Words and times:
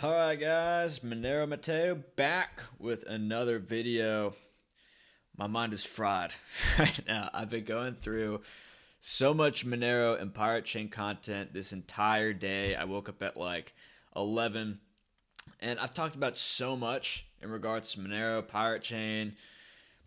All 0.00 0.12
right, 0.12 0.38
guys, 0.38 1.00
Monero 1.00 1.48
Matteo 1.48 1.96
back 2.14 2.60
with 2.78 3.02
another 3.08 3.58
video. 3.58 4.36
My 5.36 5.48
mind 5.48 5.72
is 5.72 5.82
fried 5.82 6.36
right 6.78 7.00
now. 7.08 7.30
I've 7.34 7.50
been 7.50 7.64
going 7.64 7.96
through 7.96 8.42
so 9.00 9.34
much 9.34 9.66
Monero 9.66 10.20
and 10.20 10.32
Pirate 10.32 10.64
Chain 10.66 10.88
content 10.88 11.52
this 11.52 11.72
entire 11.72 12.32
day. 12.32 12.76
I 12.76 12.84
woke 12.84 13.08
up 13.08 13.20
at 13.24 13.36
like 13.36 13.74
11 14.14 14.78
and 15.58 15.80
I've 15.80 15.94
talked 15.94 16.14
about 16.14 16.38
so 16.38 16.76
much 16.76 17.26
in 17.42 17.50
regards 17.50 17.90
to 17.92 17.98
Monero, 17.98 18.46
Pirate 18.46 18.82
Chain, 18.82 19.34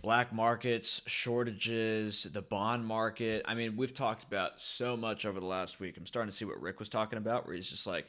black 0.02 0.32
markets, 0.32 1.02
shortages, 1.06 2.30
the 2.32 2.42
bond 2.42 2.86
market. 2.86 3.44
I 3.46 3.56
mean, 3.56 3.76
we've 3.76 3.94
talked 3.94 4.24
about 4.24 4.62
so 4.62 4.96
much 4.96 5.26
over 5.26 5.42
the 5.42 5.46
last 5.46 5.82
week. 5.82 5.98
I'm 5.98 6.06
starting 6.06 6.30
to 6.30 6.36
see 6.36 6.46
what 6.46 6.62
Rick 6.62 6.80
was 6.80 6.88
talking 6.88 7.18
about, 7.18 7.46
where 7.46 7.56
he's 7.56 7.68
just 7.68 7.86
like, 7.86 8.08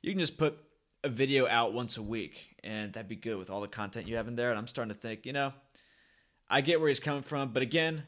you 0.00 0.12
can 0.12 0.20
just 0.20 0.38
put 0.38 0.60
a 1.04 1.08
video 1.08 1.46
out 1.46 1.74
once 1.74 1.98
a 1.98 2.02
week, 2.02 2.56
and 2.64 2.92
that'd 2.94 3.08
be 3.08 3.14
good 3.14 3.36
with 3.36 3.50
all 3.50 3.60
the 3.60 3.68
content 3.68 4.08
you 4.08 4.16
have 4.16 4.26
in 4.26 4.36
there. 4.36 4.50
And 4.50 4.58
I'm 4.58 4.66
starting 4.66 4.92
to 4.92 4.98
think, 5.00 5.26
you 5.26 5.32
know, 5.32 5.52
I 6.48 6.62
get 6.62 6.80
where 6.80 6.88
he's 6.88 6.98
coming 6.98 7.22
from, 7.22 7.52
but 7.52 7.62
again, 7.62 8.04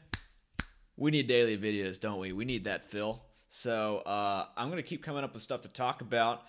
we 0.97 1.11
need 1.11 1.27
daily 1.27 1.57
videos, 1.57 1.99
don't 1.99 2.19
we? 2.19 2.33
We 2.33 2.43
need 2.43 2.63
that 2.63 2.89
fill. 2.89 3.21
So 3.49 3.99
uh, 3.99 4.47
I'm 4.57 4.69
gonna 4.69 4.83
keep 4.83 5.03
coming 5.03 5.23
up 5.23 5.33
with 5.33 5.43
stuff 5.43 5.61
to 5.61 5.69
talk 5.69 6.01
about, 6.01 6.41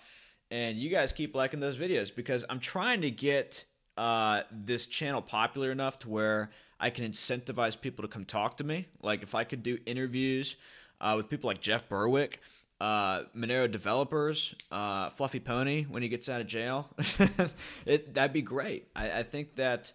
and 0.51 0.77
you 0.77 0.89
guys 0.89 1.11
keep 1.11 1.35
liking 1.35 1.59
those 1.59 1.77
videos 1.77 2.13
because 2.13 2.43
I'm 2.49 2.59
trying 2.59 3.01
to 3.01 3.11
get 3.11 3.63
uh, 3.95 4.41
this 4.51 4.87
channel 4.87 5.21
popular 5.21 5.71
enough 5.71 5.99
to 5.99 6.09
where 6.09 6.49
I 6.79 6.89
can 6.89 7.05
incentivize 7.05 7.79
people 7.79 8.01
to 8.03 8.07
come 8.07 8.25
talk 8.25 8.57
to 8.57 8.63
me. 8.63 8.87
Like 9.01 9.21
if 9.21 9.35
I 9.35 9.43
could 9.43 9.61
do 9.61 9.77
interviews 9.85 10.55
uh, 10.99 11.13
with 11.15 11.29
people 11.29 11.47
like 11.47 11.61
Jeff 11.61 11.87
Berwick, 11.87 12.39
uh, 12.79 13.23
Monero 13.35 13.69
developers, 13.69 14.55
uh, 14.71 15.09
Fluffy 15.11 15.39
Pony 15.39 15.83
when 15.83 16.01
he 16.01 16.09
gets 16.09 16.29
out 16.29 16.41
of 16.41 16.47
jail, 16.47 16.89
it 17.85 18.13
that'd 18.13 18.33
be 18.33 18.41
great. 18.41 18.87
I, 18.95 19.19
I 19.19 19.23
think 19.23 19.55
that. 19.55 19.93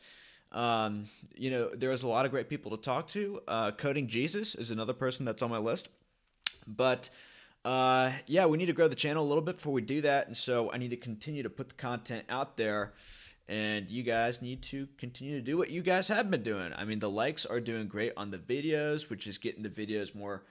Um, 0.52 1.06
you 1.34 1.50
know, 1.50 1.70
there 1.74 1.90
is 1.90 2.04
a 2.04 2.06
lot 2.06 2.26
of 2.26 2.30
great 2.30 2.48
people 2.48 2.70
to 2.70 2.76
talk 2.76 3.08
to. 3.08 3.40
Uh, 3.48 3.72
Coding 3.72 4.06
Jesus 4.06 4.54
is 4.54 4.70
another 4.70 4.92
person 4.92 5.26
that's 5.26 5.42
on 5.42 5.50
my 5.50 5.58
list. 5.58 5.88
But 6.64 7.10
uh, 7.64 8.12
yeah, 8.26 8.46
we 8.46 8.58
need 8.58 8.66
to 8.66 8.72
grow 8.72 8.88
the 8.88 8.94
channel 8.94 9.24
a 9.24 9.28
little 9.28 9.42
bit 9.42 9.56
before 9.56 9.72
we 9.72 9.82
do 9.82 10.02
that. 10.02 10.26
And 10.26 10.36
so 10.36 10.70
I 10.72 10.78
need 10.78 10.90
to 10.90 10.96
continue 10.96 11.42
to 11.42 11.50
put 11.50 11.70
the 11.70 11.74
content 11.74 12.24
out 12.28 12.56
there. 12.56 12.92
And 13.48 13.90
you 13.90 14.02
guys 14.02 14.40
need 14.40 14.62
to 14.64 14.88
continue 14.96 15.36
to 15.36 15.42
do 15.42 15.58
what 15.58 15.70
you 15.70 15.82
guys 15.82 16.08
have 16.08 16.30
been 16.30 16.42
doing. 16.42 16.72
I 16.74 16.84
mean, 16.84 16.98
the 16.98 17.10
likes 17.10 17.44
are 17.44 17.60
doing 17.60 17.88
great 17.88 18.12
on 18.16 18.30
the 18.30 18.38
videos, 18.38 19.10
which 19.10 19.26
is 19.26 19.36
getting 19.36 19.62
the 19.62 19.68
videos 19.68 20.14
more 20.14 20.44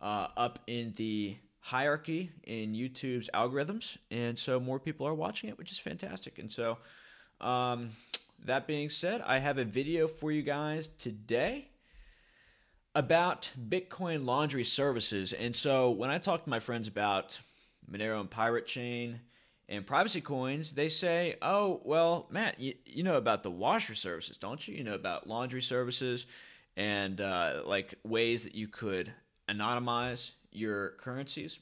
uh, 0.00 0.28
up 0.36 0.60
in 0.66 0.94
the 0.96 1.36
hierarchy 1.68 2.30
in 2.44 2.72
YouTube's 2.72 3.28
algorithms. 3.34 3.98
And 4.10 4.38
so 4.38 4.58
more 4.58 4.78
people 4.78 5.06
are 5.06 5.12
watching 5.12 5.50
it, 5.50 5.58
which 5.58 5.70
is 5.70 5.78
fantastic. 5.78 6.38
And 6.38 6.50
so, 6.50 6.78
um, 7.42 7.90
that 8.46 8.66
being 8.66 8.88
said, 8.88 9.20
I 9.20 9.38
have 9.38 9.58
a 9.58 9.64
video 9.64 10.08
for 10.08 10.32
you 10.32 10.42
guys 10.42 10.88
today 10.88 11.68
about 12.94 13.50
Bitcoin 13.68 14.24
laundry 14.24 14.64
services. 14.64 15.34
And 15.34 15.54
so 15.54 15.90
when 15.90 16.08
I 16.08 16.18
talk 16.18 16.44
to 16.44 16.50
my 16.50 16.60
friends 16.60 16.88
about 16.88 17.38
Monero 17.90 18.18
and 18.18 18.30
Pirate 18.30 18.66
Chain 18.66 19.20
and 19.68 19.86
privacy 19.86 20.22
coins, 20.22 20.72
they 20.72 20.88
say, 20.88 21.36
oh, 21.42 21.82
well, 21.84 22.28
Matt, 22.30 22.58
you, 22.58 22.74
you 22.86 23.02
know 23.02 23.16
about 23.16 23.42
the 23.42 23.50
washer 23.50 23.94
services, 23.94 24.38
don't 24.38 24.66
you? 24.66 24.74
You 24.74 24.84
know 24.84 24.94
about 24.94 25.28
laundry 25.28 25.62
services 25.62 26.24
and 26.76 27.20
uh, 27.20 27.62
like 27.66 27.94
ways 28.04 28.44
that 28.44 28.54
you 28.54 28.68
could 28.68 29.12
anonymize 29.50 30.30
your 30.58 30.90
currencies. 30.98 31.58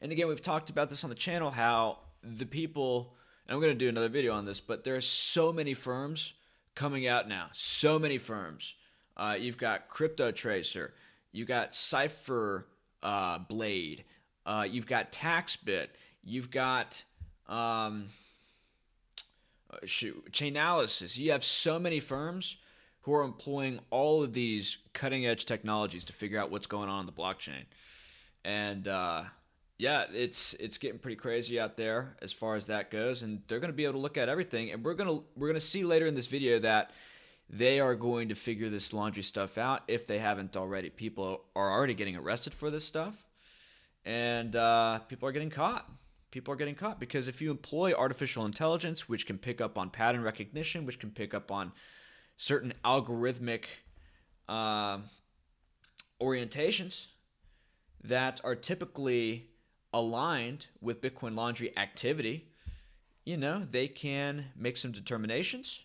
And 0.00 0.10
again, 0.12 0.28
we've 0.28 0.42
talked 0.42 0.70
about 0.70 0.90
this 0.90 1.04
on 1.04 1.10
the 1.10 1.16
channel 1.16 1.50
how 1.50 1.98
the 2.22 2.46
people, 2.46 3.14
and 3.46 3.54
I'm 3.54 3.60
going 3.60 3.72
to 3.72 3.78
do 3.78 3.88
another 3.88 4.08
video 4.08 4.32
on 4.34 4.44
this, 4.44 4.60
but 4.60 4.84
there 4.84 4.96
are 4.96 5.00
so 5.00 5.52
many 5.52 5.74
firms 5.74 6.34
coming 6.74 7.06
out 7.06 7.28
now. 7.28 7.48
So 7.52 7.98
many 7.98 8.18
firms. 8.18 8.74
Uh, 9.16 9.36
you've 9.38 9.58
got 9.58 9.88
Crypto 9.88 10.30
Tracer, 10.30 10.94
you've 11.32 11.48
got 11.48 11.74
Cipher 11.74 12.66
uh, 13.02 13.38
Blade, 13.38 14.04
uh, 14.46 14.66
you've 14.68 14.86
got 14.86 15.12
TaxBit, 15.12 15.88
you've 16.24 16.50
got 16.50 17.04
um, 17.48 18.08
uh, 19.70 19.76
shoot, 19.84 20.32
Chainalysis. 20.32 21.16
You 21.18 21.32
have 21.32 21.44
so 21.44 21.78
many 21.78 22.00
firms 22.00 22.56
who 23.02 23.12
are 23.14 23.22
employing 23.22 23.80
all 23.90 24.22
of 24.22 24.32
these 24.32 24.78
cutting 24.92 25.26
edge 25.26 25.44
technologies 25.44 26.04
to 26.04 26.12
figure 26.12 26.38
out 26.38 26.50
what's 26.50 26.66
going 26.66 26.88
on 26.88 27.00
in 27.00 27.06
the 27.06 27.12
blockchain. 27.12 27.64
And 28.44 28.88
uh, 28.88 29.24
yeah, 29.78 30.04
it's 30.12 30.54
it's 30.54 30.78
getting 30.78 30.98
pretty 30.98 31.16
crazy 31.16 31.58
out 31.58 31.76
there 31.76 32.16
as 32.22 32.32
far 32.32 32.54
as 32.54 32.66
that 32.66 32.90
goes, 32.90 33.22
and 33.22 33.42
they're 33.48 33.60
going 33.60 33.72
to 33.72 33.76
be 33.76 33.84
able 33.84 33.94
to 33.94 33.98
look 33.98 34.16
at 34.16 34.28
everything. 34.28 34.70
And 34.70 34.84
we're 34.84 34.94
gonna 34.94 35.20
we're 35.36 35.48
gonna 35.48 35.60
see 35.60 35.84
later 35.84 36.06
in 36.06 36.14
this 36.14 36.26
video 36.26 36.58
that 36.60 36.92
they 37.50 37.80
are 37.80 37.94
going 37.94 38.28
to 38.28 38.34
figure 38.34 38.70
this 38.70 38.92
laundry 38.92 39.22
stuff 39.22 39.58
out 39.58 39.82
if 39.88 40.06
they 40.06 40.18
haven't 40.18 40.56
already. 40.56 40.88
People 40.88 41.42
are 41.56 41.70
already 41.70 41.94
getting 41.94 42.16
arrested 42.16 42.54
for 42.54 42.70
this 42.70 42.84
stuff, 42.84 43.24
and 44.04 44.54
uh, 44.54 45.00
people 45.08 45.28
are 45.28 45.32
getting 45.32 45.50
caught. 45.50 45.90
People 46.30 46.54
are 46.54 46.56
getting 46.56 46.74
caught 46.74 46.98
because 46.98 47.28
if 47.28 47.42
you 47.42 47.50
employ 47.50 47.92
artificial 47.92 48.46
intelligence, 48.46 49.08
which 49.08 49.26
can 49.26 49.36
pick 49.36 49.60
up 49.60 49.76
on 49.76 49.90
pattern 49.90 50.22
recognition, 50.22 50.86
which 50.86 50.98
can 50.98 51.10
pick 51.10 51.34
up 51.34 51.50
on 51.50 51.72
certain 52.36 52.72
algorithmic 52.84 53.64
uh, 54.48 54.98
orientations 56.20 57.06
that 58.04 58.40
are 58.44 58.54
typically 58.54 59.48
aligned 59.92 60.66
with 60.80 61.00
Bitcoin 61.00 61.34
laundry 61.34 61.76
activity, 61.76 62.48
you 63.24 63.36
know, 63.36 63.66
they 63.70 63.88
can 63.88 64.46
make 64.56 64.76
some 64.76 64.92
determinations, 64.92 65.84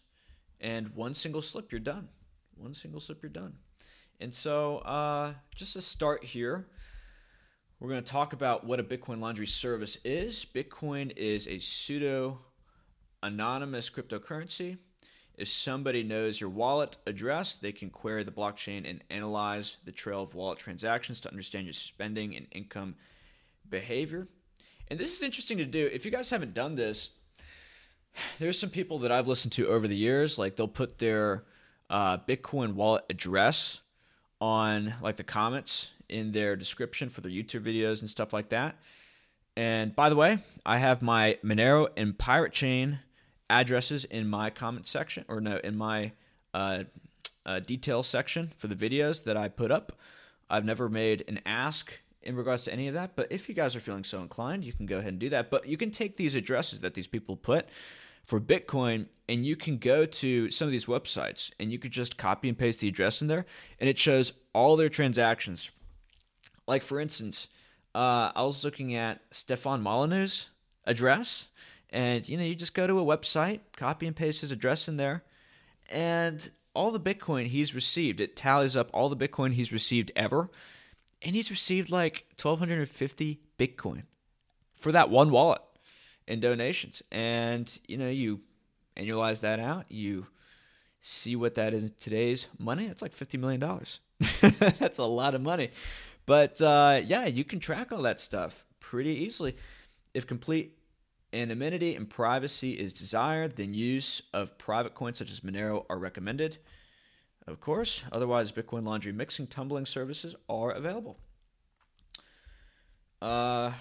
and 0.60 0.96
one 0.96 1.14
single 1.14 1.42
slip, 1.42 1.72
you're 1.72 1.80
done. 1.80 2.10
One 2.56 2.74
single 2.74 3.00
slip, 3.00 3.22
you're 3.22 3.30
done. 3.30 3.54
And 4.20 4.34
so, 4.34 4.80
uh, 4.80 5.34
just 5.56 5.74
to 5.74 5.82
start 5.82 6.24
here, 6.24 6.66
we're 7.80 7.90
going 7.90 8.04
to 8.04 8.12
talk 8.12 8.34
about 8.34 8.66
what 8.66 8.80
a 8.80 8.84
Bitcoin 8.84 9.20
laundry 9.20 9.46
service 9.46 10.00
is. 10.04 10.46
Bitcoin 10.56 11.16
is 11.16 11.48
a 11.48 11.60
pseudo 11.60 12.40
anonymous 13.22 13.90
cryptocurrency. 13.90 14.78
If 15.38 15.48
somebody 15.48 16.02
knows 16.02 16.42
your 16.42 16.50
wallet 16.50 16.98
address, 17.06 17.58
they 17.58 17.72
can 17.72 17.92
query 17.92 18.24
the 18.24 18.32
blockchain 18.32 18.90
and 18.90 19.04
analyze 19.12 19.78
the 19.86 19.92
trail 19.92 20.24
of 20.24 20.34
wallet 20.34 20.58
transactions 20.58 21.20
to 21.22 21.30
understand 21.30 21.68
your 21.68 21.74
spending 21.74 22.36
and 22.36 22.48
income 22.52 22.96
behavior. 23.70 24.28
And 24.90 25.00
this 25.00 25.16
is 25.16 25.22
interesting 25.22 25.60
to 25.60 25.66
do. 25.66 25.90
If 25.94 26.06
you 26.06 26.12
guys 26.12 26.32
haven't 26.32 26.56
done 26.56 26.76
this, 26.76 27.12
there's 28.40 28.60
some 28.60 28.72
people 28.72 29.00
that 29.00 29.12
I've 29.12 29.28
listened 29.28 29.54
to 29.54 29.68
over 29.68 29.88
the 29.88 29.96
years, 29.96 30.40
like 30.40 30.56
they'll 30.56 30.68
put 30.68 30.98
their 30.98 31.44
uh, 31.90 32.18
Bitcoin 32.18 32.74
wallet 32.74 33.06
address 33.10 33.82
on 34.42 34.96
like 35.02 35.18
the 35.18 35.24
comments 35.24 35.92
in 36.10 36.32
their 36.32 36.56
description 36.56 37.10
for 37.10 37.22
their 37.22 37.32
YouTube 37.32 37.62
videos 37.62 38.02
and 38.02 38.10
stuff 38.10 38.34
like 38.34 38.50
that. 38.50 38.76
And 39.56 39.96
by 39.96 40.10
the 40.10 40.16
way, 40.16 40.40
I 40.66 40.78
have 40.78 41.02
my 41.02 41.38
Monero 41.44 41.90
and 41.98 42.18
Pirate 42.18 42.54
Chain 42.54 43.00
addresses 43.50 44.06
in 44.06 44.30
my 44.30 44.50
comment 44.50 44.88
section, 44.88 45.26
or 45.28 45.40
no, 45.42 45.58
in 45.64 45.78
my 45.78 46.12
uh, 46.54 46.84
uh, 47.46 47.60
detail 47.60 48.04
section 48.04 48.52
for 48.58 48.68
the 48.68 48.76
videos 48.76 49.24
that 49.24 49.38
I 49.38 49.48
put 49.48 49.72
up. 49.72 49.94
I've 50.50 50.66
never 50.66 50.90
made 50.90 51.24
an 51.28 51.42
ask 51.46 51.94
in 52.22 52.36
regards 52.36 52.64
to 52.66 52.74
any 52.74 52.88
of 52.88 52.94
that, 52.94 53.16
but 53.16 53.32
if 53.32 53.48
you 53.48 53.56
guys 53.56 53.76
are 53.76 53.80
feeling 53.80 54.04
so 54.04 54.22
inclined, 54.22 54.66
you 54.66 54.74
can 54.74 54.86
go 54.86 54.98
ahead 54.98 55.14
and 55.14 55.20
do 55.20 55.30
that. 55.30 55.50
But 55.50 55.68
you 55.68 55.78
can 55.78 55.92
take 55.92 56.18
these 56.18 56.36
addresses 56.36 56.82
that 56.82 56.94
these 56.94 57.08
people 57.08 57.38
put 57.38 57.68
for 58.26 58.42
Bitcoin 58.42 59.08
and 59.30 59.46
you 59.46 59.56
can 59.56 59.78
go 59.78 60.06
to 60.06 60.50
some 60.52 60.68
of 60.68 60.72
these 60.74 60.86
websites 60.86 61.52
and 61.60 61.72
you 61.72 61.80
could 61.80 61.92
just 61.92 62.18
copy 62.18 62.50
and 62.50 62.58
paste 62.58 62.82
the 62.82 62.90
address 62.90 63.22
in 63.22 63.28
there 63.28 63.46
and 63.80 63.90
it 63.90 63.98
shows 63.98 64.34
all 64.54 64.76
their 64.76 64.90
transactions. 64.90 65.72
Like, 66.68 66.84
for 66.84 67.00
instance, 67.00 67.48
uh, 67.96 68.32
I 68.36 68.44
was 68.44 68.66
looking 68.66 68.96
at 68.96 69.22
Stefan 69.32 69.82
Molyneux's 69.82 70.48
address 70.86 71.48
and 71.90 72.28
you 72.28 72.38
know, 72.38 72.44
you 72.44 72.56
just 72.56 72.74
go 72.74 72.88
to 72.88 73.00
a 73.00 73.18
website, 73.18 73.62
copy 73.76 74.08
and 74.08 74.16
paste 74.16 74.42
his 74.42 74.52
address 74.52 74.88
in 74.88 74.98
there, 74.98 75.24
and 75.90 76.50
all 76.74 76.92
the 76.92 77.00
Bitcoin 77.00 77.48
he's 77.48 77.74
received, 77.74 78.20
it 78.20 78.36
tallies 78.36 78.76
up 78.76 78.90
all 78.94 79.10
the 79.10 79.28
Bitcoin 79.28 79.54
he's 79.54 79.72
received 79.72 80.12
ever, 80.16 80.50
and 81.22 81.36
he's 81.36 81.50
received 81.50 81.90
like 81.90 82.26
1250 82.42 83.40
Bitcoin 83.58 84.04
for 84.76 84.92
that 84.92 85.10
one 85.10 85.32
wallet 85.32 85.62
in 86.28 86.40
donations. 86.40 87.02
And 87.12 87.80
you 87.88 87.98
know, 87.98 88.10
you 88.10 88.42
annualize 88.96 89.42
that 89.42 89.60
out, 89.60 89.86
you 89.90 90.28
see 91.00 91.36
what 91.36 91.56
that 91.56 91.74
is 91.74 91.84
in 91.84 91.94
today's 92.00 92.48
money. 92.60 92.86
It's 92.86 93.02
like 93.02 93.16
$50 93.16 93.40
million. 93.40 93.60
That's 94.80 95.00
a 95.00 95.06
lot 95.06 95.36
of 95.36 95.42
money. 95.42 95.72
But 96.26 96.62
uh, 96.62 97.02
yeah, 97.06 97.26
you 97.26 97.44
can 97.44 97.60
track 97.60 97.92
all 97.92 98.02
that 98.04 98.20
stuff 98.20 98.66
pretty 98.80 99.12
easily. 99.12 99.56
If 100.14 100.28
complete 100.28 100.77
anonymity 101.34 101.96
and 101.96 102.10
privacy 102.10 102.72
is 102.72 102.94
desired, 102.94 103.56
then 103.56 103.74
use 103.74 104.22
of 104.34 104.58
private 104.58 104.96
coins 104.96 105.18
such 105.18 105.32
as 105.32 105.42
Monero 105.42 105.86
are 105.90 106.00
recommended. 106.00 106.58
Of 107.46 107.60
course, 107.62 108.04
otherwise, 108.12 108.52
Bitcoin 108.52 108.86
laundry 108.86 109.12
mixing 109.12 109.48
tumbling 109.48 109.86
services 109.86 110.36
are 110.50 110.72
available. 110.72 111.18
Uh, 113.22 113.72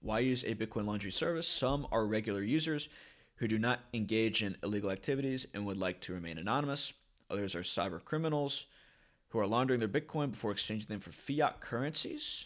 Why 0.00 0.18
use 0.18 0.44
a 0.44 0.54
Bitcoin 0.54 0.86
laundry 0.86 1.10
service? 1.10 1.48
Some 1.48 1.86
are 1.90 2.06
regular 2.06 2.42
users 2.42 2.88
who 3.36 3.48
do 3.48 3.58
not 3.58 3.80
engage 3.92 4.42
in 4.42 4.56
illegal 4.62 4.90
activities 4.90 5.46
and 5.54 5.64
would 5.66 5.78
like 5.78 6.00
to 6.02 6.12
remain 6.12 6.38
anonymous. 6.38 6.92
Others 7.30 7.54
are 7.54 7.62
cyber 7.62 8.04
criminals 8.04 8.66
who 9.30 9.38
are 9.38 9.46
laundering 9.46 9.80
their 9.80 9.88
Bitcoin 9.88 10.30
before 10.30 10.52
exchanging 10.52 10.88
them 10.88 11.00
for 11.00 11.10
fiat 11.10 11.60
currencies. 11.60 12.44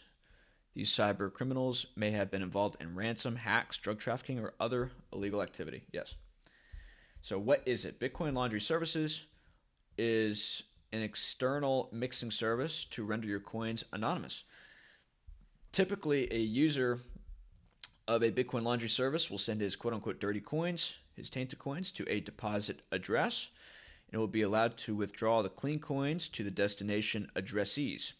These 0.78 0.92
cyber 0.92 1.32
criminals 1.32 1.86
may 1.96 2.12
have 2.12 2.30
been 2.30 2.40
involved 2.40 2.76
in 2.80 2.94
ransom, 2.94 3.34
hacks, 3.34 3.78
drug 3.78 3.98
trafficking, 3.98 4.38
or 4.38 4.54
other 4.60 4.92
illegal 5.12 5.42
activity. 5.42 5.82
Yes. 5.90 6.14
So, 7.20 7.36
what 7.36 7.64
is 7.66 7.84
it? 7.84 7.98
Bitcoin 7.98 8.34
Laundry 8.34 8.60
Services 8.60 9.24
is 9.98 10.62
an 10.92 11.02
external 11.02 11.88
mixing 11.90 12.30
service 12.30 12.84
to 12.92 13.02
render 13.02 13.26
your 13.26 13.40
coins 13.40 13.82
anonymous. 13.92 14.44
Typically, 15.72 16.32
a 16.32 16.38
user 16.38 17.00
of 18.06 18.22
a 18.22 18.30
Bitcoin 18.30 18.62
laundry 18.62 18.88
service 18.88 19.28
will 19.28 19.36
send 19.36 19.60
his 19.60 19.74
quote 19.74 19.94
unquote 19.94 20.20
dirty 20.20 20.40
coins, 20.40 20.98
his 21.16 21.28
tainted 21.28 21.58
coins, 21.58 21.90
to 21.90 22.08
a 22.08 22.20
deposit 22.20 22.82
address, 22.92 23.48
and 24.12 24.20
will 24.20 24.28
be 24.28 24.42
allowed 24.42 24.76
to 24.76 24.94
withdraw 24.94 25.42
the 25.42 25.48
clean 25.48 25.80
coins 25.80 26.28
to 26.28 26.44
the 26.44 26.52
destination 26.52 27.32
addressees. 27.34 28.12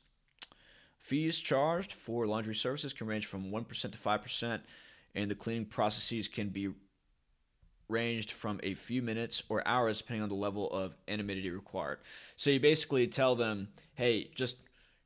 Fees 0.99 1.41
charged 1.41 1.93
for 1.93 2.27
laundry 2.27 2.55
services 2.55 2.93
can 2.93 3.07
range 3.07 3.27
from 3.27 3.51
1% 3.51 3.93
to 3.93 3.99
5%, 3.99 4.61
and 5.15 5.31
the 5.31 5.35
cleaning 5.35 5.65
processes 5.65 6.29
can 6.29 6.49
be 6.49 6.71
ranged 7.89 8.33
from 8.33 8.61
a 8.63 8.75
few 8.75 9.01
minutes 9.01 9.43
or 9.49 9.67
hours 9.67 9.99
depending 9.99 10.23
on 10.23 10.29
the 10.29 10.35
level 10.35 10.71
of 10.71 10.95
anonymity 11.09 11.51
required. 11.51 11.99
So 12.37 12.51
you 12.51 12.61
basically 12.61 13.07
tell 13.07 13.35
them, 13.35 13.69
hey, 13.95 14.31
just 14.35 14.57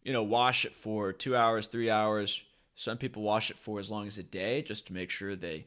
you 0.03 0.13
know, 0.13 0.23
wash 0.23 0.65
it 0.65 0.75
for 0.75 1.13
two 1.13 1.37
hours, 1.37 1.69
three 1.69 1.91
hours. 1.91 2.43
Some 2.75 2.99
people 2.99 3.23
wash 3.23 3.51
it 3.51 3.59
for 3.59 3.79
as 3.79 3.91
long 3.91 4.07
as 4.07 4.19
a 4.19 4.23
day 4.23 4.63
just 4.63 4.87
to 4.87 4.93
make 4.93 5.11
sure 5.11 5.37
they 5.37 5.67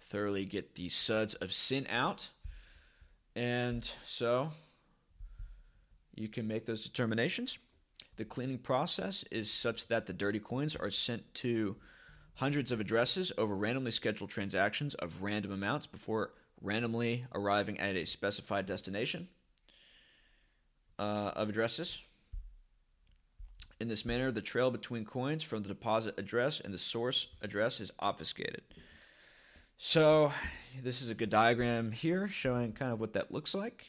thoroughly 0.00 0.44
get 0.44 0.74
the 0.74 0.88
suds 0.88 1.34
of 1.34 1.52
sin 1.52 1.86
out. 1.88 2.28
And 3.36 3.88
so 4.04 4.50
you 6.14 6.28
can 6.28 6.48
make 6.48 6.66
those 6.66 6.80
determinations. 6.80 7.58
The 8.18 8.24
cleaning 8.24 8.58
process 8.58 9.24
is 9.30 9.48
such 9.48 9.86
that 9.86 10.06
the 10.06 10.12
dirty 10.12 10.40
coins 10.40 10.74
are 10.74 10.90
sent 10.90 11.32
to 11.34 11.76
hundreds 12.34 12.72
of 12.72 12.80
addresses 12.80 13.30
over 13.38 13.54
randomly 13.54 13.92
scheduled 13.92 14.28
transactions 14.28 14.96
of 14.96 15.22
random 15.22 15.52
amounts 15.52 15.86
before 15.86 16.32
randomly 16.60 17.24
arriving 17.32 17.78
at 17.78 17.94
a 17.94 18.04
specified 18.04 18.66
destination 18.66 19.28
uh, 20.98 21.30
of 21.36 21.48
addresses. 21.48 22.02
In 23.78 23.86
this 23.86 24.04
manner, 24.04 24.32
the 24.32 24.42
trail 24.42 24.72
between 24.72 25.04
coins 25.04 25.44
from 25.44 25.62
the 25.62 25.68
deposit 25.68 26.18
address 26.18 26.58
and 26.58 26.74
the 26.74 26.78
source 26.78 27.28
address 27.40 27.78
is 27.80 27.92
obfuscated. 28.00 28.62
So, 29.76 30.32
this 30.82 31.02
is 31.02 31.08
a 31.08 31.14
good 31.14 31.30
diagram 31.30 31.92
here 31.92 32.26
showing 32.26 32.72
kind 32.72 32.92
of 32.92 32.98
what 32.98 33.12
that 33.12 33.30
looks 33.30 33.54
like. 33.54 33.84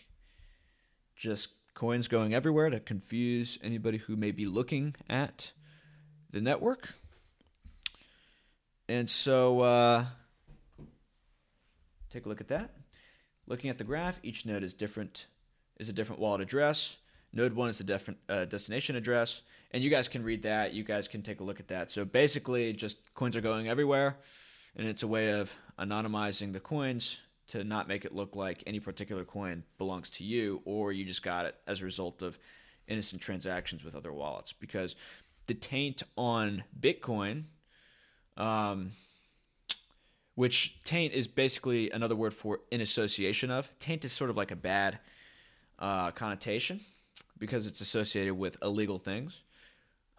Just 1.16 1.50
coins 1.74 2.08
going 2.08 2.34
everywhere 2.34 2.70
to 2.70 2.80
confuse 2.80 3.58
anybody 3.64 3.98
who 3.98 4.16
may 4.16 4.32
be 4.32 4.46
looking 4.46 4.96
at 5.10 5.52
the 6.32 6.42
network. 6.42 6.94
And 8.88 9.10
so, 9.10 9.62
uh, 9.62 10.06
take 12.10 12.26
a 12.26 12.30
look 12.30 12.42
at 12.42 12.48
that. 12.50 12.72
Looking 13.48 13.70
at 13.70 13.78
the 13.78 13.84
graph, 13.84 14.20
each 14.24 14.46
node 14.46 14.64
is 14.64 14.74
different 14.74 15.28
is 15.80 15.90
a 15.90 15.94
different 15.94 16.22
wallet 16.22 16.42
address. 16.42 16.98
Node 17.32 17.54
one 17.54 17.70
is 17.70 17.78
the 17.78 17.84
different 17.84 18.20
uh, 18.28 18.46
destination 18.46 18.96
address, 18.96 19.44
and 19.72 19.84
you 19.84 19.90
guys 19.90 20.08
can 20.08 20.24
read 20.24 20.44
that. 20.44 20.74
You 20.74 20.84
guys 20.84 21.08
can 21.08 21.22
take 21.22 21.40
a 21.40 21.44
look 21.44 21.60
at 21.60 21.68
that. 21.70 21.92
So 21.92 22.04
basically, 22.04 22.74
just 22.74 22.98
coins 23.14 23.38
are 23.38 23.42
going 23.42 23.70
everywhere, 23.70 24.18
and 24.76 24.88
it's 24.88 25.04
a 25.04 25.08
way 25.08 25.32
of 25.32 25.54
anonymizing 25.80 26.54
the 26.54 26.60
coins 26.60 27.20
to 27.50 27.64
not 27.64 27.88
make 27.88 28.06
it 28.06 28.14
look 28.14 28.36
like 28.36 28.64
any 28.66 28.80
particular 28.80 29.24
coin 29.24 29.64
belongs 29.78 30.10
to 30.12 30.24
you, 30.24 30.62
or 30.66 30.92
you 30.92 31.06
just 31.06 31.24
got 31.24 31.46
it 31.46 31.56
as 31.68 31.82
a 31.82 31.86
result 31.86 32.22
of 32.22 32.38
innocent 32.88 33.22
transactions 33.22 33.84
with 33.84 33.96
other 33.96 34.14
wallets. 34.14 34.54
Because 34.54 34.96
the 35.48 35.54
taint 35.54 36.04
on 36.16 36.64
Bitcoin, 36.80 37.44
um, 38.38 38.92
which 40.36 40.80
taint 40.84 41.14
is 41.14 41.28
basically 41.28 41.92
another 41.92 42.16
word 42.16 42.34
for 42.34 42.62
in 42.72 42.82
association 42.82 43.52
of. 43.52 43.70
Taint 43.80 44.06
is 44.06 44.12
sort 44.12 44.30
of 44.30 44.38
like 44.38 44.52
a 44.52 44.56
bad 44.56 45.00
uh, 45.80 46.12
connotation 46.12 46.80
because 47.38 47.68
it's 47.68 47.82
associated 47.82 48.34
with 48.34 48.58
illegal 48.62 49.00
things. 49.00 49.42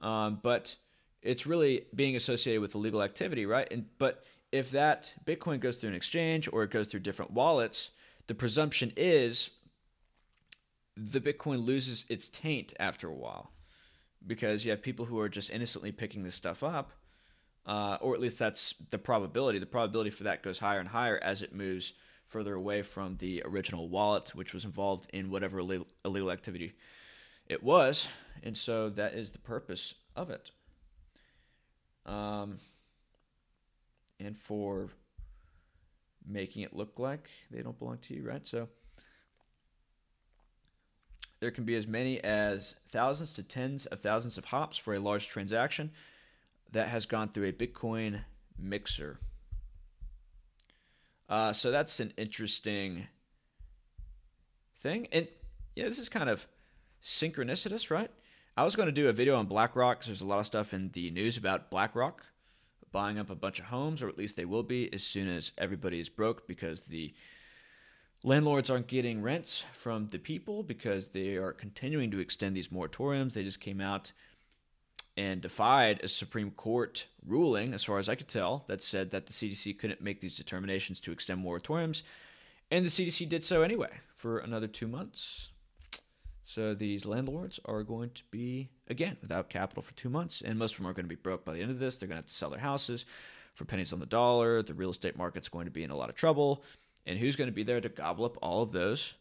Um, 0.03 0.41
but 0.43 0.77
it's 1.23 1.47
really 1.47 1.87
being 1.95 2.17
associated 2.17 2.61
with 2.61 2.75
illegal 2.75 3.03
activity, 3.03 3.47
right? 3.47 3.69
And 3.71 3.87
but 3.99 4.25
if 4.53 4.71
that 4.73 5.15
Bitcoin 5.25 5.61
goes 5.61 5.79
through 5.79 5.91
an 5.91 5.97
exchange 5.97 6.49
or 6.53 6.63
it 6.63 6.71
goes 6.71 6.89
through 6.89 7.01
different 7.01 7.33
wallets, 7.33 7.91
the 8.27 8.35
presumption 8.35 8.93
is 8.97 9.51
the 10.97 11.21
Bitcoin 11.21 11.65
loses 11.65 12.05
its 12.09 12.29
taint 12.29 12.75
after 12.79 13.09
a 13.09 13.15
while 13.15 13.53
because 14.27 14.65
you 14.65 14.71
have 14.71 14.83
people 14.83 15.07
who 15.07 15.19
are 15.19 15.29
just 15.29 15.51
innocently 15.51 15.93
picking 15.93 16.25
this 16.25 16.35
stuff 16.35 16.63
up, 16.63 16.93
uh, 17.67 17.97
or 18.01 18.15
at 18.15 18.21
least 18.21 18.39
that's 18.39 18.75
the 18.91 18.99
probability. 18.99 19.59
The 19.59 19.67
probability 19.67 20.11
for 20.11 20.25
that 20.25 20.43
goes 20.43 20.59
higher 20.59 20.81
and 20.81 20.89
higher 20.89 21.19
as 21.23 21.43
it 21.43 21.55
moves 21.55 21.95
further 22.27 22.55
away 22.55 22.83
from 22.83 23.17
the 23.17 23.43
original 23.45 23.89
wallet, 23.89 24.35
which 24.35 24.53
was 24.53 24.65
involved 24.65 25.09
in 25.13 25.31
whatever 25.31 25.59
illegal, 25.59 26.31
activity 26.31 26.75
it 27.49 27.63
was, 27.63 28.09
and 28.43 28.57
so 28.57 28.91
that 28.91 29.15
is 29.15 29.33
the 29.33 29.39
purpose 29.39 29.95
of 30.15 30.31
it. 30.31 30.51
Um, 32.07 32.59
and 34.21 34.37
for 34.37 34.91
making 36.27 36.63
it 36.63 36.77
look 36.77 36.99
like 36.99 37.29
they 37.51 37.63
don't 37.63 37.79
belong 37.79 37.99
to 37.99 38.15
you, 38.15 38.23
right? 38.23 38.47
So 38.47 38.69
there 41.41 41.51
can 41.51 41.65
be 41.65 41.75
as 41.75 41.87
many 41.87 42.23
as 42.23 42.75
thousands 42.93 43.33
to 43.35 43.43
tens 43.43 43.87
of 43.87 44.01
thousands 44.01 44.39
of 44.39 44.45
hops 44.47 44.77
for 44.77 44.95
a 44.95 45.01
large 45.01 45.29
transaction 45.29 45.91
that 46.73 46.89
has 46.89 47.07
gone 47.07 47.31
through 47.31 47.49
a 47.49 47.53
Bitcoin 47.53 48.21
mixer. 48.59 49.19
Uh, 51.29 51.53
so 51.53 51.71
that's 51.71 52.01
an 52.01 52.13
interesting 52.17 53.07
thing. 54.81 55.09
And 55.13 55.29
yeah, 55.75 55.87
this 55.87 55.99
is 55.99 56.09
kind 56.09 56.29
of 56.29 56.47
synchronicitous, 57.03 57.91
right? 57.91 58.11
I 58.57 58.65
was 58.65 58.77
going 58.77 58.87
to 58.87 58.93
do 58.93 59.09
a 59.09 59.13
video 59.13 59.37
on 59.37 59.47
BlackRock 59.47 59.99
because 59.99 60.09
there's 60.09 60.21
a 60.21 60.27
lot 60.27 60.41
of 60.41 60.47
stuff 60.47 60.75
in 60.75 60.91
the 60.93 61.11
news 61.11 61.37
about 61.37 61.71
BlackRock 61.71 62.27
buying 62.93 63.19
up 63.19 63.31
a 63.31 63.35
bunch 63.35 63.59
of 63.59 63.67
homes, 63.67 64.03
or 64.03 64.09
at 64.09 64.19
least 64.19 64.37
they 64.37 64.45
will 64.45 64.63
be 64.63 64.93
as 64.93 65.03
soon 65.03 65.29
as 65.29 65.53
everybody 65.59 66.01
is 66.01 66.09
broke 66.09 66.47
because 66.47 66.83
the 66.83 67.13
landlords 68.23 68.71
aren't 68.71 68.87
getting 68.87 69.23
rents 69.23 69.65
from 69.73 70.09
the 70.11 70.19
people 70.19 70.63
because 70.63 71.09
they 71.09 71.37
are 71.37 71.53
continuing 71.53 72.11
to 72.11 72.21
extend 72.21 72.57
these 72.57 72.69
moratoriums. 72.69 73.35
They 73.35 73.45
just 73.45 73.61
came 73.61 73.81
out 73.81 74.13
and 75.17 75.41
defied 75.41 76.01
a 76.03 76.09
Supreme 76.09 76.51
Court 76.51 77.07
ruling, 77.27 77.75
as 77.75 77.85
far 77.85 77.99
as 77.99 78.09
I 78.09 78.15
could 78.15 78.29
tell, 78.29 78.65
that 78.69 78.83
said 78.83 79.11
that 79.11 79.27
the 79.27 79.33
CDC 79.33 79.79
couldn't 79.79 80.01
make 80.01 80.21
these 80.21 80.37
determinations 80.37 81.01
to 81.01 81.13
extend 81.13 81.45
moratoriums. 81.45 82.03
And 82.71 82.85
the 82.85 82.91
CDC 82.91 83.29
did 83.29 83.45
so 83.45 83.63
anyway 83.63 83.91
for 84.17 84.39
another 84.39 84.69
two 84.69 84.87
months. 84.87 85.49
So 86.51 86.75
these 86.75 87.07
landlords 87.07 87.61
are 87.65 87.85
going 87.85 88.11
to 88.11 88.25
be, 88.33 88.71
again, 88.89 89.17
without 89.23 89.51
capital 89.51 89.85
for 89.85 89.93
two 89.93 90.09
months, 90.09 90.43
and 90.45 90.59
most 90.59 90.73
of 90.73 90.79
them 90.79 90.89
are 90.89 90.93
going 90.93 91.05
to 91.05 91.09
be 91.09 91.15
broke 91.15 91.45
by 91.45 91.53
the 91.53 91.63
end 91.63 91.71
of 91.71 91.79
this. 91.79 91.97
They're 91.97 92.09
going 92.09 92.17
to 92.17 92.23
have 92.25 92.27
to 92.27 92.35
sell 92.35 92.51
their 92.51 92.59
houses 92.59 93.05
for 93.55 93.65
pennies 93.65 93.93
on 93.93 94.01
the 94.01 94.07
dollar. 94.07 94.61
The 94.61 94.75
real 94.75 94.91
estate 94.91 95.17
market's 95.17 95.49
going 95.49 95.67
to 95.67 95.71
be 95.71 95.85
in 95.85 95.93
a 95.93 95.97
lot 95.97 96.09
of 96.09 96.17
trouble. 96.17 96.65
And 97.07 97.21
who's 97.21 97.37
going 97.37 97.47
to 97.47 97.55
be 97.55 97.63
there 97.63 97.81
to 97.81 97.89
gobble 97.89 98.25
up 98.25 98.37
all 98.43 98.63
of 98.63 98.73
those 98.73 99.15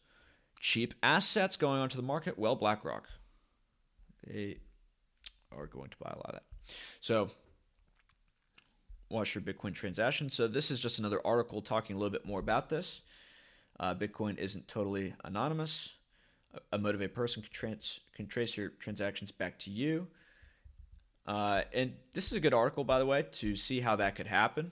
cheap 0.59 0.95
assets 1.03 1.55
going 1.55 1.79
onto 1.79 1.97
the 1.97 2.01
market? 2.01 2.39
Well, 2.39 2.55
BlackRock. 2.55 3.07
They 4.25 4.57
are 5.55 5.67
going 5.67 5.91
to 5.91 5.97
buy 5.97 6.09
a 6.09 6.17
lot 6.17 6.29
of 6.29 6.33
that. 6.33 6.43
So 6.99 7.29
watch 9.11 9.35
your 9.35 9.43
Bitcoin 9.43 9.75
transaction. 9.75 10.31
So 10.31 10.47
this 10.47 10.71
is 10.71 10.79
just 10.79 10.97
another 10.97 11.21
article 11.23 11.61
talking 11.61 11.95
a 11.95 11.99
little 11.99 12.09
bit 12.09 12.25
more 12.25 12.39
about 12.39 12.69
this. 12.69 13.03
Uh, 13.79 13.93
Bitcoin 13.93 14.39
isn't 14.39 14.67
totally 14.67 15.13
anonymous 15.23 15.91
a 16.71 16.77
motivated 16.77 17.13
person 17.13 17.41
can, 17.41 17.51
trans, 17.51 17.99
can 18.15 18.27
trace 18.27 18.57
your 18.57 18.69
transactions 18.69 19.31
back 19.31 19.59
to 19.59 19.69
you. 19.69 20.07
Uh, 21.27 21.61
and 21.73 21.93
this 22.13 22.25
is 22.27 22.33
a 22.33 22.39
good 22.39 22.53
article, 22.53 22.83
by 22.83 22.97
the 22.97 23.05
way, 23.05 23.23
to 23.31 23.55
see 23.55 23.79
how 23.79 23.95
that 23.95 24.15
could 24.15 24.27
happen. 24.27 24.71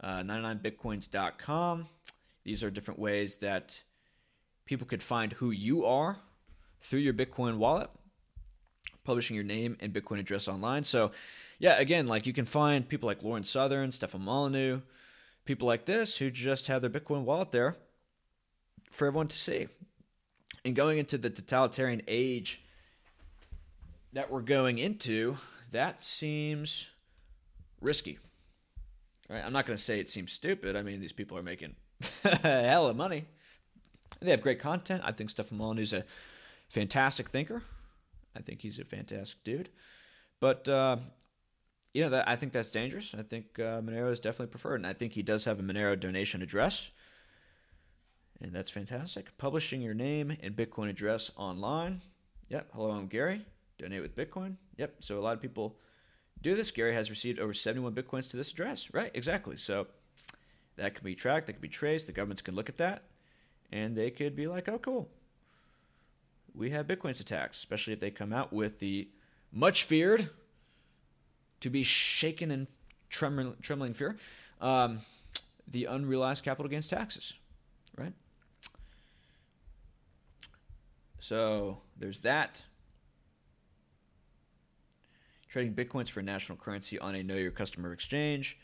Uh, 0.00 0.20
99bitcoins.com. 0.20 1.86
These 2.44 2.62
are 2.62 2.70
different 2.70 3.00
ways 3.00 3.36
that 3.36 3.82
people 4.64 4.86
could 4.86 5.02
find 5.02 5.32
who 5.34 5.50
you 5.50 5.84
are 5.84 6.18
through 6.80 7.00
your 7.00 7.14
Bitcoin 7.14 7.58
wallet, 7.58 7.90
publishing 9.04 9.34
your 9.34 9.44
name 9.44 9.76
and 9.80 9.92
Bitcoin 9.92 10.18
address 10.18 10.48
online. 10.48 10.84
So, 10.84 11.10
yeah, 11.58 11.78
again, 11.78 12.06
like 12.06 12.26
you 12.26 12.32
can 12.32 12.44
find 12.44 12.88
people 12.88 13.06
like 13.06 13.22
Lauren 13.22 13.44
Southern, 13.44 13.92
Stefan 13.92 14.22
Molyneux, 14.22 14.80
people 15.44 15.66
like 15.68 15.84
this 15.84 16.16
who 16.16 16.30
just 16.30 16.68
have 16.68 16.82
their 16.82 16.90
Bitcoin 16.90 17.24
wallet 17.24 17.52
there 17.52 17.76
for 18.90 19.06
everyone 19.06 19.28
to 19.28 19.38
see 19.38 19.68
and 20.66 20.74
going 20.74 20.98
into 20.98 21.16
the 21.16 21.30
totalitarian 21.30 22.02
age 22.08 22.60
that 24.12 24.32
we're 24.32 24.40
going 24.40 24.78
into, 24.78 25.36
that 25.70 26.04
seems 26.04 26.88
risky. 27.80 28.18
Right? 29.30 29.44
I'm 29.44 29.52
not 29.52 29.64
going 29.64 29.76
to 29.76 29.82
say 29.82 30.00
it 30.00 30.10
seems 30.10 30.32
stupid. 30.32 30.74
I 30.74 30.82
mean, 30.82 31.00
these 31.00 31.12
people 31.12 31.38
are 31.38 31.42
making 31.42 31.76
hell 32.42 32.88
of 32.88 32.96
money. 32.96 33.26
They 34.20 34.32
have 34.32 34.42
great 34.42 34.58
content. 34.58 35.02
I 35.04 35.12
think 35.12 35.30
Stefan 35.30 35.78
is 35.78 35.92
a 35.92 36.04
fantastic 36.68 37.30
thinker. 37.30 37.62
I 38.36 38.40
think 38.40 38.60
he's 38.60 38.80
a 38.80 38.84
fantastic 38.84 39.44
dude. 39.44 39.68
But 40.40 40.68
uh, 40.68 40.96
you 41.94 42.02
know, 42.02 42.10
that 42.10 42.28
I 42.28 42.34
think 42.34 42.52
that's 42.52 42.72
dangerous. 42.72 43.14
I 43.16 43.22
think 43.22 43.58
uh, 43.60 43.80
Monero 43.82 44.10
is 44.10 44.18
definitely 44.18 44.50
preferred, 44.50 44.76
and 44.76 44.86
I 44.86 44.94
think 44.94 45.12
he 45.12 45.22
does 45.22 45.44
have 45.44 45.60
a 45.60 45.62
Monero 45.62 45.98
donation 45.98 46.42
address, 46.42 46.90
and 48.40 48.52
that's 48.52 48.70
fantastic. 48.70 49.36
Publishing 49.38 49.80
your 49.80 49.94
name 49.94 50.36
and 50.42 50.54
Bitcoin 50.54 50.88
address 50.88 51.30
online. 51.36 52.02
Yep. 52.48 52.70
Hello, 52.72 52.90
I'm 52.90 53.06
Gary. 53.06 53.44
Donate 53.78 54.02
with 54.02 54.16
Bitcoin. 54.16 54.56
Yep. 54.76 54.96
So 55.00 55.18
a 55.18 55.20
lot 55.20 55.34
of 55.34 55.42
people 55.42 55.76
do 56.42 56.54
this. 56.54 56.70
Gary 56.70 56.94
has 56.94 57.10
received 57.10 57.38
over 57.38 57.54
71 57.54 57.94
Bitcoins 57.94 58.28
to 58.30 58.36
this 58.36 58.52
address. 58.52 58.88
Right. 58.92 59.10
Exactly. 59.14 59.56
So 59.56 59.86
that 60.76 60.94
can 60.94 61.04
be 61.04 61.14
tracked. 61.14 61.46
That 61.46 61.54
can 61.54 61.62
be 61.62 61.68
traced. 61.68 62.06
The 62.06 62.12
governments 62.12 62.42
can 62.42 62.54
look 62.54 62.68
at 62.68 62.76
that, 62.76 63.04
and 63.72 63.96
they 63.96 64.10
could 64.10 64.36
be 64.36 64.46
like, 64.46 64.68
"Oh, 64.68 64.78
cool. 64.78 65.08
We 66.54 66.70
have 66.70 66.86
Bitcoins 66.86 67.20
attacks, 67.20 67.56
especially 67.56 67.94
if 67.94 68.00
they 68.00 68.10
come 68.10 68.32
out 68.32 68.52
with 68.52 68.78
the 68.78 69.08
much 69.52 69.84
feared." 69.84 70.30
to 71.60 71.70
be 71.70 71.82
shaken 71.82 72.50
in 72.50 72.66
trembling, 73.08 73.54
trembling 73.62 73.94
fear. 73.94 74.16
Um, 74.60 75.00
the 75.68 75.86
unrealized 75.86 76.44
capital 76.44 76.70
gains 76.70 76.86
taxes, 76.86 77.34
right? 77.96 78.12
So 81.26 81.78
there's 81.98 82.20
that. 82.20 82.64
Trading 85.48 85.74
bitcoins 85.74 86.08
for 86.08 86.22
national 86.22 86.56
currency 86.56 87.00
on 87.00 87.16
a 87.16 87.22
know 87.24 87.34
your 87.34 87.50
customer 87.50 87.92
exchange, 87.92 88.56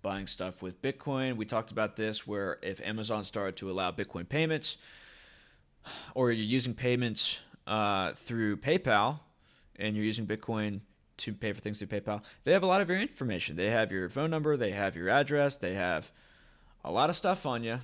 buying 0.00 0.26
stuff 0.26 0.62
with 0.62 0.80
Bitcoin. 0.80 1.36
We 1.36 1.44
talked 1.44 1.72
about 1.72 1.94
this 1.94 2.26
where 2.26 2.58
if 2.62 2.80
Amazon 2.80 3.22
started 3.22 3.56
to 3.56 3.70
allow 3.70 3.90
Bitcoin 3.90 4.26
payments, 4.26 4.78
or 6.14 6.32
you're 6.32 6.46
using 6.46 6.72
payments 6.72 7.40
uh, 7.66 8.14
through 8.14 8.56
PayPal 8.56 9.20
and 9.78 9.94
you're 9.94 10.06
using 10.06 10.26
Bitcoin 10.26 10.80
to 11.18 11.34
pay 11.34 11.52
for 11.52 11.60
things 11.60 11.80
through 11.80 11.88
PayPal, 11.88 12.22
they 12.44 12.52
have 12.52 12.62
a 12.62 12.66
lot 12.66 12.80
of 12.80 12.88
your 12.88 12.98
information. 12.98 13.56
They 13.56 13.68
have 13.68 13.92
your 13.92 14.08
phone 14.08 14.30
number, 14.30 14.56
they 14.56 14.70
have 14.70 14.96
your 14.96 15.10
address, 15.10 15.56
they 15.56 15.74
have 15.74 16.10
a 16.82 16.90
lot 16.90 17.10
of 17.10 17.16
stuff 17.16 17.44
on 17.44 17.62
you. 17.62 17.80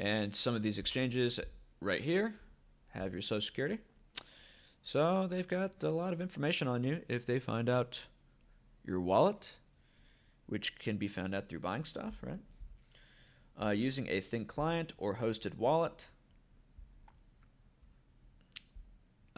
And 0.00 0.34
some 0.34 0.56
of 0.56 0.62
these 0.62 0.78
exchanges 0.78 1.38
right 1.80 2.00
here 2.00 2.34
have 2.98 3.12
your 3.12 3.22
social 3.22 3.40
security. 3.40 3.78
So 4.82 5.26
they've 5.26 5.48
got 5.48 5.82
a 5.82 5.90
lot 5.90 6.12
of 6.12 6.20
information 6.20 6.68
on 6.68 6.84
you 6.84 7.02
if 7.08 7.26
they 7.26 7.38
find 7.38 7.68
out 7.68 8.00
your 8.84 9.00
wallet, 9.00 9.52
which 10.46 10.78
can 10.78 10.96
be 10.96 11.08
found 11.08 11.34
out 11.34 11.48
through 11.48 11.60
buying 11.60 11.84
stuff, 11.84 12.14
right? 12.22 12.40
Uh, 13.60 13.70
using 13.70 14.08
a 14.08 14.20
thin 14.20 14.44
client 14.44 14.92
or 14.98 15.16
hosted 15.16 15.56
wallet 15.58 16.08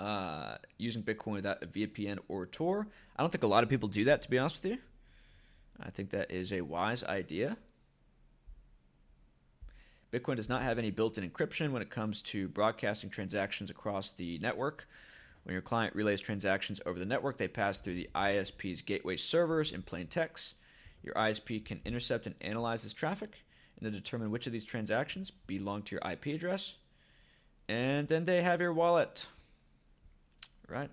uh, 0.01 0.57
using 0.79 1.03
Bitcoin 1.03 1.35
without 1.35 1.63
a 1.63 1.67
VPN 1.67 2.19
or 2.29 2.47
Tor. 2.47 2.87
I 3.17 3.23
don't 3.23 3.31
think 3.31 3.45
a 3.45 3.49
lot 3.49 3.63
of 3.63 3.69
people 3.69 3.89
do 3.89 4.05
that, 4.05 4.23
to 4.23 4.31
be 4.31 4.39
honest 4.39 4.63
with 4.63 4.73
you. 4.73 4.79
I 5.79 5.91
think 5.91 6.11
that 6.11 6.31
is 6.31 6.53
a 6.53 6.63
wise 6.63 7.05
idea. 7.05 7.57
Bitcoin 10.13 10.37
does 10.37 10.49
not 10.49 10.63
have 10.63 10.79
any 10.79 10.91
built 10.91 11.19
in 11.19 11.29
encryption 11.29 11.71
when 11.73 11.83
it 11.83 11.91
comes 11.91 12.21
to 12.23 12.49
broadcasting 12.49 13.11
transactions 13.11 13.71
across 13.71 14.13
the 14.13 14.39
network. 14.39 14.89
When 15.45 15.53
your 15.53 15.63
client 15.63 15.95
relays 15.95 16.21
transactions 16.21 16.81
over 16.85 16.99
the 16.99 17.07
network, 17.07 17.39
they 17.39 17.49
pass 17.49 17.81
through 17.81 17.95
the 17.95 18.11
ISP's 18.15 18.83
gateway 18.83 19.17
servers 19.17 19.73
in 19.73 19.83
plain 19.83 20.07
text. 20.07 20.55
Your 21.03 21.15
ISP 21.15 21.65
can 21.65 21.81
intercept 21.85 22.27
and 22.27 22.35
analyze 22.41 22.83
this 22.83 22.93
traffic 22.93 23.45
and 23.77 23.87
then 23.87 23.93
determine 23.93 24.31
which 24.31 24.47
of 24.47 24.53
these 24.53 24.65
transactions 24.65 25.31
belong 25.31 25.83
to 25.83 25.97
your 25.97 26.13
IP 26.13 26.27
address. 26.27 26.77
And 27.69 28.09
then 28.09 28.25
they 28.25 28.43
have 28.43 28.61
your 28.61 28.73
wallet 28.73 29.27
right? 30.71 30.91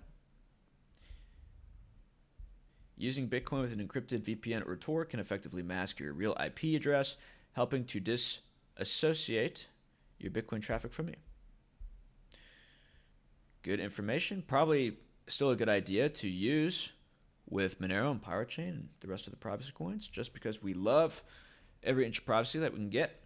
Using 2.96 3.28
Bitcoin 3.28 3.62
with 3.62 3.72
an 3.72 3.86
encrypted 3.86 4.22
VPN 4.22 4.66
or 4.66 4.76
Tor 4.76 5.04
can 5.04 5.20
effectively 5.20 5.62
mask 5.62 6.00
your 6.00 6.12
real 6.12 6.36
IP 6.44 6.74
address, 6.76 7.16
helping 7.52 7.84
to 7.84 8.00
disassociate 8.78 9.66
your 10.18 10.30
Bitcoin 10.30 10.62
traffic 10.62 10.92
from 10.92 11.08
you. 11.08 11.16
Good 13.62 13.80
information. 13.80 14.42
Probably 14.46 14.96
still 15.26 15.50
a 15.50 15.56
good 15.56 15.68
idea 15.68 16.08
to 16.08 16.28
use 16.28 16.92
with 17.50 17.80
Monero 17.80 18.10
and 18.10 18.22
Pirate 18.22 18.48
Chain 18.48 18.68
and 18.68 18.88
the 19.00 19.08
rest 19.08 19.26
of 19.26 19.32
the 19.32 19.36
privacy 19.36 19.72
coins, 19.74 20.06
just 20.06 20.32
because 20.32 20.62
we 20.62 20.74
love 20.74 21.22
every 21.82 22.06
inch 22.06 22.18
of 22.18 22.26
privacy 22.26 22.58
that 22.60 22.72
we 22.72 22.78
can 22.78 22.90
get. 22.90 23.20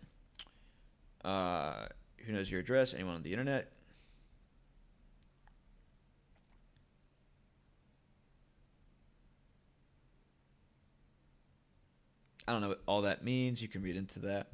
Uh, 1.24 1.86
who 2.18 2.32
knows 2.32 2.50
your 2.50 2.60
address? 2.60 2.94
Anyone 2.94 3.16
on 3.16 3.22
the 3.22 3.30
internet? 3.30 3.72
I 12.46 12.52
don't 12.52 12.60
know 12.60 12.68
what 12.68 12.82
all 12.86 13.02
that 13.02 13.22
means. 13.22 13.62
You 13.62 13.68
can 13.68 13.82
read 13.82 13.96
into 13.96 14.18
that. 14.20 14.48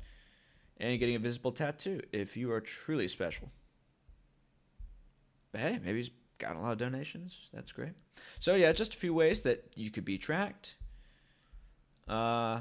And 0.81 0.99
getting 0.99 1.17
a 1.17 1.19
visible 1.19 1.53
tattoo 1.53 2.01
if 2.13 2.37
you 2.37 2.53
are 2.53 2.61
truly 2.61 3.09
special. 3.09 3.51
But 5.53 5.61
hey, 5.61 5.81
maybe 5.85 5.99
he's 5.99 6.11
got 6.39 6.57
a 6.57 6.61
lot 6.61 6.73
of 6.73 6.79
donations. 6.79 7.49
That's 7.53 7.73
great. 7.73 7.93
So 8.39 8.55
yeah, 8.55 8.73
just 8.73 8.95
a 8.95 8.97
few 8.97 9.13
ways 9.13 9.41
that 9.41 9.65
you 9.75 9.91
could 9.91 10.05
be 10.05 10.19
tracked. 10.19 10.77
Uh, 12.07 12.61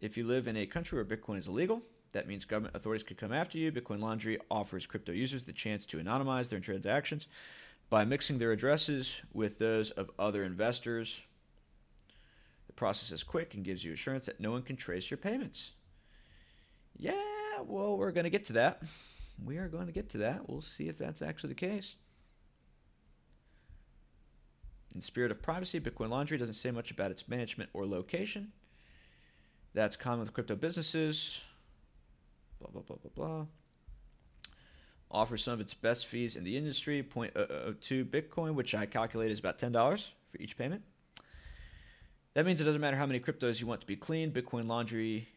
if 0.00 0.16
you 0.16 0.24
live 0.26 0.46
in 0.46 0.56
a 0.56 0.66
country 0.66 0.96
where 0.96 1.04
Bitcoin 1.04 1.38
is 1.38 1.48
illegal, 1.48 1.82
that 2.12 2.28
means 2.28 2.44
government 2.44 2.76
authorities 2.76 3.02
could 3.02 3.18
come 3.18 3.32
after 3.32 3.58
you. 3.58 3.72
Bitcoin 3.72 4.00
Laundry 4.00 4.38
offers 4.50 4.86
crypto 4.86 5.12
users 5.12 5.44
the 5.44 5.52
chance 5.52 5.84
to 5.86 5.98
anonymize 5.98 6.48
their 6.48 6.60
transactions 6.60 7.26
by 7.90 8.04
mixing 8.04 8.38
their 8.38 8.52
addresses 8.52 9.20
with 9.32 9.58
those 9.58 9.90
of 9.90 10.10
other 10.18 10.44
investors 10.44 11.22
The 12.66 12.72
process 12.72 13.12
is 13.12 13.22
quick 13.22 13.54
and 13.54 13.64
gives 13.64 13.84
you 13.84 13.92
assurance 13.92 14.26
that 14.26 14.40
no 14.40 14.50
one 14.50 14.62
can 14.62 14.76
trace 14.76 15.10
your 15.10 15.18
payments. 15.18 15.72
Yeah, 16.98 17.12
well, 17.64 17.96
we're 17.96 18.12
going 18.12 18.24
to 18.24 18.30
get 18.30 18.44
to 18.46 18.54
that. 18.54 18.82
We 19.44 19.58
are 19.58 19.68
going 19.68 19.86
to 19.86 19.92
get 19.92 20.10
to 20.10 20.18
that. 20.18 20.48
We'll 20.48 20.60
see 20.60 20.88
if 20.88 20.96
that's 20.96 21.22
actually 21.22 21.50
the 21.50 21.56
case. 21.56 21.96
In 24.94 25.00
spirit 25.02 25.30
of 25.30 25.42
privacy, 25.42 25.78
Bitcoin 25.78 26.08
Laundry 26.08 26.38
doesn't 26.38 26.54
say 26.54 26.70
much 26.70 26.90
about 26.90 27.10
its 27.10 27.28
management 27.28 27.68
or 27.74 27.84
location. 27.84 28.52
That's 29.74 29.94
common 29.94 30.20
with 30.20 30.32
crypto 30.32 30.56
businesses. 30.56 31.42
Blah, 32.60 32.70
blah, 32.70 32.80
blah, 32.80 32.96
blah, 32.96 33.10
blah. 33.14 33.46
Offers 35.10 35.44
some 35.44 35.52
of 35.52 35.60
its 35.60 35.74
best 35.74 36.06
fees 36.06 36.34
in 36.34 36.44
the 36.44 36.56
industry 36.56 37.02
0.002 37.02 38.06
Bitcoin, 38.06 38.54
which 38.54 38.74
I 38.74 38.86
calculate 38.86 39.30
is 39.30 39.38
about 39.38 39.58
$10 39.58 39.72
for 40.30 40.38
each 40.38 40.56
payment. 40.56 40.82
That 42.32 42.46
means 42.46 42.60
it 42.60 42.64
doesn't 42.64 42.80
matter 42.80 42.96
how 42.96 43.06
many 43.06 43.20
cryptos 43.20 43.60
you 43.60 43.66
want 43.66 43.82
to 43.82 43.86
be 43.86 43.96
cleaned. 43.96 44.32
Bitcoin 44.32 44.66
Laundry 44.66 45.28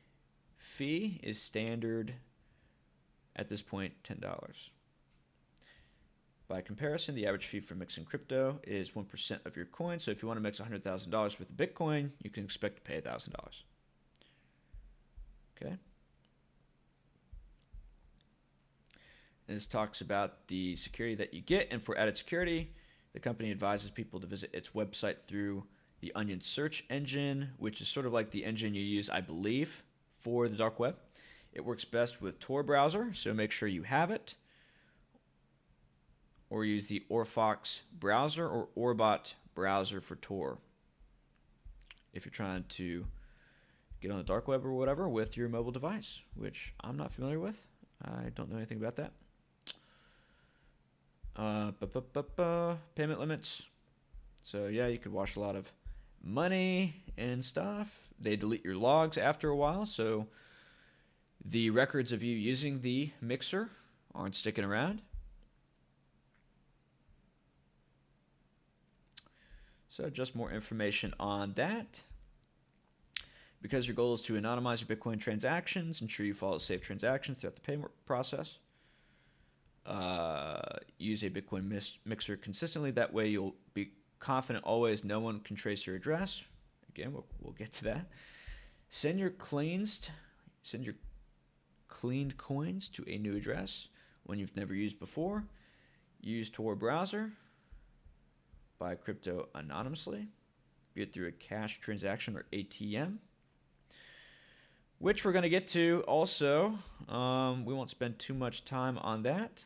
fee 0.59 1.19
is 1.23 1.41
standard 1.41 2.13
at 3.35 3.49
this 3.49 3.61
point 3.61 3.93
$10. 4.03 4.19
By 6.47 6.61
comparison, 6.61 7.15
the 7.15 7.27
average 7.27 7.45
fee 7.47 7.59
for 7.59 7.75
mixing 7.75 8.05
crypto 8.05 8.59
is 8.63 8.91
1% 8.91 9.45
of 9.45 9.55
your 9.55 9.65
coin. 9.65 9.99
So 9.99 10.11
if 10.11 10.21
you 10.21 10.27
want 10.27 10.37
to 10.37 10.41
mix 10.41 10.59
$100,000 10.59 11.13
worth 11.13 11.39
of 11.39 11.47
Bitcoin, 11.55 12.09
you 12.23 12.29
can 12.29 12.43
expect 12.43 12.77
to 12.77 12.81
pay 12.81 12.99
$1,000. 12.99 13.33
Okay? 15.55 15.75
And 19.47 19.55
this 19.55 19.67
talks 19.67 20.01
about 20.01 20.47
the 20.47 20.75
security 20.75 21.15
that 21.15 21.33
you 21.33 21.41
get. 21.41 21.67
And 21.71 21.81
for 21.81 21.97
added 21.97 22.17
security, 22.17 22.73
the 23.13 23.19
company 23.19 23.51
advises 23.51 23.91
people 23.91 24.19
to 24.19 24.27
visit 24.27 24.49
its 24.53 24.69
website 24.69 25.17
through 25.27 25.63
the 26.01 26.11
Onion 26.15 26.41
search 26.41 26.83
engine, 26.89 27.49
which 27.57 27.81
is 27.81 27.87
sort 27.87 28.05
of 28.05 28.13
like 28.13 28.31
the 28.31 28.43
engine 28.45 28.73
you 28.73 28.83
use, 28.83 29.09
I 29.09 29.21
believe, 29.21 29.83
for 30.21 30.47
the 30.47 30.55
dark 30.55 30.79
web. 30.79 30.95
It 31.53 31.65
works 31.65 31.85
best 31.85 32.21
with 32.21 32.39
Tor 32.39 32.63
browser, 32.63 33.13
so 33.13 33.33
make 33.33 33.51
sure 33.51 33.67
you 33.67 33.83
have 33.83 34.11
it. 34.11 34.35
Or 36.49 36.65
use 36.65 36.87
the 36.87 37.03
Orfox 37.11 37.81
browser 37.97 38.47
or 38.47 38.69
Orbot 38.77 39.33
browser 39.53 40.01
for 40.01 40.15
Tor. 40.15 40.57
If 42.13 42.25
you're 42.25 42.31
trying 42.31 42.65
to 42.69 43.05
get 44.01 44.11
on 44.11 44.17
the 44.17 44.23
dark 44.23 44.47
web 44.47 44.65
or 44.65 44.73
whatever 44.73 45.07
with 45.09 45.37
your 45.37 45.49
mobile 45.49 45.71
device, 45.71 46.21
which 46.35 46.73
I'm 46.81 46.97
not 46.97 47.11
familiar 47.11 47.39
with. 47.39 47.61
I 48.03 48.29
don't 48.33 48.49
know 48.49 48.57
anything 48.57 48.77
about 48.77 48.95
that. 48.95 49.11
Uh, 51.35 51.71
but 51.79 52.39
uh 52.39 52.75
payment 52.95 53.19
limits. 53.19 53.63
So 54.43 54.67
yeah, 54.67 54.87
you 54.87 54.97
could 54.97 55.11
watch 55.11 55.35
a 55.35 55.39
lot 55.39 55.55
of 55.55 55.71
money 56.23 56.95
and 57.17 57.43
stuff. 57.43 58.09
They 58.19 58.35
delete 58.35 58.65
your 58.65 58.75
logs 58.75 59.17
after 59.17 59.49
a 59.49 59.55
while, 59.55 59.85
so 59.85 60.27
the 61.43 61.69
records 61.69 62.11
of 62.11 62.21
you 62.21 62.35
using 62.35 62.81
the 62.81 63.11
mixer 63.21 63.69
aren't 64.13 64.35
sticking 64.35 64.63
around. 64.63 65.01
So, 69.87 70.09
just 70.09 70.35
more 70.35 70.51
information 70.51 71.13
on 71.19 71.53
that. 71.53 72.03
Because 73.61 73.87
your 73.87 73.95
goal 73.95 74.13
is 74.13 74.21
to 74.21 74.33
anonymize 74.33 74.87
your 74.87 74.95
Bitcoin 74.95 75.19
transactions, 75.19 76.01
ensure 76.01 76.25
you 76.25 76.33
follow 76.33 76.57
safe 76.57 76.81
transactions 76.81 77.39
throughout 77.39 77.55
the 77.55 77.61
payment 77.61 77.91
process. 78.05 78.59
Uh, 79.85 80.61
use 80.97 81.23
a 81.23 81.29
Bitcoin 81.29 81.67
mis- 81.67 81.97
mixer 82.05 82.37
consistently. 82.37 82.91
That 82.91 83.13
way, 83.13 83.27
you'll 83.27 83.55
be 83.73 83.91
confident 84.19 84.65
always 84.65 85.03
no 85.03 85.19
one 85.19 85.39
can 85.39 85.55
trace 85.55 85.85
your 85.85 85.95
address. 85.95 86.43
Again, 86.89 87.13
we'll, 87.13 87.25
we'll 87.41 87.53
get 87.53 87.73
to 87.73 87.83
that. 87.85 88.07
Send 88.89 89.19
your 89.19 89.29
cleansed, 89.29 90.09
send 90.63 90.83
your 90.83 90.95
cleaned 91.87 92.37
coins 92.37 92.87
to 92.89 93.03
a 93.07 93.17
new 93.17 93.35
address 93.35 93.87
when 94.23 94.39
you've 94.39 94.55
never 94.55 94.73
used 94.73 94.99
before. 94.99 95.43
Use 96.21 96.49
Tor 96.49 96.75
browser. 96.75 97.31
Buy 98.77 98.95
crypto 98.95 99.49
anonymously, 99.55 100.27
be 100.93 101.01
it 101.01 101.13
through 101.13 101.27
a 101.27 101.31
cash 101.31 101.79
transaction 101.81 102.37
or 102.37 102.45
ATM 102.53 103.17
which 104.99 105.23
we're 105.23 105.31
going 105.31 105.43
to 105.43 105.49
get 105.49 105.67
to 105.67 106.03
also. 106.07 106.77
Um, 107.07 107.65
we 107.65 107.73
won't 107.73 107.89
spend 107.89 108.19
too 108.19 108.33
much 108.33 108.65
time 108.65 108.97
on 108.99 109.23
that. 109.23 109.65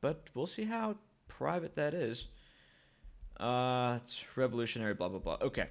But 0.00 0.28
we'll 0.34 0.46
see 0.46 0.64
how 0.64 0.96
private 1.26 1.74
that 1.76 1.94
is. 1.94 2.28
Uh, 3.38 3.98
it's 4.02 4.24
revolutionary, 4.36 4.94
blah, 4.94 5.08
blah, 5.08 5.18
blah. 5.18 5.38
Okay. 5.42 5.66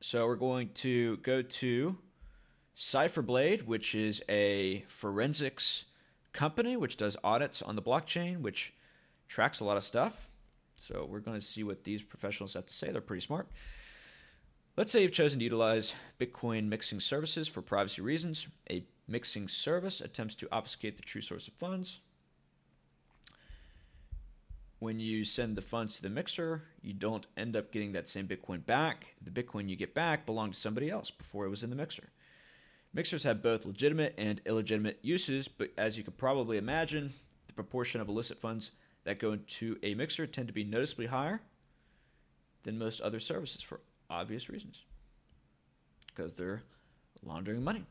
So 0.00 0.26
we're 0.26 0.36
going 0.36 0.70
to 0.74 1.16
go 1.18 1.42
to 1.42 1.96
Cipherblade, 2.76 3.62
which 3.62 3.94
is 3.94 4.22
a 4.28 4.84
forensics 4.88 5.84
company 6.32 6.76
which 6.76 6.96
does 6.96 7.16
audits 7.22 7.62
on 7.62 7.76
the 7.76 7.82
blockchain, 7.82 8.40
which 8.40 8.72
tracks 9.28 9.60
a 9.60 9.64
lot 9.64 9.76
of 9.76 9.82
stuff. 9.82 10.28
So 10.76 11.06
we're 11.08 11.20
going 11.20 11.38
to 11.38 11.44
see 11.44 11.62
what 11.62 11.84
these 11.84 12.02
professionals 12.02 12.54
have 12.54 12.66
to 12.66 12.72
say. 12.72 12.90
They're 12.90 13.00
pretty 13.00 13.24
smart. 13.24 13.48
Let's 14.76 14.90
say 14.90 15.02
you've 15.02 15.12
chosen 15.12 15.38
to 15.38 15.44
utilize 15.44 15.94
Bitcoin 16.18 16.66
mixing 16.66 16.98
services 16.98 17.46
for 17.46 17.62
privacy 17.62 18.02
reasons. 18.02 18.46
A 18.70 18.84
mixing 19.06 19.46
service 19.46 20.00
attempts 20.00 20.34
to 20.36 20.48
obfuscate 20.50 20.96
the 20.96 21.02
true 21.02 21.20
source 21.20 21.46
of 21.46 21.54
funds. 21.54 22.00
When 24.82 24.98
you 24.98 25.22
send 25.22 25.54
the 25.54 25.62
funds 25.62 25.94
to 25.94 26.02
the 26.02 26.08
mixer, 26.08 26.64
you 26.82 26.92
don't 26.92 27.28
end 27.36 27.54
up 27.54 27.70
getting 27.70 27.92
that 27.92 28.08
same 28.08 28.26
Bitcoin 28.26 28.66
back. 28.66 29.14
The 29.24 29.30
Bitcoin 29.30 29.68
you 29.68 29.76
get 29.76 29.94
back 29.94 30.26
belonged 30.26 30.54
to 30.54 30.58
somebody 30.58 30.90
else 30.90 31.08
before 31.08 31.46
it 31.46 31.50
was 31.50 31.62
in 31.62 31.70
the 31.70 31.76
mixer. 31.76 32.08
Mixers 32.92 33.22
have 33.22 33.44
both 33.44 33.64
legitimate 33.64 34.12
and 34.18 34.40
illegitimate 34.44 34.98
uses, 35.00 35.46
but 35.46 35.70
as 35.78 35.96
you 35.96 36.02
can 36.02 36.14
probably 36.14 36.58
imagine, 36.58 37.14
the 37.46 37.52
proportion 37.52 38.00
of 38.00 38.08
illicit 38.08 38.38
funds 38.38 38.72
that 39.04 39.20
go 39.20 39.30
into 39.30 39.78
a 39.84 39.94
mixer 39.94 40.26
tend 40.26 40.48
to 40.48 40.52
be 40.52 40.64
noticeably 40.64 41.06
higher 41.06 41.40
than 42.64 42.76
most 42.76 43.00
other 43.02 43.20
services 43.20 43.62
for 43.62 43.82
obvious 44.10 44.48
reasons 44.48 44.82
because 46.08 46.34
they're 46.34 46.64
laundering 47.22 47.62
money. 47.62 47.86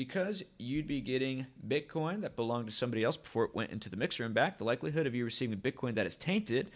Because 0.00 0.42
you'd 0.58 0.86
be 0.86 1.02
getting 1.02 1.46
Bitcoin 1.68 2.22
that 2.22 2.34
belonged 2.34 2.64
to 2.68 2.72
somebody 2.72 3.04
else 3.04 3.18
before 3.18 3.44
it 3.44 3.54
went 3.54 3.70
into 3.70 3.90
the 3.90 3.98
mixer 3.98 4.24
and 4.24 4.32
back, 4.32 4.56
the 4.56 4.64
likelihood 4.64 5.06
of 5.06 5.14
you 5.14 5.26
receiving 5.26 5.58
Bitcoin 5.58 5.94
that 5.96 6.06
is 6.06 6.16
tainted 6.16 6.70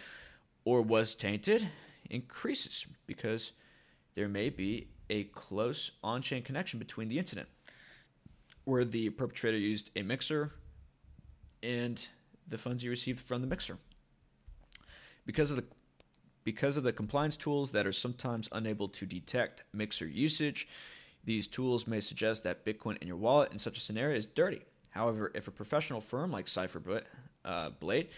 or 0.67 0.83
was 0.83 1.15
tainted 1.15 1.67
increases 2.11 2.85
because 3.07 3.53
there 4.15 4.29
may 4.29 4.51
be 4.51 4.89
a 5.09 5.25
close 5.25 5.93
on 6.03 6.21
chain 6.21 6.43
connection 6.43 6.79
between 6.79 7.09
the 7.09 7.19
incident 7.19 7.49
where 8.67 8.85
the 8.85 9.09
perpetrator 9.09 9.57
used 9.57 9.91
a 9.97 10.03
mixer 10.03 10.53
and 11.63 12.07
the 12.47 12.59
funds 12.59 12.85
you 12.85 12.91
received 12.91 13.21
from 13.21 13.41
the 13.41 13.47
mixer. 13.47 13.79
Because 15.25 15.51
of 15.51 15.57
the 15.57 15.65
because 16.45 16.77
of 16.77 16.83
the 16.83 16.93
compliance 16.93 17.39
tools 17.39 17.71
that 17.71 17.87
are 17.87 17.93
sometimes 17.93 18.51
unable 18.53 18.87
to 18.87 19.07
detect 19.07 19.65
mixer 19.73 20.07
usage, 20.07 20.69
these 21.25 21.47
tools 21.47 21.87
may 21.87 22.01
suggest 22.01 22.45
that 22.45 22.65
Bitcoin 22.65 23.01
in 23.01 23.09
your 23.09 23.17
wallet 23.17 23.53
in 23.53 23.59
such 23.59 23.79
a 23.79 23.81
scenario 23.81 24.17
is 24.17 24.27
dirty. 24.27 24.63
However, 24.91 25.33
if 25.35 25.49
a 25.49 25.53
professional 25.53 26.01
firm 26.01 26.31
like 26.31 26.47
Cipherblade 26.47 27.05
uh, 27.45 27.71
Blade 27.81 28.09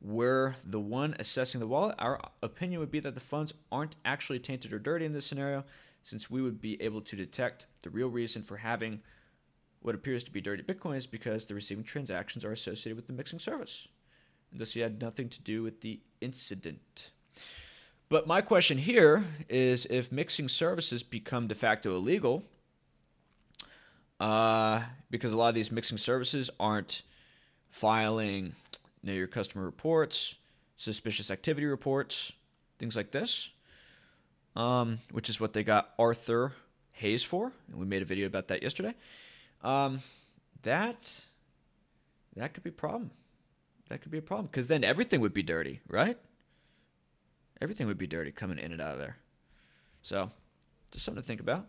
were 0.00 0.56
the 0.64 0.80
one 0.80 1.16
assessing 1.18 1.60
the 1.60 1.66
wallet, 1.66 1.96
our 1.98 2.20
opinion 2.42 2.80
would 2.80 2.90
be 2.90 3.00
that 3.00 3.14
the 3.14 3.20
funds 3.20 3.54
aren't 3.72 3.96
actually 4.04 4.38
tainted 4.38 4.72
or 4.72 4.78
dirty 4.78 5.04
in 5.04 5.12
this 5.12 5.26
scenario, 5.26 5.64
since 6.02 6.30
we 6.30 6.40
would 6.40 6.60
be 6.60 6.80
able 6.80 7.00
to 7.00 7.16
detect 7.16 7.66
the 7.82 7.90
real 7.90 8.08
reason 8.08 8.42
for 8.42 8.58
having 8.58 9.00
what 9.80 9.94
appears 9.94 10.24
to 10.24 10.32
be 10.32 10.40
dirty 10.40 10.62
Bitcoin 10.62 10.96
is 10.96 11.06
because 11.06 11.46
the 11.46 11.54
receiving 11.54 11.84
transactions 11.84 12.44
are 12.44 12.52
associated 12.52 12.96
with 12.96 13.06
the 13.06 13.12
mixing 13.12 13.38
service. 13.38 13.88
And 14.50 14.60
thus, 14.60 14.72
he 14.72 14.80
had 14.80 15.00
nothing 15.00 15.28
to 15.28 15.42
do 15.42 15.62
with 15.62 15.80
the 15.80 16.00
incident. 16.20 17.10
But 18.08 18.26
my 18.26 18.40
question 18.40 18.78
here 18.78 19.24
is 19.48 19.84
if 19.86 20.12
mixing 20.12 20.48
services 20.48 21.02
become 21.02 21.48
de 21.48 21.54
facto 21.54 21.96
illegal, 21.96 22.44
uh, 24.20 24.82
because 25.10 25.32
a 25.32 25.36
lot 25.36 25.48
of 25.48 25.54
these 25.54 25.72
mixing 25.72 25.98
services 25.98 26.48
aren't 26.58 27.02
filing 27.70 28.54
know 29.06 29.12
your 29.12 29.26
customer 29.26 29.64
reports, 29.64 30.34
suspicious 30.76 31.30
activity 31.30 31.66
reports, 31.66 32.32
things 32.78 32.96
like 32.96 33.12
this, 33.12 33.50
um, 34.54 34.98
which 35.12 35.28
is 35.28 35.40
what 35.40 35.52
they 35.52 35.62
got 35.62 35.94
Arthur 35.98 36.52
Hayes 36.92 37.22
for. 37.22 37.52
And 37.68 37.78
we 37.78 37.86
made 37.86 38.02
a 38.02 38.06
video 38.06 38.26
about 38.26 38.48
that 38.48 38.62
yesterday. 38.62 38.94
Um, 39.62 40.00
that 40.62 41.26
that 42.34 42.52
could 42.52 42.62
be 42.62 42.70
a 42.70 42.72
problem. 42.72 43.10
That 43.88 44.02
could 44.02 44.10
be 44.10 44.18
a 44.18 44.22
problem 44.22 44.46
because 44.46 44.66
then 44.66 44.82
everything 44.84 45.20
would 45.20 45.34
be 45.34 45.42
dirty, 45.42 45.80
right? 45.88 46.18
Everything 47.60 47.86
would 47.86 47.98
be 47.98 48.06
dirty 48.06 48.32
coming 48.32 48.58
in 48.58 48.72
and 48.72 48.80
out 48.80 48.92
of 48.92 48.98
there. 48.98 49.16
So, 50.02 50.30
just 50.90 51.04
something 51.04 51.22
to 51.22 51.26
think 51.26 51.40
about. 51.40 51.66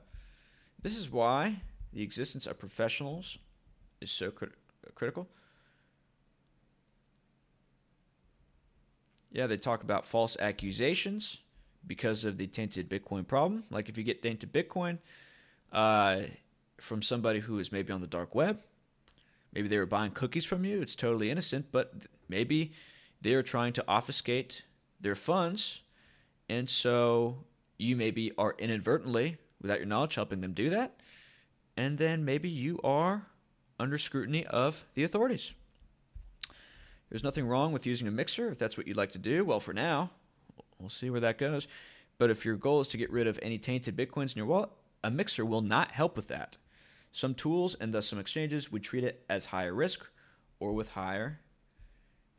This 0.82 0.95
is 0.97 1.10
why 1.10 1.62
the 1.93 2.04
existence 2.04 2.45
of 2.45 2.60
professionals 2.60 3.38
is 4.02 4.12
so 4.12 4.30
crit- 4.30 4.52
critical. 4.95 5.28
Yeah, 9.32 9.47
they 9.47 9.58
talk 9.58 9.84
about 9.84 10.06
false 10.06 10.38
accusations 10.39 11.39
because 11.86 12.26
of 12.26 12.38
the 12.38 12.47
tainted 12.47 12.89
Bitcoin 12.89 13.26
problem. 13.26 13.63
Like 13.69 13.89
if 13.89 13.97
you 13.97 14.04
get 14.04 14.21
tainted 14.21 14.52
Bitcoin, 14.54 15.00
uh, 15.71 16.21
from 16.80 17.02
somebody 17.02 17.39
who 17.39 17.60
is 17.60 17.71
maybe 17.71 17.91
on 17.91 18.02
the 18.02 18.08
dark 18.08 18.36
web. 18.36 18.60
Maybe 19.54 19.67
they 19.67 19.78
were 19.78 19.86
buying 19.86 20.12
cookies 20.12 20.45
from 20.45 20.65
you. 20.65 20.82
It's 20.82 20.95
totally 20.95 21.32
innocent, 21.32 21.67
but 21.71 21.93
maybe 22.30 22.73
they 23.21 23.34
are 23.34 23.43
trying 23.43 23.73
to 23.73 23.86
obfuscate 23.88 24.63
their 24.99 25.15
funds. 25.15 25.81
And 26.49 26.69
so 26.69 27.38
you 27.77 27.95
maybe 27.95 28.31
are 28.38 28.55
inadvertently, 28.57 29.38
without 29.62 29.79
your 29.79 29.88
knowledge, 29.88 30.15
helping 30.15 30.41
them 30.41 30.53
do 30.53 30.69
that. 30.69 30.99
And 31.75 31.97
then 31.97 32.25
maybe 32.25 32.49
you 32.49 32.79
are 32.83 33.27
under 33.79 33.97
scrutiny 33.97 34.45
of 34.45 34.86
the 34.95 35.03
authorities. 35.03 35.53
There's 37.10 37.23
nothing 37.23 37.47
wrong 37.47 37.71
with 37.71 37.86
using 37.86 38.07
a 38.07 38.12
mixer 38.12 38.49
if 38.49 38.57
that's 38.57 38.77
what 38.77 38.88
you'd 38.88 38.97
like 38.97 39.12
to 39.12 39.19
do. 39.19 39.45
Well, 39.45 39.60
for 39.60 39.73
now, 39.73 40.10
we'll 40.79 40.89
see 40.89 41.10
where 41.10 41.21
that 41.21 41.38
goes. 41.38 41.67
But 42.17 42.29
if 42.29 42.43
your 42.43 42.55
goal 42.55 42.79
is 42.79 42.88
to 42.89 42.97
get 42.97 43.12
rid 43.12 43.27
of 43.27 43.39
any 43.41 43.57
tainted 43.57 43.95
bitcoins 43.95 44.33
in 44.33 44.38
your 44.38 44.47
wallet, 44.47 44.71
a 45.03 45.12
mixer 45.12 45.45
will 45.45 45.62
not 45.62 45.91
help 45.91 46.15
with 46.15 46.27
that. 46.29 46.57
Some 47.12 47.36
tools 47.36 47.75
and 47.75 47.93
thus 47.93 48.07
some 48.07 48.19
exchanges 48.19 48.71
would 48.71 48.83
treat 48.83 49.03
it 49.03 49.23
as 49.29 49.45
higher 49.45 49.73
risk 49.73 50.05
or 50.60 50.73
with 50.73 50.89
higher 50.89 51.39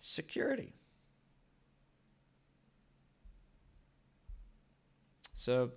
security. 0.01 0.75
So, 5.39 5.71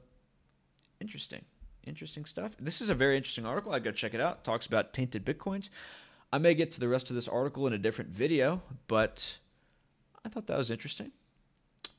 interesting. 1.00 1.46
Interesting 1.86 2.26
stuff. 2.26 2.56
This 2.60 2.82
is 2.82 2.90
a 2.90 2.96
very 2.96 3.16
interesting 3.16 3.46
article. 3.46 3.72
I 3.72 3.78
go 3.78 3.92
check 3.92 4.16
it 4.16 4.20
out. 4.20 4.38
It 4.38 4.44
talks 4.44 4.66
about 4.66 4.92
tainted 4.92 5.24
bitcoins. 5.24 5.70
I 6.34 6.40
may 6.40 6.56
get 6.56 6.72
to 6.72 6.80
the 6.80 6.88
rest 6.88 7.12
of 7.12 7.16
this 7.16 7.28
article 7.28 7.68
in 7.68 7.74
a 7.74 7.78
different 7.78 8.10
video, 8.10 8.64
but 8.88 9.38
I 10.26 10.30
thought 10.30 10.48
that 10.48 10.58
was 10.58 10.72
interesting. 10.72 11.12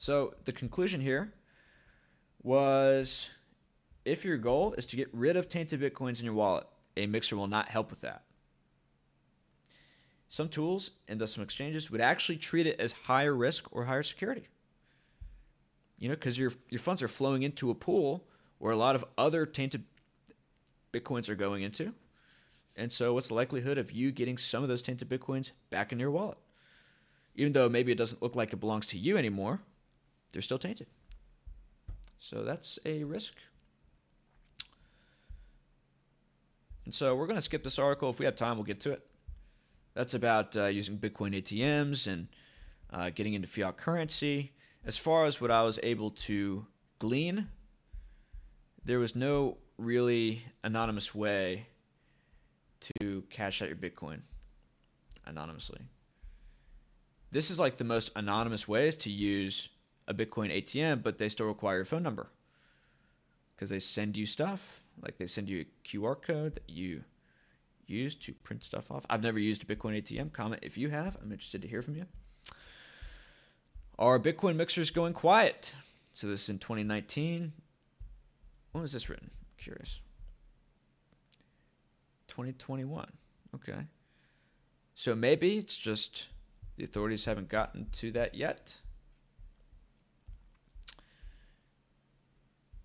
So, 0.00 0.34
the 0.44 0.50
conclusion 0.50 1.00
here 1.00 1.34
was 2.42 3.30
if 4.04 4.24
your 4.24 4.38
goal 4.38 4.74
is 4.76 4.84
to 4.86 4.96
get 4.96 5.08
rid 5.12 5.36
of 5.36 5.48
tainted 5.48 5.80
bitcoins 5.80 6.18
in 6.18 6.24
your 6.24 6.34
wallet, 6.34 6.66
a 6.96 7.06
mixer 7.06 7.36
will 7.36 7.46
not 7.46 7.68
help 7.68 7.90
with 7.90 8.00
that. 8.00 8.24
Some 10.28 10.48
tools 10.48 10.90
and 11.06 11.20
thus 11.20 11.34
some 11.34 11.44
exchanges 11.44 11.92
would 11.92 12.00
actually 12.00 12.38
treat 12.38 12.66
it 12.66 12.80
as 12.80 12.90
higher 12.90 13.36
risk 13.36 13.68
or 13.70 13.84
higher 13.84 14.02
security. 14.02 14.48
You 16.02 16.08
know, 16.08 16.16
because 16.16 16.36
your 16.36 16.50
your 16.68 16.80
funds 16.80 17.00
are 17.00 17.06
flowing 17.06 17.44
into 17.44 17.70
a 17.70 17.76
pool 17.76 18.24
where 18.58 18.72
a 18.72 18.76
lot 18.76 18.96
of 18.96 19.04
other 19.16 19.46
tainted 19.46 19.84
bitcoins 20.92 21.28
are 21.28 21.36
going 21.36 21.62
into. 21.62 21.94
And 22.74 22.90
so 22.90 23.14
what's 23.14 23.28
the 23.28 23.34
likelihood 23.34 23.78
of 23.78 23.92
you 23.92 24.10
getting 24.10 24.36
some 24.36 24.64
of 24.64 24.68
those 24.68 24.82
tainted 24.82 25.08
bitcoins 25.08 25.52
back 25.70 25.92
in 25.92 26.00
your 26.00 26.10
wallet? 26.10 26.38
Even 27.36 27.52
though 27.52 27.68
maybe 27.68 27.92
it 27.92 27.98
doesn't 27.98 28.20
look 28.20 28.34
like 28.34 28.52
it 28.52 28.56
belongs 28.56 28.88
to 28.88 28.98
you 28.98 29.16
anymore, 29.16 29.60
they're 30.32 30.42
still 30.42 30.58
tainted. 30.58 30.88
So 32.18 32.42
that's 32.42 32.80
a 32.84 33.04
risk 33.04 33.34
And 36.84 36.92
so 36.92 37.14
we're 37.14 37.28
going 37.28 37.36
to 37.36 37.42
skip 37.42 37.62
this 37.62 37.78
article. 37.78 38.10
If 38.10 38.18
we 38.18 38.24
have 38.24 38.34
time, 38.34 38.56
we'll 38.56 38.64
get 38.64 38.80
to 38.80 38.90
it. 38.90 39.06
That's 39.94 40.14
about 40.14 40.56
uh, 40.56 40.64
using 40.66 40.98
Bitcoin 40.98 41.40
ATMs 41.40 42.08
and 42.08 42.26
uh, 42.90 43.10
getting 43.10 43.34
into 43.34 43.46
fiat 43.46 43.76
currency. 43.76 44.52
As 44.84 44.96
far 44.96 45.24
as 45.26 45.40
what 45.40 45.50
I 45.50 45.62
was 45.62 45.78
able 45.82 46.10
to 46.10 46.66
glean, 46.98 47.48
there 48.84 48.98
was 48.98 49.14
no 49.14 49.58
really 49.78 50.44
anonymous 50.64 51.14
way 51.14 51.66
to 52.98 53.22
cash 53.30 53.62
out 53.62 53.68
your 53.68 53.76
Bitcoin 53.76 54.20
anonymously. 55.24 55.80
This 57.30 57.50
is 57.50 57.58
like 57.58 57.76
the 57.76 57.84
most 57.84 58.10
anonymous 58.16 58.66
ways 58.66 58.96
to 58.98 59.10
use 59.10 59.68
a 60.08 60.14
Bitcoin 60.14 60.52
ATM, 60.52 61.02
but 61.02 61.18
they 61.18 61.28
still 61.28 61.46
require 61.46 61.76
your 61.76 61.84
phone 61.84 62.02
number 62.02 62.30
because 63.54 63.70
they 63.70 63.78
send 63.78 64.16
you 64.16 64.26
stuff. 64.26 64.82
Like 65.00 65.16
they 65.16 65.26
send 65.26 65.48
you 65.48 65.64
a 65.64 65.88
QR 65.88 66.20
code 66.20 66.56
that 66.56 66.68
you 66.68 67.04
use 67.86 68.14
to 68.16 68.32
print 68.32 68.64
stuff 68.64 68.90
off. 68.90 69.06
I've 69.08 69.22
never 69.22 69.38
used 69.38 69.62
a 69.62 69.66
Bitcoin 69.66 69.96
ATM. 70.02 70.32
Comment 70.32 70.60
if 70.62 70.76
you 70.76 70.90
have. 70.90 71.16
I'm 71.22 71.32
interested 71.32 71.62
to 71.62 71.68
hear 71.68 71.82
from 71.82 71.94
you. 71.94 72.06
Are 73.98 74.18
Bitcoin 74.18 74.56
mixers 74.56 74.90
going 74.90 75.12
quiet? 75.12 75.74
So 76.12 76.26
this 76.26 76.44
is 76.44 76.48
in 76.48 76.58
2019. 76.58 77.52
When 78.72 78.82
was 78.82 78.92
this 78.92 79.08
written? 79.08 79.30
Curious. 79.58 80.00
2021. 82.28 83.12
Okay. 83.54 83.86
So 84.94 85.14
maybe 85.14 85.58
it's 85.58 85.76
just 85.76 86.28
the 86.76 86.84
authorities 86.84 87.24
haven't 87.24 87.48
gotten 87.48 87.86
to 87.92 88.10
that 88.12 88.34
yet. 88.34 88.78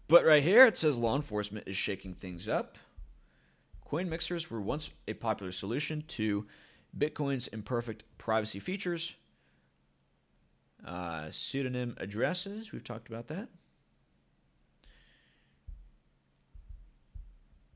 But 0.08 0.26
right 0.26 0.44
here 0.44 0.66
it 0.66 0.78
says 0.78 0.98
law 0.98 1.16
enforcement 1.16 1.68
is 1.68 1.78
shaking 1.78 2.14
things 2.14 2.48
up. 2.48 2.78
Coin 3.84 4.10
mixers 4.10 4.52
were 4.52 4.62
once 4.62 4.90
a 5.08 5.14
popular 5.14 5.52
solution 5.52 6.04
to 6.10 6.46
Bitcoin's 6.98 7.48
imperfect 7.48 8.04
privacy 8.18 8.60
features. 8.60 9.16
Uh, 10.86 11.30
pseudonym 11.32 11.96
addresses, 12.00 12.72
we've 12.72 12.84
talked 12.84 13.10
about 13.10 13.28
that. 13.28 13.50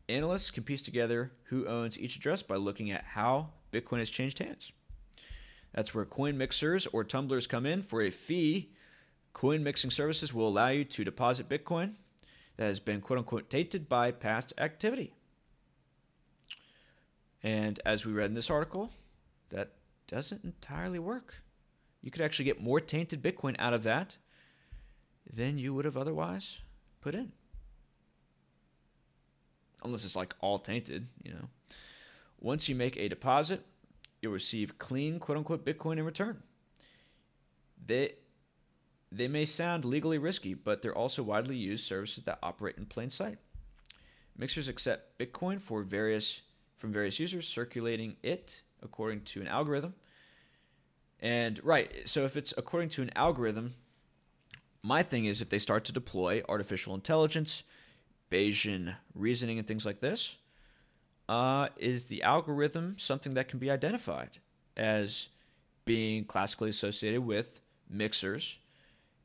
Analysts 0.07 0.51
can 0.51 0.63
piece 0.63 0.81
together 0.81 1.31
who 1.45 1.65
owns 1.67 1.97
each 1.97 2.15
address 2.15 2.43
by 2.43 2.55
looking 2.55 2.91
at 2.91 3.03
how 3.03 3.49
Bitcoin 3.71 3.99
has 3.99 4.09
changed 4.09 4.39
hands. 4.39 4.71
That's 5.73 5.95
where 5.95 6.05
coin 6.05 6.37
mixers 6.37 6.85
or 6.87 7.03
tumblers 7.03 7.47
come 7.47 7.65
in 7.65 7.81
for 7.81 8.01
a 8.01 8.11
fee. 8.11 8.73
Coin 9.33 9.63
mixing 9.63 9.91
services 9.91 10.33
will 10.33 10.47
allow 10.47 10.67
you 10.67 10.83
to 10.83 11.03
deposit 11.05 11.47
Bitcoin 11.47 11.93
that 12.57 12.65
has 12.65 12.79
been 12.79 12.99
quote 12.99 13.19
unquote 13.19 13.49
tainted 13.49 13.87
by 13.87 14.11
past 14.11 14.53
activity. 14.57 15.13
And 17.41 17.79
as 17.85 18.05
we 18.05 18.11
read 18.11 18.29
in 18.29 18.35
this 18.35 18.49
article, 18.49 18.91
that 19.49 19.71
doesn't 20.07 20.43
entirely 20.43 20.99
work. 20.99 21.35
You 22.01 22.11
could 22.11 22.21
actually 22.21 22.45
get 22.45 22.61
more 22.61 22.79
tainted 22.79 23.21
Bitcoin 23.21 23.55
out 23.59 23.73
of 23.73 23.83
that 23.83 24.17
than 25.31 25.57
you 25.57 25.73
would 25.73 25.85
have 25.85 25.97
otherwise 25.97 26.59
put 26.99 27.15
in. 27.15 27.31
Unless 29.83 30.05
it's 30.05 30.15
like 30.15 30.35
all 30.39 30.59
tainted, 30.59 31.07
you 31.23 31.33
know. 31.33 31.49
Once 32.39 32.67
you 32.67 32.75
make 32.75 32.97
a 32.97 33.07
deposit, 33.07 33.63
you'll 34.21 34.33
receive 34.33 34.79
clean 34.79 35.19
quote 35.19 35.37
unquote 35.37 35.65
Bitcoin 35.65 35.97
in 35.97 36.05
return. 36.05 36.41
They 37.85 38.15
they 39.11 39.27
may 39.27 39.45
sound 39.45 39.83
legally 39.83 40.17
risky, 40.17 40.53
but 40.53 40.81
they're 40.81 40.95
also 40.97 41.21
widely 41.21 41.57
used 41.57 41.85
services 41.85 42.23
that 42.23 42.39
operate 42.41 42.77
in 42.77 42.85
plain 42.85 43.09
sight. 43.09 43.37
Mixers 44.37 44.69
accept 44.69 45.19
Bitcoin 45.19 45.59
for 45.59 45.83
various 45.83 46.41
from 46.77 46.91
various 46.91 47.19
users, 47.19 47.47
circulating 47.47 48.15
it 48.23 48.63
according 48.81 49.21
to 49.21 49.41
an 49.41 49.47
algorithm. 49.47 49.93
And 51.21 51.59
right, 51.63 51.91
so 52.05 52.25
if 52.25 52.35
it's 52.35 52.53
according 52.57 52.89
to 52.89 53.01
an 53.01 53.11
algorithm, 53.15 53.75
my 54.81 55.03
thing 55.03 55.25
is 55.25 55.41
if 55.41 55.49
they 55.49 55.59
start 55.59 55.85
to 55.85 55.91
deploy 55.91 56.41
artificial 56.49 56.95
intelligence, 56.95 57.63
Bayesian 58.31 58.95
reasoning, 59.13 59.59
and 59.59 59.67
things 59.67 59.85
like 59.85 59.99
this, 59.99 60.37
uh, 61.29 61.67
is 61.77 62.05
the 62.05 62.23
algorithm 62.23 62.95
something 62.97 63.35
that 63.35 63.47
can 63.47 63.59
be 63.59 63.69
identified 63.69 64.39
as 64.75 65.29
being 65.85 66.25
classically 66.25 66.69
associated 66.69 67.21
with 67.21 67.59
mixers 67.89 68.57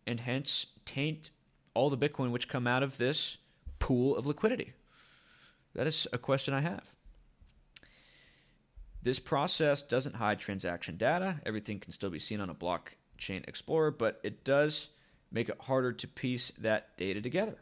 and 0.06 0.20
hence 0.20 0.66
taint 0.84 1.30
all 1.74 1.90
the 1.90 1.96
Bitcoin 1.96 2.30
which 2.30 2.48
come 2.48 2.66
out 2.66 2.82
of 2.82 2.98
this 2.98 3.38
pool 3.78 4.16
of 4.16 4.26
liquidity? 4.26 4.72
That 5.74 5.86
is 5.86 6.06
a 6.12 6.18
question 6.18 6.52
I 6.52 6.60
have. 6.60 6.90
This 9.06 9.20
process 9.20 9.82
doesn't 9.82 10.16
hide 10.16 10.40
transaction 10.40 10.96
data. 10.96 11.40
Everything 11.46 11.78
can 11.78 11.92
still 11.92 12.10
be 12.10 12.18
seen 12.18 12.40
on 12.40 12.50
a 12.50 12.54
blockchain 12.56 13.46
explorer, 13.46 13.92
but 13.92 14.18
it 14.24 14.42
does 14.42 14.88
make 15.30 15.48
it 15.48 15.56
harder 15.60 15.92
to 15.92 16.08
piece 16.08 16.50
that 16.58 16.96
data 16.96 17.20
together. 17.20 17.56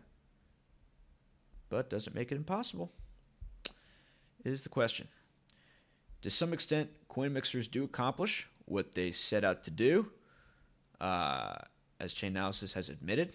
But 1.69 1.91
does 1.91 2.07
it 2.07 2.15
make 2.15 2.33
it 2.33 2.37
impossible? 2.37 2.93
Is 4.43 4.63
the 4.63 4.71
question. 4.71 5.07
To 6.23 6.31
some 6.31 6.55
extent, 6.55 6.89
coin 7.09 7.35
mixers 7.35 7.69
do 7.69 7.85
accomplish 7.85 8.49
what 8.65 8.93
they 8.93 9.11
set 9.11 9.45
out 9.45 9.65
to 9.65 9.71
do. 9.71 10.09
Uh, 10.99 11.57
as 12.01 12.15
Chainalysis 12.15 12.73
has 12.73 12.89
admitted. 12.89 13.35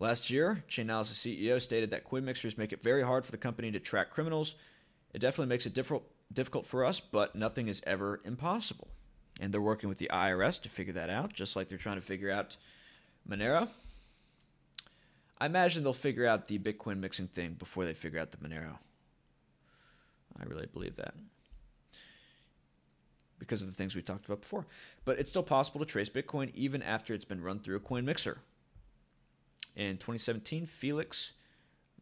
Last 0.00 0.28
year, 0.28 0.64
Chainalysis 0.68 1.38
CEO 1.38 1.60
stated 1.60 1.92
that 1.92 2.02
coin 2.02 2.24
mixers 2.24 2.58
make 2.58 2.72
it 2.72 2.82
very 2.82 3.04
hard 3.04 3.24
for 3.24 3.30
the 3.30 3.38
company 3.38 3.70
to 3.70 3.78
track 3.78 4.10
criminals. 4.10 4.56
It 5.12 5.18
definitely 5.18 5.48
makes 5.48 5.66
it 5.66 5.74
difficult 5.74 6.04
difficult 6.32 6.66
for 6.66 6.84
us, 6.84 7.00
but 7.00 7.34
nothing 7.34 7.68
is 7.68 7.82
ever 7.86 8.20
impossible. 8.24 8.88
And 9.40 9.52
they're 9.52 9.60
working 9.60 9.88
with 9.88 9.98
the 9.98 10.10
IRS 10.12 10.62
to 10.62 10.68
figure 10.68 10.92
that 10.92 11.10
out, 11.10 11.32
just 11.32 11.56
like 11.56 11.68
they're 11.68 11.78
trying 11.78 11.96
to 11.96 12.02
figure 12.02 12.30
out 12.30 12.56
Monero. 13.28 13.68
I 15.38 15.46
imagine 15.46 15.82
they'll 15.82 15.92
figure 15.92 16.26
out 16.26 16.46
the 16.46 16.58
Bitcoin 16.58 17.00
mixing 17.00 17.26
thing 17.26 17.54
before 17.54 17.84
they 17.84 17.94
figure 17.94 18.20
out 18.20 18.30
the 18.30 18.36
Monero. 18.36 18.76
I 20.38 20.44
really 20.44 20.66
believe 20.66 20.96
that 20.96 21.14
because 23.38 23.62
of 23.62 23.68
the 23.68 23.74
things 23.74 23.96
we 23.96 24.02
talked 24.02 24.26
about 24.26 24.42
before. 24.42 24.66
But 25.04 25.18
it's 25.18 25.30
still 25.30 25.42
possible 25.42 25.80
to 25.80 25.86
trace 25.86 26.08
Bitcoin 26.08 26.54
even 26.54 26.82
after 26.82 27.14
it's 27.14 27.24
been 27.24 27.42
run 27.42 27.58
through 27.58 27.76
a 27.76 27.80
coin 27.80 28.04
mixer. 28.04 28.38
In 29.74 29.96
2017, 29.96 30.66
Felix 30.66 31.32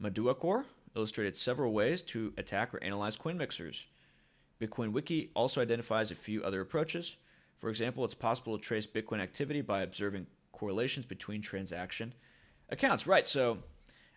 Maduakor 0.02 0.64
illustrated 0.98 1.36
several 1.36 1.72
ways 1.72 2.02
to 2.02 2.34
attack 2.36 2.74
or 2.74 2.82
analyze 2.82 3.16
coin 3.16 3.38
mixers. 3.38 3.86
Bitcoin 4.60 4.92
Wiki 4.92 5.30
also 5.34 5.62
identifies 5.62 6.10
a 6.10 6.16
few 6.16 6.42
other 6.42 6.60
approaches. 6.60 7.16
For 7.58 7.70
example, 7.70 8.04
it's 8.04 8.14
possible 8.14 8.58
to 8.58 8.62
trace 8.62 8.86
Bitcoin 8.86 9.20
activity 9.20 9.60
by 9.60 9.82
observing 9.82 10.26
correlations 10.52 11.06
between 11.06 11.40
transaction 11.40 12.12
accounts. 12.68 13.06
Right, 13.06 13.28
so 13.28 13.58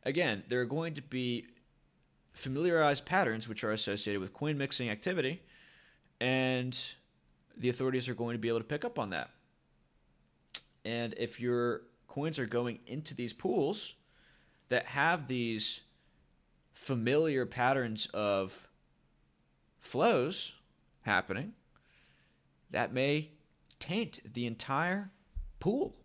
again, 0.04 0.44
there 0.48 0.60
are 0.62 0.66
going 0.66 0.96
to 0.96 1.02
be 1.02 1.46
familiarized 2.34 3.06
patterns 3.06 3.48
which 3.48 3.64
are 3.64 3.72
associated 3.72 4.20
with 4.20 4.34
coin 4.34 4.58
mixing 4.58 4.90
activity, 4.90 5.42
and 6.20 6.78
the 7.56 7.70
authorities 7.70 8.10
are 8.10 8.16
going 8.16 8.34
to 8.34 8.40
be 8.40 8.48
able 8.48 8.60
to 8.60 8.66
pick 8.66 8.84
up 8.84 8.98
on 8.98 9.12
that. 9.12 9.30
And 10.84 11.14
if 11.18 11.40
your 11.40 11.84
coins 12.08 12.40
are 12.40 12.48
going 12.48 12.80
into 12.88 13.14
these 13.14 13.34
pools 13.34 13.94
that 14.70 14.86
have 14.88 15.28
these 15.28 15.82
familiar 16.74 17.46
patterns 17.46 18.08
of 18.14 18.68
flows 19.80 20.54
happening, 21.02 21.54
that 22.72 22.94
may 22.94 23.30
taint 23.80 24.20
the 24.34 24.46
entire 24.46 25.10
pool. 25.60 25.96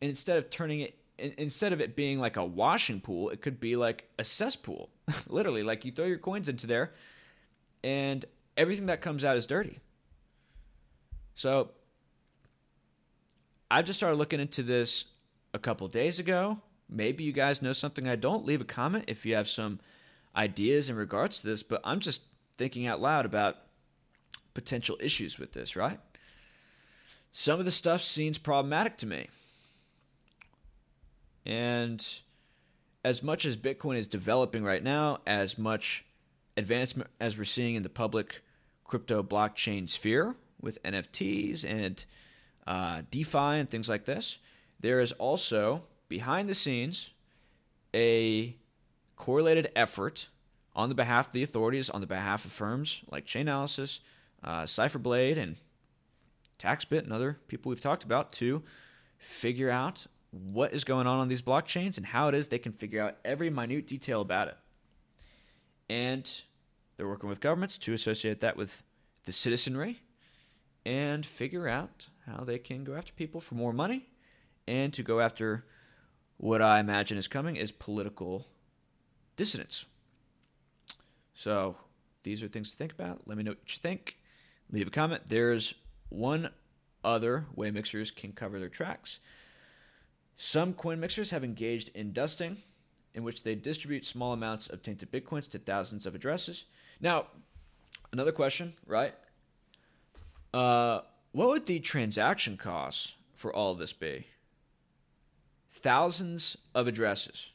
And 0.00 0.10
instead 0.10 0.38
of 0.38 0.50
turning 0.50 0.80
it 0.80 0.98
instead 1.18 1.72
of 1.72 1.80
it 1.80 1.94
being 1.94 2.18
like 2.18 2.36
a 2.36 2.44
washing 2.44 3.00
pool, 3.00 3.30
it 3.30 3.40
could 3.40 3.60
be 3.60 3.76
like 3.76 4.08
a 4.18 4.24
cesspool. 4.24 4.90
Literally, 5.28 5.62
like 5.62 5.84
you 5.84 5.92
throw 5.92 6.06
your 6.06 6.18
coins 6.18 6.48
into 6.48 6.66
there 6.66 6.92
and 7.84 8.24
everything 8.56 8.86
that 8.86 9.00
comes 9.00 9.24
out 9.24 9.36
is 9.36 9.46
dirty. 9.46 9.78
So 11.34 11.70
I 13.70 13.82
just 13.82 13.98
started 13.98 14.16
looking 14.16 14.40
into 14.40 14.62
this 14.62 15.06
a 15.54 15.58
couple 15.58 15.88
days 15.88 16.18
ago. 16.18 16.58
Maybe 16.92 17.24
you 17.24 17.32
guys 17.32 17.62
know 17.62 17.72
something 17.72 18.08
I 18.08 18.16
don't. 18.16 18.44
Leave 18.44 18.60
a 18.60 18.64
comment 18.64 19.04
if 19.08 19.24
you 19.24 19.34
have 19.34 19.48
some 19.48 19.80
ideas 20.36 20.88
in 20.88 20.96
regards 20.96 21.40
to 21.40 21.46
this, 21.46 21.62
but 21.62 21.80
I'm 21.84 22.00
just 22.00 22.20
thinking 22.58 22.86
out 22.86 23.00
loud 23.00 23.24
about 23.26 23.56
potential 24.54 24.96
issues 25.00 25.38
with 25.38 25.52
this, 25.52 25.76
right? 25.76 25.98
Some 27.32 27.58
of 27.58 27.64
the 27.64 27.70
stuff 27.70 28.02
seems 28.02 28.38
problematic 28.38 28.98
to 28.98 29.06
me. 29.06 29.28
And 31.46 32.06
as 33.04 33.22
much 33.22 33.44
as 33.44 33.56
Bitcoin 33.56 33.96
is 33.96 34.06
developing 34.06 34.62
right 34.62 34.82
now, 34.82 35.18
as 35.26 35.58
much 35.58 36.04
advancement 36.56 37.10
as 37.18 37.36
we're 37.36 37.44
seeing 37.44 37.74
in 37.74 37.82
the 37.82 37.88
public 37.88 38.42
crypto 38.84 39.22
blockchain 39.22 39.88
sphere, 39.88 40.36
with 40.62 40.82
NFTs 40.84 41.64
and 41.68 42.02
uh, 42.66 43.02
DeFi 43.10 43.38
and 43.38 43.68
things 43.68 43.88
like 43.88 44.04
this. 44.06 44.38
There 44.80 45.00
is 45.00 45.12
also 45.12 45.82
behind 46.12 46.46
the 46.46 46.54
scenes 46.54 47.08
a 47.94 48.54
correlated 49.16 49.72
effort 49.74 50.28
on 50.76 50.90
the 50.90 50.94
behalf 50.94 51.28
of 51.28 51.32
the 51.32 51.42
authorities, 51.42 51.88
on 51.88 52.02
the 52.02 52.06
behalf 52.06 52.44
of 52.44 52.52
firms 52.52 53.00
like 53.10 53.24
Chainalysis, 53.24 54.00
uh, 54.44 54.64
Cipherblade, 54.64 55.38
and 55.38 55.56
TaxBit 56.58 57.04
and 57.04 57.14
other 57.14 57.38
people 57.48 57.70
we've 57.70 57.80
talked 57.80 58.04
about 58.04 58.30
to 58.34 58.62
figure 59.20 59.70
out 59.70 60.06
what 60.30 60.74
is 60.74 60.84
going 60.84 61.06
on 61.06 61.18
on 61.18 61.28
these 61.28 61.40
blockchains 61.40 61.96
and 61.96 62.04
how 62.04 62.28
it 62.28 62.34
is 62.34 62.48
they 62.48 62.58
can 62.58 62.72
figure 62.72 63.00
out 63.02 63.16
every 63.24 63.48
minute 63.48 63.86
detail 63.86 64.20
about 64.20 64.48
it. 64.48 64.58
And 65.88 66.42
they're 66.98 67.08
working 67.08 67.30
with 67.30 67.40
governments 67.40 67.78
to 67.78 67.94
associate 67.94 68.42
that 68.42 68.58
with 68.58 68.82
the 69.24 69.32
citizenry 69.32 70.02
and 70.84 71.24
figure 71.24 71.68
out 71.68 72.08
how 72.26 72.44
they 72.44 72.58
can 72.58 72.84
go 72.84 72.96
after 72.96 73.14
people 73.14 73.40
for 73.40 73.54
more 73.54 73.72
money 73.72 74.10
and 74.68 74.92
to 74.92 75.02
go 75.02 75.18
after 75.20 75.64
what 76.42 76.60
I 76.60 76.80
imagine 76.80 77.18
is 77.18 77.28
coming 77.28 77.54
is 77.54 77.70
political 77.70 78.48
dissonance. 79.36 79.84
So 81.36 81.76
these 82.24 82.42
are 82.42 82.48
things 82.48 82.72
to 82.72 82.76
think 82.76 82.90
about. 82.90 83.20
Let 83.26 83.38
me 83.38 83.44
know 83.44 83.52
what 83.52 83.72
you 83.72 83.78
think. 83.80 84.16
Leave 84.68 84.88
a 84.88 84.90
comment. 84.90 85.22
There's 85.26 85.76
one 86.08 86.50
other 87.04 87.46
way 87.54 87.70
mixers 87.70 88.10
can 88.10 88.32
cover 88.32 88.58
their 88.58 88.68
tracks. 88.68 89.20
Some 90.36 90.74
coin 90.74 90.98
mixers 90.98 91.30
have 91.30 91.44
engaged 91.44 91.90
in 91.94 92.12
dusting, 92.12 92.56
in 93.14 93.22
which 93.22 93.44
they 93.44 93.54
distribute 93.54 94.04
small 94.04 94.32
amounts 94.32 94.66
of 94.66 94.82
tainted 94.82 95.12
bitcoins 95.12 95.48
to 95.50 95.60
thousands 95.60 96.06
of 96.06 96.16
addresses. 96.16 96.64
Now, 97.00 97.26
another 98.12 98.32
question, 98.32 98.74
right? 98.84 99.14
Uh, 100.52 101.02
what 101.30 101.50
would 101.50 101.66
the 101.66 101.78
transaction 101.78 102.56
costs 102.56 103.14
for 103.36 103.54
all 103.54 103.70
of 103.70 103.78
this 103.78 103.92
be? 103.92 104.26
Thousands 105.72 106.56
of 106.74 106.86
addresses. 106.86 107.50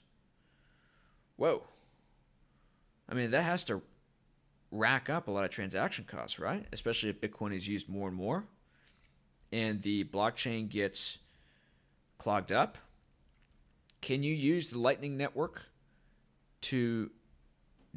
Whoa. 1.36 1.64
I 3.08 3.14
mean, 3.14 3.32
that 3.32 3.44
has 3.44 3.64
to 3.66 3.82
rack 4.72 5.10
up 5.10 5.28
a 5.28 5.32
lot 5.32 5.46
of 5.46 5.52
transaction 5.52 6.06
costs, 6.06 6.40
right? 6.40 6.66
Especially 6.74 7.10
if 7.10 7.22
Bitcoin 7.22 7.56
is 7.56 7.68
used 7.68 7.88
more 7.88 8.08
and 8.10 8.18
more 8.18 8.44
and 9.52 9.82
the 9.82 10.04
blockchain 10.06 10.70
gets 10.70 11.20
clogged 12.18 12.52
up. 12.52 12.78
Can 14.02 14.24
you 14.24 14.34
use 14.34 14.70
the 14.70 14.80
Lightning 14.80 15.18
Network 15.18 15.64
to 16.62 17.10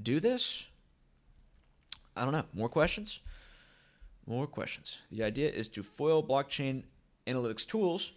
do 0.03 0.21
this? 0.21 0.67
I 2.17 2.25
don't 2.25 2.33
know. 2.33 2.45
More 2.53 2.69
questions? 2.69 3.21
More 4.27 4.47
questions. 4.47 4.99
The 5.11 5.25
idea 5.25 5.51
is 5.51 5.69
to 5.69 5.83
foil 5.83 6.23
blockchain 6.23 6.85
analytics 7.27 7.67
tools 7.67 8.13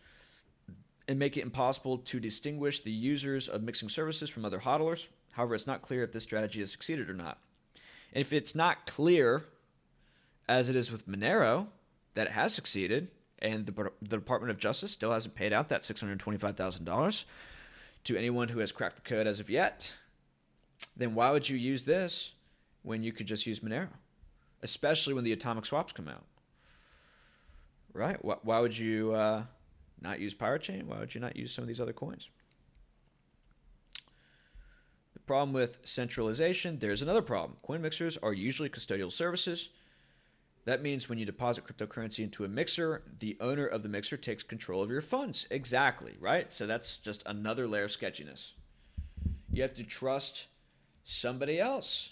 and 1.07 1.19
make 1.19 1.37
it 1.37 1.41
impossible 1.41 1.97
to 1.97 2.19
distinguish 2.19 2.81
the 2.81 2.91
users 2.91 3.47
of 3.47 3.63
mixing 3.63 3.89
services 3.89 4.29
from 4.29 4.45
other 4.45 4.59
hodlers. 4.59 5.07
However, 5.33 5.55
it's 5.55 5.67
not 5.67 5.81
clear 5.81 6.03
if 6.03 6.11
this 6.11 6.23
strategy 6.23 6.59
has 6.59 6.71
succeeded 6.71 7.09
or 7.09 7.13
not. 7.13 7.39
And 8.13 8.21
if 8.21 8.31
it's 8.31 8.55
not 8.55 8.85
clear, 8.85 9.43
as 10.47 10.69
it 10.69 10.75
is 10.75 10.91
with 10.91 11.07
Monero, 11.07 11.67
that 12.13 12.27
it 12.27 12.33
has 12.33 12.53
succeeded, 12.53 13.09
and 13.39 13.65
the, 13.65 13.91
the 14.01 14.17
Department 14.17 14.51
of 14.51 14.57
Justice 14.57 14.91
still 14.91 15.11
hasn't 15.11 15.35
paid 15.35 15.51
out 15.51 15.69
that 15.69 15.81
$625,000 15.81 17.23
to 18.05 18.17
anyone 18.17 18.49
who 18.49 18.59
has 18.59 18.71
cracked 18.71 18.95
the 18.95 19.01
code 19.01 19.27
as 19.27 19.39
of 19.39 19.49
yet, 19.49 19.93
then 20.95 21.15
why 21.15 21.31
would 21.31 21.49
you 21.49 21.57
use 21.57 21.85
this 21.85 22.33
when 22.83 23.03
you 23.03 23.11
could 23.11 23.27
just 23.27 23.45
use 23.45 23.61
Monero? 23.61 23.89
Especially 24.61 25.13
when 25.13 25.23
the 25.23 25.33
atomic 25.33 25.65
swaps 25.65 25.91
come 25.91 26.07
out. 26.07 26.23
Right? 27.93 28.17
Why 28.23 28.59
would 28.59 28.77
you 28.77 29.13
uh, 29.13 29.43
not 30.03 30.19
use 30.19 30.33
Pirate 30.33 30.61
Chain? 30.61 30.87
Why 30.87 30.99
would 30.99 31.15
you 31.15 31.21
not 31.21 31.35
use 31.35 31.53
some 31.53 31.63
of 31.63 31.67
these 31.67 31.81
other 31.81 31.93
coins? 31.93 32.29
The 35.13 35.19
problem 35.19 35.53
with 35.53 35.79
centralization, 35.83 36.79
there's 36.79 37.01
another 37.01 37.21
problem. 37.21 37.57
Coin 37.63 37.81
mixers 37.81 38.17
are 38.17 38.33
usually 38.33 38.69
custodial 38.69 39.11
services 39.11 39.69
that 40.65 40.81
means 40.81 41.09
when 41.09 41.17
you 41.17 41.25
deposit 41.25 41.65
cryptocurrency 41.65 42.23
into 42.23 42.45
a 42.45 42.47
mixer, 42.47 43.03
the 43.19 43.35
owner 43.41 43.65
of 43.65 43.83
the 43.83 43.89
mixer 43.89 44.15
takes 44.15 44.43
control 44.43 44.81
of 44.81 44.89
your 44.89 45.01
funds. 45.01 45.45
Exactly, 45.51 46.15
right? 46.19 46.51
So 46.53 46.65
that's 46.65 46.97
just 46.97 47.23
another 47.25 47.67
layer 47.67 47.85
of 47.85 47.91
sketchiness. 47.91 48.53
You 49.51 49.61
have 49.61 49.73
to 49.75 49.83
trust 49.83 50.47
somebody 51.03 51.59
else 51.59 52.11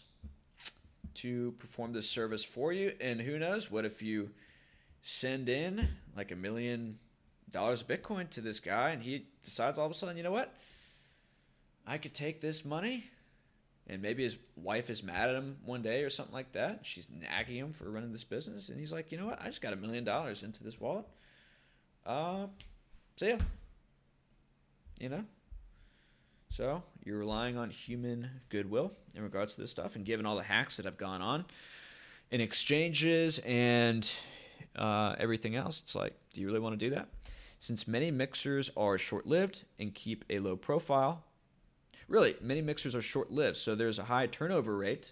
to 1.16 1.54
perform 1.60 1.94
this 1.94 2.10
service 2.10 2.44
for 2.44 2.74
you. 2.74 2.94
And 3.00 3.22
who 3.22 3.40
knows, 3.40 3.72
what 3.72 3.86
if 3.86 4.02
you 4.02 4.32
send 5.02 5.48
in 5.48 5.88
like 6.16 6.32
a 6.32 6.36
million 6.36 7.00
dollars 7.52 7.82
of 7.82 7.88
Bitcoin 7.88 8.30
to 8.32 8.42
this 8.42 8.60
guy 8.60 8.92
and 8.92 9.04
he 9.04 9.26
decides 9.44 9.78
all 9.78 9.86
of 9.86 9.92
a 9.92 9.96
sudden, 9.96 10.18
you 10.18 10.24
know 10.24 10.32
what? 10.32 10.54
I 11.86 11.98
could 11.98 12.14
take 12.14 12.42
this 12.42 12.64
money 12.64 13.06
and 13.88 14.02
maybe 14.02 14.24
his 14.24 14.38
wife 14.56 14.90
is 14.90 15.04
mad 15.04 15.30
at 15.30 15.36
him 15.36 15.58
one 15.66 15.82
day 15.82 16.04
or 16.04 16.10
something 16.10 16.34
like 16.34 16.54
that. 16.54 16.80
She's 16.84 17.08
nagging 17.10 17.58
him 17.58 17.74
for 17.74 17.90
running 17.90 18.12
this 18.12 18.24
business, 18.24 18.70
and 18.70 18.80
he's 18.80 18.94
like, 18.94 19.12
you 19.12 19.18
know 19.18 19.26
what? 19.26 19.42
I 19.42 19.46
just 19.46 19.62
got 19.62 19.74
a 19.74 19.76
million 19.76 20.04
dollars 20.04 20.44
into 20.44 20.64
this 20.64 20.80
wallet. 20.80 21.06
Uh, 22.06 22.48
see 23.18 23.30
ya. 23.30 23.38
You 25.00 25.10
know. 25.10 25.26
So 26.50 26.84
you're 27.04 27.18
relying 27.18 27.58
on 27.58 27.70
human 27.70 28.30
goodwill 28.50 28.94
in 29.16 29.24
regards 29.24 29.56
to 29.56 29.62
this 29.62 29.72
stuff, 29.72 29.96
and 29.96 30.06
given 30.06 30.26
all 30.26 30.36
the 30.36 30.44
hacks 30.44 30.78
that 30.78 30.86
have 30.86 30.98
gone 30.98 31.22
on 31.22 31.46
in 32.30 32.40
exchanges 32.40 33.40
and 33.40 34.10
uh, 34.76 35.16
everything 35.18 35.56
else, 35.56 35.82
it's 35.82 35.96
like, 35.96 36.14
do 36.34 36.40
you 36.40 36.48
really 36.48 36.60
want 36.60 36.80
to 36.80 36.90
do 36.90 36.96
that? 36.96 37.10
Since 37.62 37.88
many 37.88 38.10
mixers 38.10 38.72
are 38.76 38.98
short-lived 38.98 39.66
and 39.78 39.94
keep 39.94 40.26
a 40.32 40.40
low 40.40 40.56
profile, 40.56 41.24
really, 42.08 42.36
many 42.42 42.60
mixers 42.60 42.96
are 42.96 43.04
short 43.04 43.30
lived. 43.32 43.56
So 43.56 43.76
there's 43.76 44.00
a 44.00 44.06
high 44.06 44.26
turnover 44.26 44.76
rate 44.76 45.12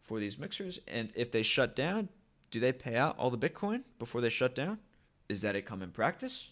for 0.00 0.20
these 0.20 0.38
mixers. 0.38 0.78
And 0.86 1.12
if 1.16 1.32
they 1.32 1.42
shut 1.42 1.74
down, 1.74 2.08
do 2.52 2.60
they 2.60 2.70
pay 2.70 2.94
out 2.94 3.18
all 3.18 3.30
the 3.30 3.48
Bitcoin 3.48 3.82
before 3.98 4.20
they 4.20 4.28
shut 4.28 4.54
down? 4.54 4.78
Is 5.28 5.40
that 5.40 5.56
a 5.56 5.60
common 5.60 5.90
practice? 5.90 6.50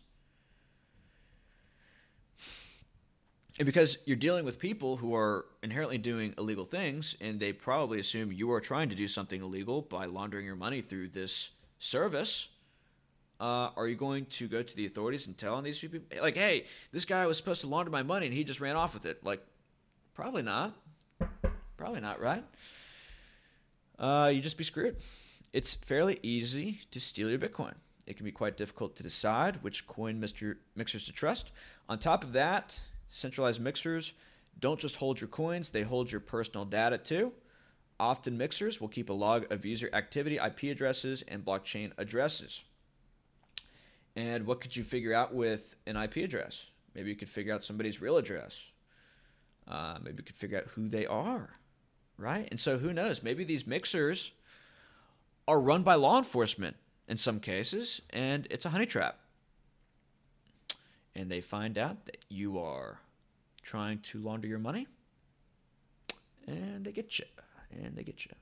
And 3.60 3.66
because 3.66 3.98
you're 4.04 4.16
dealing 4.16 4.44
with 4.44 4.58
people 4.58 4.96
who 4.96 5.14
are 5.14 5.44
inherently 5.62 5.98
doing 5.98 6.34
illegal 6.36 6.64
things, 6.64 7.14
and 7.20 7.38
they 7.38 7.52
probably 7.52 8.00
assume 8.00 8.32
you 8.32 8.50
are 8.50 8.60
trying 8.60 8.88
to 8.88 8.96
do 8.96 9.06
something 9.06 9.42
illegal 9.42 9.80
by 9.80 10.06
laundering 10.06 10.44
your 10.44 10.56
money 10.56 10.80
through 10.80 11.10
this 11.10 11.50
service, 11.78 12.48
uh, 13.42 13.70
are 13.76 13.88
you 13.88 13.96
going 13.96 14.24
to 14.26 14.46
go 14.46 14.62
to 14.62 14.76
the 14.76 14.86
authorities 14.86 15.26
and 15.26 15.36
tell 15.36 15.56
on 15.56 15.64
these 15.64 15.80
people, 15.80 15.98
like, 16.20 16.36
hey, 16.36 16.64
this 16.92 17.04
guy 17.04 17.26
was 17.26 17.36
supposed 17.36 17.60
to 17.62 17.66
launder 17.66 17.90
my 17.90 18.04
money 18.04 18.26
and 18.26 18.34
he 18.34 18.44
just 18.44 18.60
ran 18.60 18.76
off 18.76 18.94
with 18.94 19.04
it? 19.04 19.24
Like, 19.24 19.44
probably 20.14 20.42
not. 20.42 20.76
Probably 21.76 22.00
not, 22.00 22.20
right? 22.20 22.44
Uh, 23.98 24.30
you 24.32 24.40
just 24.40 24.56
be 24.56 24.62
screwed. 24.62 24.96
It's 25.52 25.74
fairly 25.74 26.20
easy 26.22 26.82
to 26.92 27.00
steal 27.00 27.28
your 27.28 27.40
Bitcoin. 27.40 27.74
It 28.06 28.16
can 28.16 28.24
be 28.24 28.30
quite 28.30 28.56
difficult 28.56 28.94
to 28.96 29.02
decide 29.02 29.56
which 29.62 29.88
coin 29.88 30.20
mixer, 30.20 30.58
mixers 30.76 31.06
to 31.06 31.12
trust. 31.12 31.50
On 31.88 31.98
top 31.98 32.22
of 32.22 32.34
that, 32.34 32.80
centralized 33.08 33.60
mixers 33.60 34.12
don't 34.60 34.78
just 34.78 34.96
hold 34.96 35.20
your 35.20 35.28
coins, 35.28 35.70
they 35.70 35.82
hold 35.82 36.12
your 36.12 36.20
personal 36.20 36.64
data 36.64 36.96
too. 36.96 37.32
Often, 37.98 38.38
mixers 38.38 38.80
will 38.80 38.88
keep 38.88 39.10
a 39.10 39.12
log 39.12 39.50
of 39.52 39.64
user 39.64 39.90
activity, 39.92 40.36
IP 40.36 40.64
addresses, 40.64 41.22
and 41.26 41.44
blockchain 41.44 41.90
addresses. 41.98 42.62
And 44.16 44.46
what 44.46 44.60
could 44.60 44.76
you 44.76 44.84
figure 44.84 45.14
out 45.14 45.34
with 45.34 45.76
an 45.86 45.96
IP 45.96 46.16
address? 46.16 46.66
Maybe 46.94 47.10
you 47.10 47.16
could 47.16 47.28
figure 47.28 47.54
out 47.54 47.64
somebody's 47.64 48.00
real 48.00 48.16
address. 48.18 48.60
Uh, 49.66 49.98
maybe 50.02 50.18
you 50.18 50.24
could 50.24 50.36
figure 50.36 50.58
out 50.58 50.66
who 50.74 50.88
they 50.88 51.06
are, 51.06 51.50
right? 52.18 52.46
And 52.50 52.60
so 52.60 52.78
who 52.78 52.92
knows? 52.92 53.22
Maybe 53.22 53.44
these 53.44 53.66
mixers 53.66 54.32
are 55.48 55.60
run 55.60 55.82
by 55.82 55.94
law 55.94 56.18
enforcement 56.18 56.76
in 57.08 57.16
some 57.16 57.40
cases, 57.40 58.02
and 58.10 58.46
it's 58.50 58.64
a 58.64 58.70
honey 58.70 58.86
trap. 58.86 59.18
And 61.14 61.30
they 61.30 61.40
find 61.40 61.78
out 61.78 62.06
that 62.06 62.18
you 62.28 62.58
are 62.58 63.00
trying 63.62 64.00
to 64.00 64.18
launder 64.18 64.48
your 64.48 64.58
money, 64.58 64.86
and 66.46 66.84
they 66.84 66.92
get 66.92 67.18
you, 67.18 67.26
and 67.70 67.96
they 67.96 68.02
get 68.02 68.24
you. 68.24 68.32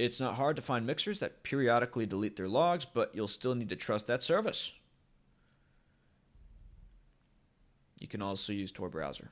It's 0.00 0.18
not 0.18 0.36
hard 0.36 0.56
to 0.56 0.62
find 0.62 0.86
mixers 0.86 1.20
that 1.20 1.42
periodically 1.42 2.06
delete 2.06 2.36
their 2.36 2.48
logs, 2.48 2.86
but 2.86 3.14
you'll 3.14 3.28
still 3.28 3.54
need 3.54 3.68
to 3.68 3.76
trust 3.76 4.06
that 4.06 4.22
service. 4.22 4.72
You 7.98 8.08
can 8.08 8.22
also 8.22 8.54
use 8.54 8.72
Tor 8.72 8.88
browser. 8.88 9.30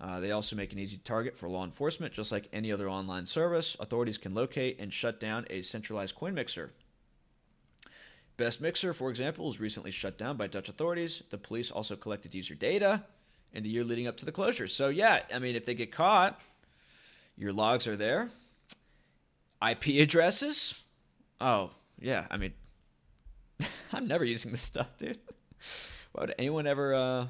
Uh, 0.00 0.18
they 0.18 0.32
also 0.32 0.56
make 0.56 0.72
an 0.72 0.80
easy 0.80 0.96
target 0.98 1.38
for 1.38 1.48
law 1.48 1.64
enforcement, 1.64 2.12
just 2.12 2.32
like 2.32 2.48
any 2.52 2.72
other 2.72 2.90
online 2.90 3.26
service. 3.26 3.76
Authorities 3.78 4.18
can 4.18 4.34
locate 4.34 4.80
and 4.80 4.92
shut 4.92 5.20
down 5.20 5.46
a 5.50 5.62
centralized 5.62 6.16
coin 6.16 6.34
mixer. 6.34 6.72
Best 8.36 8.60
Mixer, 8.60 8.92
for 8.92 9.08
example, 9.08 9.46
was 9.46 9.60
recently 9.60 9.90
shut 9.90 10.18
down 10.18 10.36
by 10.36 10.46
Dutch 10.46 10.68
authorities. 10.68 11.22
The 11.30 11.38
police 11.38 11.70
also 11.70 11.96
collected 11.96 12.34
user 12.34 12.54
data 12.54 13.04
in 13.54 13.62
the 13.62 13.70
year 13.70 13.84
leading 13.84 14.06
up 14.06 14.18
to 14.18 14.26
the 14.26 14.32
closure. 14.32 14.68
So, 14.68 14.88
yeah, 14.88 15.22
I 15.32 15.38
mean, 15.38 15.56
if 15.56 15.64
they 15.64 15.74
get 15.74 15.90
caught, 15.90 16.38
your 17.38 17.52
logs 17.52 17.86
are 17.86 17.96
there. 17.96 18.30
IP 19.70 20.00
addresses? 20.00 20.82
Oh, 21.40 21.70
yeah. 22.00 22.26
I 22.30 22.36
mean, 22.36 22.52
I'm 23.92 24.06
never 24.06 24.24
using 24.24 24.52
this 24.52 24.62
stuff, 24.62 24.88
dude. 24.98 25.18
Why 26.12 26.22
would 26.22 26.34
anyone 26.38 26.66
ever 26.66 26.94
uh, 26.94 27.26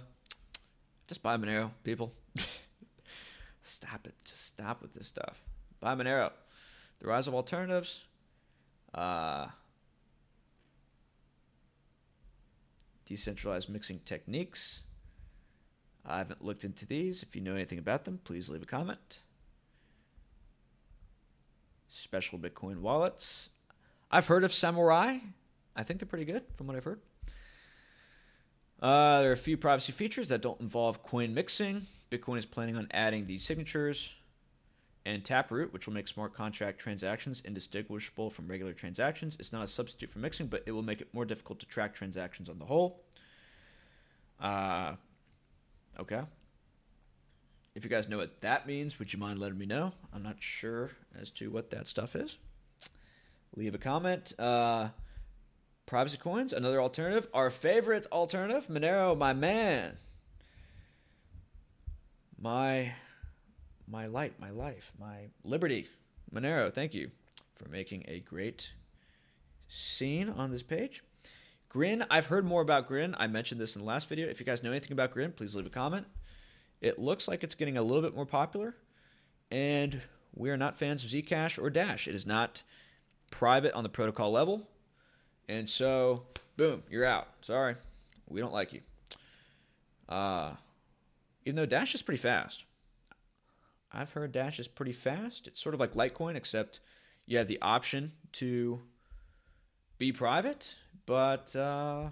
just 1.08 1.22
buy 1.22 1.36
Monero, 1.36 1.70
people? 1.84 2.12
stop 3.62 4.06
it. 4.06 4.14
Just 4.24 4.46
stop 4.46 4.82
with 4.82 4.92
this 4.92 5.06
stuff. 5.06 5.42
Buy 5.80 5.94
Monero. 5.94 6.30
The 7.00 7.08
rise 7.08 7.28
of 7.28 7.34
alternatives. 7.34 8.04
Uh, 8.94 9.48
decentralized 13.04 13.68
mixing 13.68 14.00
techniques. 14.00 14.82
I 16.04 16.18
haven't 16.18 16.44
looked 16.44 16.64
into 16.64 16.86
these. 16.86 17.22
If 17.22 17.34
you 17.34 17.42
know 17.42 17.54
anything 17.54 17.78
about 17.78 18.04
them, 18.04 18.20
please 18.22 18.48
leave 18.48 18.62
a 18.62 18.66
comment. 18.66 19.22
Special 21.88 22.38
Bitcoin 22.38 22.80
wallets. 22.80 23.50
I've 24.10 24.26
heard 24.26 24.44
of 24.44 24.52
Samourai. 24.52 25.20
I 25.74 25.82
think 25.82 26.00
they're 26.00 26.08
pretty 26.08 26.24
good 26.24 26.42
from 26.56 26.66
what 26.66 26.76
I've 26.76 26.84
heard. 26.84 27.00
Uh, 28.80 29.20
there 29.20 29.30
are 29.30 29.34
a 29.34 29.36
few 29.36 29.56
privacy 29.56 29.92
features 29.92 30.28
that 30.28 30.42
don't 30.42 30.60
involve 30.60 31.02
coin 31.02 31.32
mixing. 31.34 31.86
Bitcoin 32.10 32.38
is 32.38 32.46
planning 32.46 32.76
on 32.76 32.88
adding 32.92 33.26
these 33.26 33.44
signatures 33.44 34.14
and 35.06 35.24
Taproot, 35.24 35.72
which 35.72 35.86
will 35.86 35.94
make 35.94 36.08
smart 36.08 36.34
contract 36.34 36.78
transactions 36.78 37.40
indistinguishable 37.44 38.28
from 38.28 38.48
regular 38.48 38.72
transactions. 38.72 39.36
It's 39.38 39.52
not 39.52 39.62
a 39.62 39.66
substitute 39.66 40.10
for 40.10 40.18
mixing, 40.18 40.48
but 40.48 40.62
it 40.66 40.72
will 40.72 40.82
make 40.82 41.00
it 41.00 41.08
more 41.12 41.24
difficult 41.24 41.60
to 41.60 41.66
track 41.66 41.94
transactions 41.94 42.48
on 42.48 42.58
the 42.58 42.64
whole. 42.64 43.02
Uh, 44.40 44.94
okay. 45.98 46.22
If 47.76 47.84
you 47.84 47.90
guys 47.90 48.08
know 48.08 48.16
what 48.16 48.40
that 48.40 48.66
means, 48.66 48.98
would 48.98 49.12
you 49.12 49.18
mind 49.18 49.38
letting 49.38 49.58
me 49.58 49.66
know? 49.66 49.92
I'm 50.10 50.22
not 50.22 50.36
sure 50.38 50.88
as 51.20 51.30
to 51.32 51.50
what 51.50 51.68
that 51.72 51.86
stuff 51.86 52.16
is. 52.16 52.38
Leave 53.54 53.74
a 53.74 53.78
comment. 53.78 54.32
Uh, 54.38 54.88
privacy 55.84 56.16
coins, 56.16 56.54
another 56.54 56.80
alternative. 56.80 57.28
Our 57.34 57.50
favorite 57.50 58.06
alternative, 58.10 58.68
Monero, 58.68 59.16
my 59.16 59.34
man. 59.34 59.98
My 62.40 62.92
my 63.86 64.06
light, 64.06 64.40
my 64.40 64.50
life, 64.50 64.92
my 64.98 65.28
liberty. 65.44 65.86
Monero, 66.34 66.72
thank 66.72 66.94
you 66.94 67.10
for 67.56 67.68
making 67.68 68.06
a 68.08 68.20
great 68.20 68.72
scene 69.68 70.30
on 70.30 70.50
this 70.50 70.62
page. 70.62 71.04
Grin, 71.68 72.06
I've 72.10 72.26
heard 72.26 72.46
more 72.46 72.62
about 72.62 72.86
Grin. 72.88 73.14
I 73.18 73.26
mentioned 73.26 73.60
this 73.60 73.76
in 73.76 73.82
the 73.82 73.86
last 73.86 74.08
video. 74.08 74.28
If 74.28 74.40
you 74.40 74.46
guys 74.46 74.62
know 74.62 74.70
anything 74.70 74.92
about 74.92 75.10
Grin, 75.10 75.32
please 75.32 75.54
leave 75.54 75.66
a 75.66 75.70
comment. 75.70 76.06
It 76.80 76.98
looks 76.98 77.26
like 77.26 77.42
it's 77.42 77.54
getting 77.54 77.76
a 77.76 77.82
little 77.82 78.02
bit 78.02 78.14
more 78.14 78.26
popular, 78.26 78.74
and 79.50 80.00
we 80.34 80.50
are 80.50 80.56
not 80.56 80.78
fans 80.78 81.04
of 81.04 81.10
Zcash 81.10 81.62
or 81.62 81.70
Dash. 81.70 82.06
It 82.06 82.14
is 82.14 82.26
not 82.26 82.62
private 83.30 83.72
on 83.74 83.82
the 83.82 83.88
protocol 83.88 84.30
level, 84.30 84.68
and 85.48 85.68
so 85.68 86.24
boom, 86.56 86.82
you're 86.90 87.04
out. 87.04 87.28
Sorry, 87.42 87.76
we 88.28 88.40
don't 88.40 88.52
like 88.52 88.72
you. 88.72 88.80
Uh, 90.08 90.52
even 91.44 91.56
though 91.56 91.66
Dash 91.66 91.94
is 91.94 92.02
pretty 92.02 92.20
fast. 92.20 92.64
I've 93.92 94.10
heard 94.10 94.32
Dash 94.32 94.58
is 94.58 94.68
pretty 94.68 94.92
fast. 94.92 95.46
It's 95.46 95.62
sort 95.62 95.74
of 95.74 95.80
like 95.80 95.94
Litecoin, 95.94 96.34
except 96.36 96.80
you 97.24 97.38
have 97.38 97.48
the 97.48 97.60
option 97.62 98.12
to 98.32 98.80
be 99.96 100.12
private, 100.12 100.76
but 101.06 101.54
uh, 101.56 102.10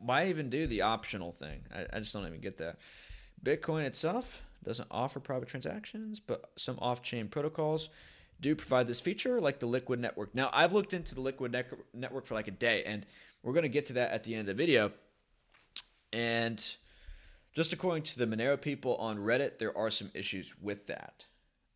why 0.00 0.26
even 0.28 0.50
do 0.50 0.66
the 0.66 0.82
optional 0.82 1.32
thing? 1.32 1.60
I, 1.74 1.86
I 1.96 1.98
just 2.00 2.12
don't 2.12 2.26
even 2.26 2.40
get 2.40 2.58
that. 2.58 2.78
Bitcoin 3.44 3.84
itself 3.84 4.42
doesn't 4.64 4.88
offer 4.90 5.20
private 5.20 5.48
transactions, 5.48 6.20
but 6.20 6.50
some 6.56 6.78
off 6.80 7.02
chain 7.02 7.28
protocols 7.28 7.88
do 8.40 8.54
provide 8.54 8.86
this 8.86 9.00
feature, 9.00 9.40
like 9.40 9.58
the 9.58 9.66
Liquid 9.66 10.00
Network. 10.00 10.34
Now, 10.34 10.50
I've 10.52 10.72
looked 10.72 10.94
into 10.94 11.14
the 11.14 11.20
Liquid 11.20 11.52
ne- 11.52 11.64
Network 11.94 12.26
for 12.26 12.34
like 12.34 12.48
a 12.48 12.52
day, 12.52 12.84
and 12.84 13.04
we're 13.42 13.52
going 13.52 13.64
to 13.64 13.68
get 13.68 13.86
to 13.86 13.94
that 13.94 14.12
at 14.12 14.24
the 14.24 14.34
end 14.34 14.40
of 14.42 14.46
the 14.46 14.54
video. 14.54 14.92
And 16.12 16.64
just 17.52 17.72
according 17.72 18.04
to 18.04 18.18
the 18.18 18.26
Monero 18.26 18.60
people 18.60 18.96
on 18.96 19.18
Reddit, 19.18 19.58
there 19.58 19.76
are 19.76 19.90
some 19.90 20.10
issues 20.14 20.54
with 20.60 20.86
that. 20.86 21.26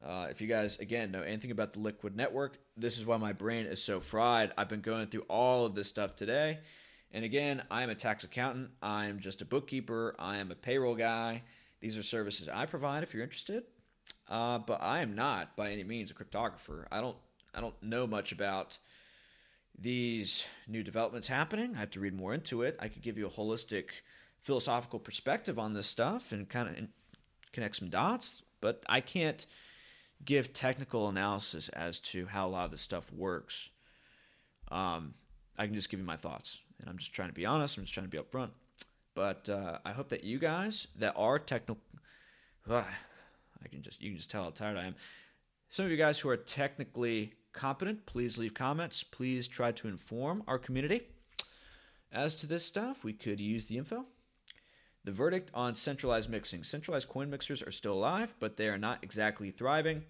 Uh, 0.05 0.27
if 0.31 0.41
you 0.41 0.49
guys, 0.49 0.79
again, 0.79 1.13
know 1.13 1.23
anything 1.23 1.53
about 1.53 1.73
the 1.73 1.81
Liquid 1.81 2.17
Network, 2.17 2.59
this 2.77 2.99
is 2.99 3.07
why 3.07 3.17
my 3.17 3.33
brain 3.33 3.67
is 3.67 3.83
so 3.83 4.01
fried. 4.01 4.53
I've 4.57 4.69
been 4.69 4.81
going 4.81 5.07
through 5.07 5.23
all 5.23 5.65
of 5.65 5.75
this 5.75 5.89
stuff 5.89 6.17
today. 6.17 6.59
And 7.13 7.25
again, 7.25 7.63
I 7.71 7.83
am 7.83 7.91
a 7.91 7.95
tax 7.95 8.25
accountant. 8.25 8.71
I 8.83 9.07
am 9.07 9.21
just 9.21 9.43
a 9.43 9.45
bookkeeper. 9.45 10.15
I 10.19 10.39
am 10.39 10.51
a 10.51 10.55
payroll 10.55 10.95
guy. 10.95 11.43
These 11.81 11.99
are 11.99 12.03
services 12.03 12.49
I 12.49 12.67
provide 12.67 13.03
if 13.03 13.13
you're 13.13 13.23
interested. 13.23 13.65
Uh, 14.29 14.59
but 14.59 14.83
I 14.83 15.01
am 15.01 15.15
not 15.15 15.57
by 15.57 15.71
any 15.71 15.85
means 15.85 16.11
a 16.11 16.15
cryptographer. 16.15 16.87
I 16.91 17.01
don't 17.01 17.17
I 17.55 17.61
don't 17.61 17.81
know 17.83 18.07
much 18.07 18.33
about 18.33 18.79
these 19.79 20.47
new 20.67 20.83
developments 20.83 21.29
happening. 21.29 21.75
I 21.77 21.81
have 21.81 21.91
to 21.91 22.01
read 22.01 22.15
more 22.15 22.33
into 22.33 22.63
it. 22.63 22.77
I 22.81 22.89
could 22.89 23.03
give 23.03 23.19
you 23.19 23.27
a 23.27 23.31
holistic 23.31 23.87
philosophical 24.41 24.99
perspective 24.99 25.59
on 25.59 25.75
this 25.75 25.87
stuff 25.87 26.33
and 26.33 26.49
kind 26.49 26.69
of 26.69 26.77
connect 27.53 27.77
some 27.77 27.91
dots, 27.91 28.43
but 28.61 28.83
I 28.89 29.01
can't 29.01 29.45
give 30.25 30.53
technical 30.53 31.09
analysis 31.09 31.69
as 31.71 32.01
to 32.01 32.27
how 32.27 32.47
a 32.47 32.51
lot 32.51 32.65
of 32.65 32.71
this 32.71 32.81
stuff 32.81 33.13
works. 33.13 33.71
Um, 34.71 35.15
I 35.59 35.67
can 35.67 35.75
just 35.75 35.91
give 35.91 36.01
you 36.01 36.07
my 36.07 36.17
thoughts, 36.17 36.61
and 36.81 36.89
I'm 36.89 36.99
just 36.99 37.13
trying 37.13 37.29
to 37.29 37.35
be 37.35 37.47
honest. 37.47 37.77
I'm 37.77 37.85
just 37.85 37.95
trying 37.95 38.07
to 38.07 38.11
be 38.11 38.19
upfront. 38.19 38.51
But 39.15 39.49
uh, 39.49 39.79
I 39.85 39.93
hope 39.93 40.09
that 40.09 40.25
you 40.25 40.39
guys 40.39 40.89
that 40.99 41.15
are 41.17 41.39
technical, 41.39 41.79
uh, 42.69 42.83
I 43.63 43.69
can 43.69 43.83
just 43.83 44.01
you 44.01 44.11
can 44.11 44.17
just 44.17 44.31
tell 44.31 44.45
how 44.45 44.51
tired 44.51 44.79
I 44.79 44.87
am. 44.87 44.95
Some 45.69 45.85
of 45.87 45.91
you 45.91 45.97
guys 45.97 46.19
who 46.19 46.29
are 46.29 46.37
technically 46.37 47.35
competent, 47.53 48.07
please 48.07 48.39
leave 48.39 48.55
comments. 48.55 49.03
Please 49.03 49.49
try 49.49 49.73
to 49.73 49.89
inform 49.89 50.43
our 50.47 50.59
community 50.59 51.03
as 52.11 52.35
to 52.37 52.47
this 52.47 52.65
stuff. 52.65 53.05
We 53.05 53.13
could 53.13 53.41
use 53.41 53.67
the 53.67 53.79
info. 53.79 54.07
The 55.05 55.13
verdict 55.13 55.51
on 55.53 55.75
centralized 55.75 56.31
mixing. 56.31 56.63
Centralized 56.63 57.09
coin 57.09 57.29
mixers 57.29 57.63
are 57.63 57.73
still 57.73 57.95
alive, 57.95 58.35
but 58.39 58.57
they 58.57 58.69
are 58.69 58.79
not 58.79 59.03
exactly 59.03 59.51
thriving. 59.51 60.05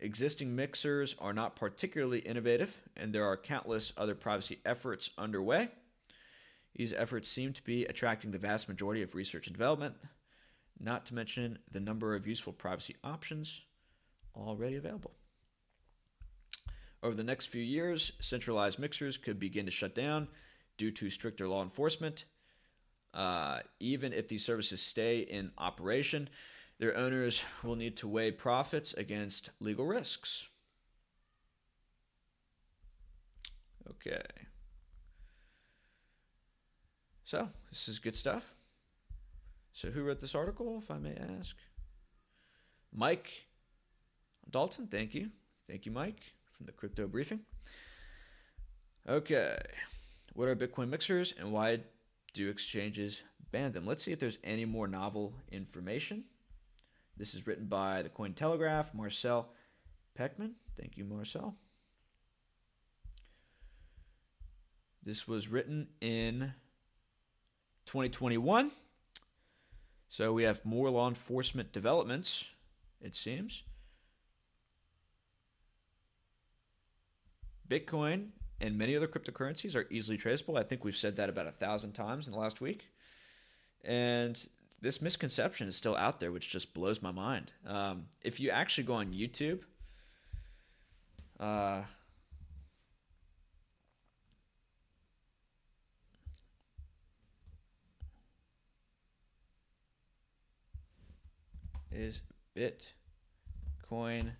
Existing 0.00 0.56
mixers 0.56 1.14
are 1.18 1.32
not 1.32 1.56
particularly 1.56 2.20
innovative, 2.20 2.76
and 2.96 3.14
there 3.14 3.26
are 3.26 3.36
countless 3.36 3.92
other 3.96 4.14
privacy 4.14 4.58
efforts 4.64 5.10
underway. 5.18 5.68
These 6.74 6.92
efforts 6.92 7.28
seem 7.28 7.52
to 7.52 7.62
be 7.62 7.84
attracting 7.84 8.30
the 8.30 8.38
vast 8.38 8.68
majority 8.68 9.02
of 9.02 9.14
research 9.14 9.46
and 9.46 9.54
development, 9.54 9.94
not 10.78 11.04
to 11.06 11.14
mention 11.14 11.58
the 11.70 11.80
number 11.80 12.14
of 12.14 12.26
useful 12.26 12.52
privacy 12.52 12.96
options 13.04 13.60
already 14.34 14.76
available. 14.76 15.12
Over 17.02 17.14
the 17.14 17.24
next 17.24 17.46
few 17.46 17.62
years, 17.62 18.12
centralized 18.20 18.78
mixers 18.78 19.16
could 19.16 19.38
begin 19.38 19.66
to 19.66 19.70
shut 19.70 19.94
down 19.94 20.28
due 20.78 20.90
to 20.92 21.10
stricter 21.10 21.46
law 21.46 21.62
enforcement 21.62 22.24
uh, 23.14 23.58
even 23.80 24.12
if 24.12 24.28
these 24.28 24.44
services 24.44 24.80
stay 24.80 25.20
in 25.20 25.50
operation, 25.58 26.28
their 26.80 26.96
owners 26.96 27.42
will 27.62 27.76
need 27.76 27.94
to 27.98 28.08
weigh 28.08 28.32
profits 28.32 28.94
against 28.94 29.50
legal 29.60 29.84
risks. 29.84 30.48
Okay. 33.90 34.22
So, 37.24 37.50
this 37.70 37.86
is 37.86 37.98
good 37.98 38.16
stuff. 38.16 38.54
So, 39.74 39.90
who 39.90 40.02
wrote 40.02 40.20
this 40.20 40.34
article, 40.34 40.80
if 40.82 40.90
I 40.90 40.96
may 40.96 41.14
ask? 41.38 41.54
Mike 42.92 43.30
Dalton, 44.50 44.86
thank 44.86 45.14
you. 45.14 45.28
Thank 45.68 45.84
you, 45.84 45.92
Mike, 45.92 46.20
from 46.56 46.64
the 46.64 46.72
Crypto 46.72 47.06
Briefing. 47.06 47.40
Okay. 49.06 49.58
What 50.32 50.48
are 50.48 50.56
Bitcoin 50.56 50.88
mixers 50.88 51.34
and 51.38 51.52
why 51.52 51.80
do 52.32 52.48
exchanges 52.48 53.22
ban 53.52 53.72
them? 53.72 53.84
Let's 53.84 54.02
see 54.02 54.12
if 54.12 54.18
there's 54.18 54.38
any 54.42 54.64
more 54.64 54.88
novel 54.88 55.34
information. 55.52 56.24
This 57.20 57.34
is 57.34 57.46
written 57.46 57.66
by 57.66 58.00
the 58.00 58.08
Cointelegraph, 58.08 58.94
Marcel 58.94 59.50
Pechman. 60.18 60.52
Thank 60.74 60.96
you, 60.96 61.04
Marcel. 61.04 61.54
This 65.02 65.28
was 65.28 65.46
written 65.46 65.88
in 66.00 66.54
2021. 67.84 68.70
So 70.08 70.32
we 70.32 70.44
have 70.44 70.64
more 70.64 70.88
law 70.88 71.08
enforcement 71.08 71.74
developments, 71.74 72.46
it 73.02 73.14
seems. 73.14 73.64
Bitcoin 77.68 78.28
and 78.62 78.78
many 78.78 78.96
other 78.96 79.06
cryptocurrencies 79.06 79.76
are 79.76 79.86
easily 79.90 80.16
traceable. 80.16 80.56
I 80.56 80.62
think 80.62 80.84
we've 80.84 80.96
said 80.96 81.16
that 81.16 81.28
about 81.28 81.46
a 81.46 81.52
thousand 81.52 81.92
times 81.92 82.28
in 82.28 82.32
the 82.32 82.40
last 82.40 82.62
week. 82.62 82.86
And 83.84 84.42
this 84.82 85.02
misconception 85.02 85.68
is 85.68 85.76
still 85.76 85.96
out 85.96 86.20
there, 86.20 86.32
which 86.32 86.48
just 86.48 86.72
blows 86.72 87.02
my 87.02 87.10
mind. 87.10 87.52
Um, 87.66 88.06
if 88.22 88.40
you 88.40 88.50
actually 88.50 88.84
go 88.84 88.94
on 88.94 89.12
YouTube, 89.12 89.60
uh, 91.38 91.82
is 101.92 102.22
Bitcoin 102.56 104.30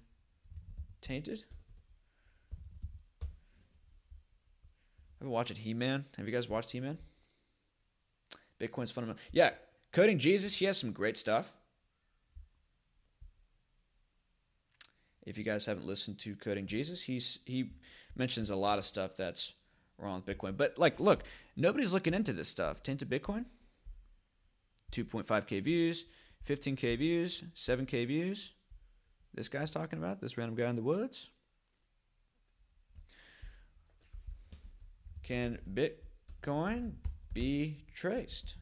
tainted? 1.03 1.45
I've 5.21 5.27
been 5.27 5.31
watching 5.31 5.59
He 5.59 5.75
Man. 5.75 6.07
Have 6.17 6.27
you 6.27 6.33
guys 6.33 6.49
watched 6.49 6.73
He 6.73 6.81
Man? 6.81 6.97
Bitcoin's 8.59 8.91
fundamental. 8.91 9.23
Yeah, 9.33 9.51
Coding 9.93 10.19
Jesus, 10.19 10.55
he 10.55 10.67
has 10.67 10.79
some 10.79 10.93
great 10.93 11.17
stuff. 11.17 11.53
If 15.27 15.37
you 15.37 15.45
guys 15.45 15.67
haven't 15.67 15.87
listened 15.87 16.19
to 16.21 16.37
Coding 16.37 16.67
Jesus, 16.67 17.03
he's 17.03 17.39
he 17.45 17.73
mentions 18.17 18.51
a 18.51 18.57
lot 18.57 18.79
of 18.79 18.85
stuff 18.85 19.17
that's 19.17 19.53
wrong 19.99 20.23
with 20.25 20.39
Bitcoin. 20.39 20.57
But 20.57 20.79
like, 20.79 20.99
look, 21.01 21.25
nobody's 21.57 21.93
looking 21.93 22.15
into 22.15 22.33
this 22.33 22.49
stuff. 22.49 22.83
Tinted 22.83 23.11
Bitcoin, 23.11 23.45
2.5k 24.93 25.63
views, 25.63 26.07
15k 26.49 26.99
views, 26.99 27.45
7k 27.55 28.07
views. 28.07 28.53
This 29.35 29.49
guy's 29.49 29.71
talking 29.71 29.99
about 29.99 30.21
this 30.21 30.37
random 30.37 30.57
guy 30.57 30.69
in 30.69 30.77
the 30.77 30.83
woods. 30.83 31.31
Can 35.23 35.59
Bitcoin 35.73 36.93
be 37.33 37.85
traced? 37.95 38.55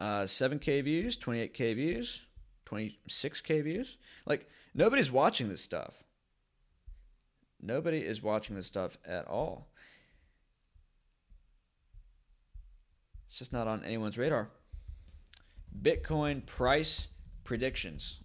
Uh, 0.00 0.22
7k 0.22 0.82
views, 0.82 1.18
28k 1.18 1.76
views, 1.76 2.22
26k 2.66 3.62
views. 3.62 3.98
Like 4.24 4.48
nobody's 4.74 5.10
watching 5.10 5.48
this 5.50 5.60
stuff. 5.60 6.02
Nobody 7.60 7.98
is 7.98 8.22
watching 8.22 8.56
this 8.56 8.66
stuff 8.66 8.96
at 9.04 9.26
all. 9.26 9.68
It's 13.26 13.38
just 13.38 13.52
not 13.52 13.68
on 13.68 13.84
anyone's 13.84 14.16
radar. 14.16 14.48
Bitcoin 15.82 16.44
price 16.46 17.08
predictions. 17.44 18.20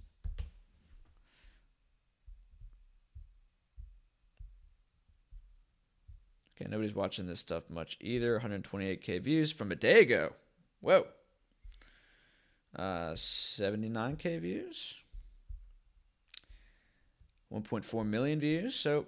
Okay, 6.56 6.70
nobody's 6.70 6.96
watching 6.96 7.28
this 7.28 7.40
stuff 7.40 7.70
much 7.70 7.98
either. 8.00 8.40
128k 8.40 9.22
views 9.22 9.52
from 9.52 9.74
a 9.74 9.76
day 9.76 10.00
ago. 10.00 10.34
Whoa. 10.80 11.06
Uh, 12.76 13.14
79k 13.14 14.42
views. 14.42 14.96
1.4 17.54 18.06
million 18.06 18.40
views. 18.40 18.76
So 18.76 19.06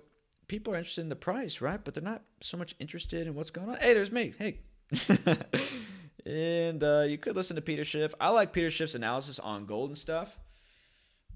people 0.48 0.74
are 0.74 0.78
interested 0.78 1.02
in 1.02 1.10
the 1.10 1.16
price, 1.16 1.62
right? 1.62 1.84
But 1.84 1.94
they're 1.94 2.04
not 2.04 2.24
so 2.42 2.58
much 2.58 2.76
interested 2.80 3.28
in 3.28 3.36
what's 3.36 3.52
going 3.52 3.70
on. 3.70 3.78
Hey, 3.78 3.94
there's 3.94 4.12
me. 4.12 4.34
Hey. 4.38 4.60
and 6.26 6.84
uh, 6.84 7.06
you 7.08 7.18
could 7.18 7.36
listen 7.36 7.56
to 7.56 7.62
Peter 7.62 7.84
Schiff. 7.84 8.14
I 8.20 8.30
like 8.30 8.54
Peter 8.54 8.70
Schiff's 8.70 8.96
analysis 8.96 9.40
on 9.40 9.66
gold 9.66 9.90
and 9.90 9.98
stuff. 9.98 10.38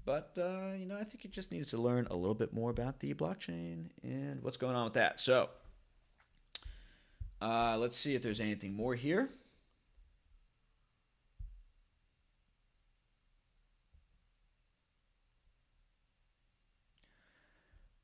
But, 0.04 0.36
uh, 0.40 0.72
you 0.76 0.86
know, 0.86 0.96
I 0.96 1.04
think 1.04 1.20
he 1.22 1.28
just 1.28 1.52
needs 1.52 1.70
to 1.70 1.78
learn 1.78 2.08
a 2.10 2.16
little 2.16 2.34
bit 2.34 2.52
more 2.52 2.70
about 2.70 2.98
the 2.98 3.14
blockchain 3.14 3.90
and 4.02 4.42
what's 4.42 4.56
going 4.56 4.74
on 4.74 4.84
with 4.84 4.94
that. 4.94 5.20
So, 5.20 5.48
uh, 7.40 7.76
let's 7.78 7.96
see 7.96 8.14
if 8.14 8.22
there's 8.22 8.40
anything 8.40 8.74
more 8.74 8.96
here. 8.96 9.30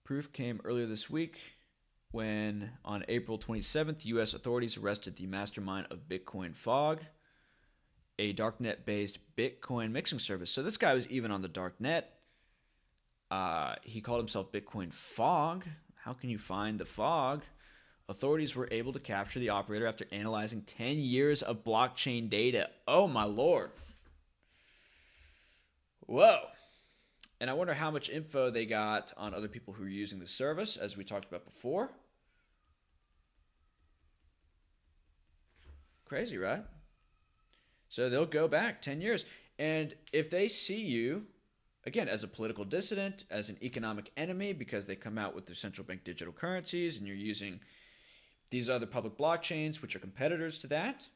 Proof 0.09 0.33
came 0.33 0.59
earlier 0.65 0.87
this 0.87 1.11
week 1.11 1.39
when, 2.13 2.71
on 2.83 3.05
April 3.09 3.39
27th, 3.39 4.07
U.S. 4.07 4.33
authorities 4.33 4.79
arrested 4.79 5.17
the 5.17 5.27
mastermind 5.27 5.87
of 5.91 6.09
Bitcoin 6.09 6.57
Fog, 6.57 7.03
a 8.19 8.33
darknet 8.33 8.87
based 8.87 9.19
Bitcoin 9.37 9.93
mixing 9.93 10.19
service. 10.19 10.51
So 10.51 10.63
this 10.63 10.79
guy 10.79 10.95
was 10.95 11.07
even 11.09 11.31
on 11.31 11.43
the 11.43 11.49
darknet. 11.51 12.05
Uh, 13.31 13.75
he 13.83 14.01
called 14.01 14.21
himself 14.21 14.51
Bitcoin 14.51 14.95
Fog. 14.95 15.67
How 16.03 16.15
can 16.15 16.31
you 16.31 16.39
find 16.39 16.81
the 16.81 16.87
fog? 16.87 17.43
Authorities 18.09 18.57
were 18.57 18.69
able 18.71 18.95
to 18.95 19.01
capture 19.01 19.41
the 19.41 19.51
operator 19.51 19.87
after 19.87 20.07
analyzing 20.11 20.63
10 20.63 20.97
years 21.01 21.43
of 21.43 21.65
blockchain 21.65 22.31
data. 22.31 22.71
Oh 22.87 23.09
my 23.09 23.25
lord. 23.25 23.73
Whoa. 26.07 26.47
And 27.41 27.49
I 27.49 27.53
wonder 27.53 27.75
how 27.75 27.91
much 27.91 28.09
info 28.09 28.51
they 28.51 28.67
got 28.67 29.13
on 29.17 29.33
other 29.33 29.49
people 29.49 29.73
who 29.73 29.85
are 29.85 29.89
using 29.89 30.19
the 30.19 30.27
service, 30.27 30.77
as 30.77 30.97
we 30.97 31.05
talked 31.05 31.29
about 31.29 31.45
before. 31.45 31.93
Crazy, 36.05 36.39
right? 36.39 36.65
So 37.89 38.09
they'll 38.09 38.27
go 38.27 38.49
back 38.49 38.83
10 38.83 39.01
years. 39.01 39.25
And 39.59 39.95
if 40.13 40.31
they 40.31 40.49
see 40.49 40.81
you, 40.81 41.27
again, 41.85 42.09
as 42.09 42.25
a 42.25 42.29
political 42.29 42.65
dissident, 42.65 43.25
as 43.31 43.51
an 43.51 43.59
economic 43.63 44.11
enemy, 44.17 44.53
because 44.53 44.87
they 44.87 44.97
come 44.97 45.19
out 45.19 45.35
with 45.35 45.47
their 45.47 45.55
central 45.55 45.87
bank 45.87 46.05
digital 46.05 46.33
currencies 46.33 46.97
and 46.97 47.07
you're 47.07 47.17
using 47.17 47.61
these 48.51 48.71
other 48.71 48.87
public 48.87 49.17
blockchains, 49.17 49.83
which 49.83 49.95
are 49.95 50.01
competitors 50.01 50.59
to 50.59 50.67
that, 50.69 51.09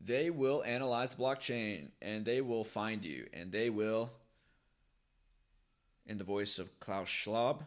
they 0.00 0.30
will 0.30 0.62
analyze 0.64 1.10
the 1.12 1.22
blockchain 1.22 1.88
and 2.02 2.24
they 2.24 2.40
will 2.40 2.64
find 2.64 3.04
you 3.04 3.26
and 3.32 3.52
they 3.52 3.70
will, 3.70 4.10
in 6.06 6.18
the 6.18 6.24
voice 6.24 6.58
of 6.58 6.78
Klaus 6.80 7.08
Schwab, 7.08 7.64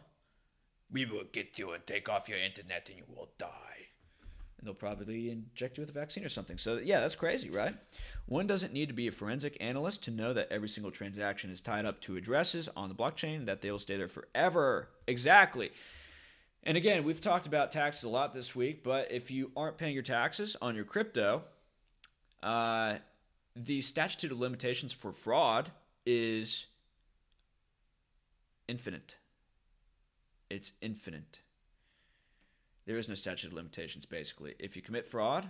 we 0.90 1.04
will 1.04 1.24
get 1.32 1.58
you 1.58 1.72
and 1.72 1.86
take 1.86 2.08
off 2.08 2.28
your 2.28 2.38
internet 2.38 2.88
and 2.88 2.98
you 2.98 3.04
will 3.14 3.28
die. 3.38 3.48
And 4.58 4.66
they'll 4.66 4.74
probably 4.74 5.30
inject 5.30 5.76
you 5.76 5.82
with 5.82 5.90
a 5.90 5.92
vaccine 5.92 6.24
or 6.24 6.28
something. 6.28 6.58
So, 6.58 6.78
yeah, 6.82 7.00
that's 7.00 7.14
crazy, 7.14 7.48
right? 7.48 7.76
One 8.26 8.46
doesn't 8.46 8.72
need 8.72 8.88
to 8.88 8.94
be 8.94 9.06
a 9.06 9.12
forensic 9.12 9.56
analyst 9.60 10.02
to 10.04 10.10
know 10.10 10.32
that 10.32 10.48
every 10.50 10.68
single 10.68 10.90
transaction 10.90 11.50
is 11.50 11.60
tied 11.60 11.84
up 11.84 12.00
to 12.02 12.16
addresses 12.16 12.68
on 12.76 12.88
the 12.88 12.94
blockchain, 12.94 13.46
that 13.46 13.62
they 13.62 13.70
will 13.70 13.78
stay 13.78 13.96
there 13.96 14.08
forever. 14.08 14.88
Exactly. 15.06 15.70
And 16.64 16.76
again, 16.76 17.04
we've 17.04 17.20
talked 17.20 17.46
about 17.46 17.70
taxes 17.70 18.02
a 18.04 18.08
lot 18.08 18.34
this 18.34 18.56
week, 18.56 18.82
but 18.82 19.12
if 19.12 19.30
you 19.30 19.52
aren't 19.56 19.78
paying 19.78 19.94
your 19.94 20.02
taxes 20.02 20.56
on 20.60 20.74
your 20.74 20.84
crypto, 20.84 21.42
uh, 22.42 22.96
the 23.54 23.80
statute 23.80 24.32
of 24.32 24.40
limitations 24.40 24.92
for 24.92 25.12
fraud 25.12 25.70
is 26.04 26.66
infinite. 28.68 29.16
It's 30.50 30.72
infinite. 30.80 31.40
There 32.86 32.96
is 32.96 33.08
no 33.08 33.14
statute 33.14 33.48
of 33.48 33.52
limitations, 33.52 34.06
basically. 34.06 34.54
If 34.58 34.76
you 34.76 34.82
commit 34.82 35.06
fraud, 35.06 35.48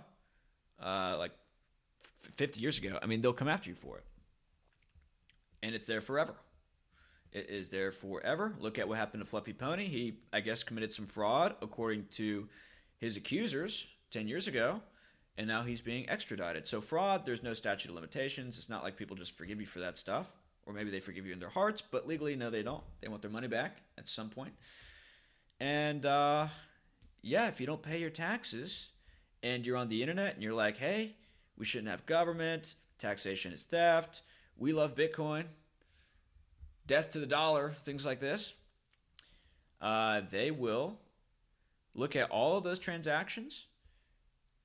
uh, 0.81 1.15
like 1.17 1.31
50 2.35 2.59
years 2.59 2.77
ago, 2.77 2.99
I 3.01 3.05
mean, 3.05 3.21
they'll 3.21 3.33
come 3.33 3.47
after 3.47 3.69
you 3.69 3.75
for 3.75 3.97
it. 3.97 4.03
And 5.63 5.75
it's 5.75 5.85
there 5.85 6.01
forever. 6.01 6.33
It 7.31 7.49
is 7.49 7.69
there 7.69 7.91
forever. 7.91 8.55
Look 8.59 8.79
at 8.79 8.87
what 8.87 8.97
happened 8.97 9.23
to 9.23 9.29
Fluffy 9.29 9.53
Pony. 9.53 9.85
He, 9.85 10.19
I 10.33 10.41
guess, 10.41 10.63
committed 10.63 10.91
some 10.91 11.05
fraud 11.05 11.55
according 11.61 12.07
to 12.13 12.47
his 12.97 13.15
accusers 13.15 13.85
10 14.11 14.27
years 14.27 14.47
ago, 14.47 14.81
and 15.37 15.47
now 15.47 15.63
he's 15.63 15.81
being 15.81 16.09
extradited. 16.09 16.67
So, 16.67 16.81
fraud, 16.81 17.25
there's 17.25 17.43
no 17.43 17.53
statute 17.53 17.89
of 17.89 17.95
limitations. 17.95 18.57
It's 18.57 18.69
not 18.69 18.83
like 18.83 18.97
people 18.97 19.15
just 19.15 19.37
forgive 19.37 19.61
you 19.61 19.67
for 19.67 19.79
that 19.79 19.97
stuff, 19.97 20.27
or 20.69 20.73
maybe 20.73 20.91
they 20.91 20.99
forgive 20.99 21.25
you 21.25 21.33
in 21.33 21.39
their 21.39 21.49
hearts, 21.49 21.81
but 21.81 22.07
legally, 22.07 22.35
no, 22.35 22.51
they 22.51 22.61
don't. 22.61 22.83
They 23.01 23.07
want 23.07 23.23
their 23.23 23.31
money 23.31 23.47
back 23.47 23.77
at 23.97 24.07
some 24.07 24.29
point. 24.29 24.53
And, 25.59 26.05
uh, 26.05 26.47
yeah, 27.23 27.47
if 27.47 27.59
you 27.59 27.65
don't 27.65 27.81
pay 27.81 27.99
your 27.99 28.11
taxes 28.11 28.89
and 29.41 29.65
you're 29.65 29.77
on 29.77 29.89
the 29.89 30.03
internet 30.03 30.35
and 30.35 30.43
you're 30.43 30.53
like, 30.53 30.77
hey, 30.77 31.15
we 31.57 31.65
shouldn't 31.65 31.89
have 31.89 32.05
government, 32.05 32.75
taxation 32.99 33.51
is 33.51 33.63
theft, 33.63 34.21
we 34.57 34.71
love 34.71 34.95
Bitcoin, 34.95 35.45
death 36.85 37.09
to 37.11 37.19
the 37.19 37.25
dollar, 37.25 37.73
things 37.83 38.05
like 38.05 38.19
this, 38.19 38.53
uh, 39.81 40.21
they 40.29 40.51
will 40.51 40.99
look 41.95 42.15
at 42.15 42.29
all 42.29 42.57
of 42.57 42.63
those 42.63 42.77
transactions 42.77 43.65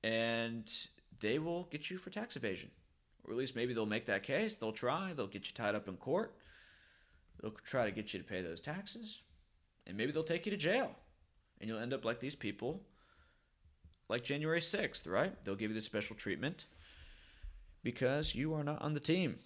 and 0.03 0.71
they 1.19 1.39
will 1.39 1.63
get 1.71 1.89
you 1.89 1.97
for 1.97 2.11
tax 2.11 2.35
evasion. 2.35 2.69
Or 3.25 3.31
at 3.31 3.37
least 3.37 3.55
maybe 3.55 3.73
they'll 3.73 3.85
make 3.85 4.05
that 4.05 4.23
case. 4.23 4.55
They'll 4.55 4.71
try. 4.71 5.13
They'll 5.13 5.27
get 5.27 5.47
you 5.47 5.53
tied 5.53 5.75
up 5.75 5.87
in 5.87 5.97
court. 5.97 6.35
They'll 7.41 7.55
try 7.65 7.85
to 7.85 7.91
get 7.91 8.13
you 8.13 8.19
to 8.19 8.25
pay 8.25 8.41
those 8.41 8.61
taxes. 8.61 9.21
And 9.87 9.97
maybe 9.97 10.11
they'll 10.11 10.23
take 10.23 10.45
you 10.45 10.51
to 10.51 10.57
jail. 10.57 10.91
And 11.59 11.69
you'll 11.69 11.79
end 11.79 11.93
up 11.93 12.05
like 12.05 12.19
these 12.19 12.35
people, 12.35 12.81
like 14.09 14.23
January 14.23 14.59
6th, 14.59 15.07
right? 15.07 15.33
They'll 15.43 15.55
give 15.55 15.71
you 15.71 15.75
the 15.75 15.81
special 15.81 16.15
treatment 16.15 16.65
because 17.83 18.35
you 18.35 18.53
are 18.53 18.63
not 18.63 18.81
on 18.81 18.93
the 18.93 18.99
team 18.99 19.37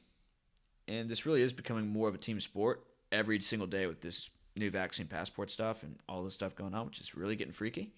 and 0.90 1.08
this 1.08 1.26
really 1.26 1.44
is 1.44 1.54
becoming 1.54 1.88
more 1.88 2.10
of 2.10 2.16
a 2.16 2.18
team 2.18 2.42
sport 2.42 2.84
every 3.12 3.40
single 3.42 3.68
day 3.68 3.86
with 3.86 4.02
this 4.02 4.30
new 4.56 4.72
vaccine 4.72 5.06
passport 5.06 5.52
stuff 5.52 5.84
and 5.84 5.96
all 6.10 6.24
this 6.24 6.34
stuff 6.34 6.56
going 6.56 6.74
on, 6.74 6.88
which 6.88 7.00
is 7.00 7.16
really 7.16 7.36
getting 7.36 7.54
freaky. 7.54 7.94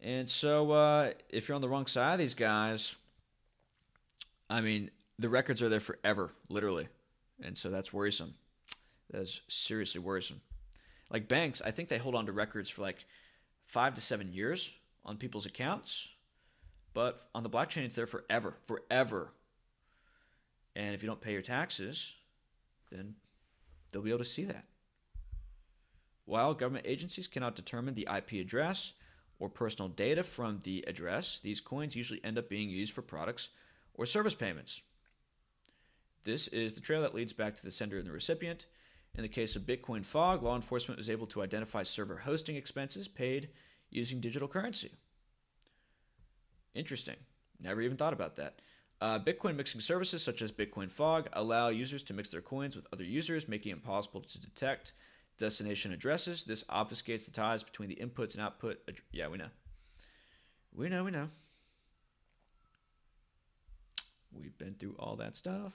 And 0.00 0.28
so, 0.28 0.72
uh, 0.72 1.12
if 1.28 1.48
you're 1.48 1.54
on 1.54 1.60
the 1.60 1.68
wrong 1.68 1.86
side 1.86 2.14
of 2.14 2.18
these 2.18 2.34
guys, 2.34 2.96
I 4.48 4.60
mean, 4.60 4.90
the 5.18 5.28
records 5.28 5.62
are 5.62 5.68
there 5.68 5.80
forever, 5.80 6.32
literally. 6.48 6.88
And 7.42 7.56
so 7.56 7.70
that's 7.70 7.92
worrisome. 7.92 8.34
That 9.10 9.22
is 9.22 9.40
seriously 9.48 10.00
worrisome. 10.00 10.40
Like 11.10 11.28
banks, 11.28 11.62
I 11.64 11.70
think 11.70 11.88
they 11.88 11.98
hold 11.98 12.14
on 12.14 12.26
to 12.26 12.32
records 12.32 12.68
for 12.68 12.82
like 12.82 13.04
five 13.66 13.94
to 13.94 14.00
seven 14.00 14.32
years 14.32 14.70
on 15.04 15.16
people's 15.16 15.46
accounts. 15.46 16.08
But 16.94 17.20
on 17.34 17.42
the 17.42 17.50
blockchain, 17.50 17.84
it's 17.84 17.94
there 17.94 18.06
forever, 18.06 18.54
forever. 18.66 19.32
And 20.74 20.94
if 20.94 21.02
you 21.02 21.08
don't 21.08 21.20
pay 21.20 21.32
your 21.32 21.42
taxes, 21.42 22.14
then 22.90 23.14
they'll 23.90 24.02
be 24.02 24.10
able 24.10 24.18
to 24.18 24.24
see 24.24 24.44
that. 24.44 24.64
While 26.24 26.54
government 26.54 26.86
agencies 26.88 27.28
cannot 27.28 27.54
determine 27.54 27.94
the 27.94 28.08
IP 28.14 28.32
address 28.32 28.92
or 29.38 29.48
personal 29.48 29.88
data 29.88 30.24
from 30.24 30.60
the 30.64 30.84
address, 30.88 31.40
these 31.42 31.60
coins 31.60 31.94
usually 31.94 32.24
end 32.24 32.38
up 32.38 32.48
being 32.48 32.68
used 32.68 32.92
for 32.92 33.02
products 33.02 33.50
or 33.96 34.06
service 34.06 34.34
payments. 34.34 34.80
This 36.24 36.48
is 36.48 36.74
the 36.74 36.80
trail 36.80 37.02
that 37.02 37.14
leads 37.14 37.32
back 37.32 37.54
to 37.56 37.62
the 37.62 37.70
sender 37.70 37.98
and 37.98 38.06
the 38.06 38.12
recipient. 38.12 38.66
In 39.14 39.22
the 39.22 39.28
case 39.28 39.56
of 39.56 39.62
Bitcoin 39.62 40.04
Fog, 40.04 40.42
law 40.42 40.56
enforcement 40.56 40.98
was 40.98 41.08
able 41.08 41.26
to 41.28 41.42
identify 41.42 41.82
server 41.82 42.16
hosting 42.18 42.56
expenses 42.56 43.08
paid 43.08 43.48
using 43.90 44.20
digital 44.20 44.48
currency. 44.48 44.92
Interesting. 46.74 47.16
Never 47.60 47.80
even 47.80 47.96
thought 47.96 48.12
about 48.12 48.36
that. 48.36 48.60
Uh, 49.00 49.18
Bitcoin 49.18 49.56
mixing 49.56 49.80
services 49.80 50.22
such 50.22 50.42
as 50.42 50.52
Bitcoin 50.52 50.90
Fog 50.90 51.28
allow 51.32 51.68
users 51.68 52.02
to 52.02 52.14
mix 52.14 52.30
their 52.30 52.40
coins 52.40 52.76
with 52.76 52.86
other 52.92 53.04
users, 53.04 53.48
making 53.48 53.70
it 53.70 53.76
impossible 53.76 54.20
to 54.22 54.40
detect 54.40 54.92
destination 55.38 55.92
addresses. 55.92 56.44
This 56.44 56.64
obfuscates 56.64 57.24
the 57.24 57.30
ties 57.30 57.62
between 57.62 57.88
the 57.88 57.96
inputs 57.96 58.34
and 58.34 58.42
output. 58.42 58.78
Ad- 58.88 58.96
yeah, 59.12 59.28
we 59.28 59.38
know. 59.38 59.48
We 60.74 60.88
know, 60.88 61.04
we 61.04 61.10
know. 61.10 61.28
We've 64.38 64.56
been 64.56 64.74
through 64.74 64.96
all 64.98 65.16
that 65.16 65.36
stuff. 65.36 65.72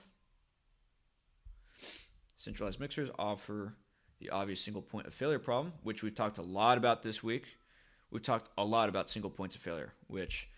Centralized 2.36 2.80
mixers 2.80 3.10
offer 3.20 3.76
the 4.20 4.30
obvious 4.30 4.62
single 4.62 4.82
point 4.82 5.08
of 5.08 5.14
failure 5.14 5.40
problem, 5.40 5.74
which 5.84 6.04
we've 6.04 6.16
talked 6.16 6.38
a 6.38 6.44
lot 6.44 6.78
about 6.78 7.04
this 7.04 7.24
week. 7.24 7.46
We've 8.12 8.22
talked 8.22 8.50
a 8.58 8.66
lot 8.66 8.90
about 8.90 9.10
single 9.10 9.32
points 9.32 9.56
of 9.56 9.62
failure, 9.62 9.94
which 10.08 10.50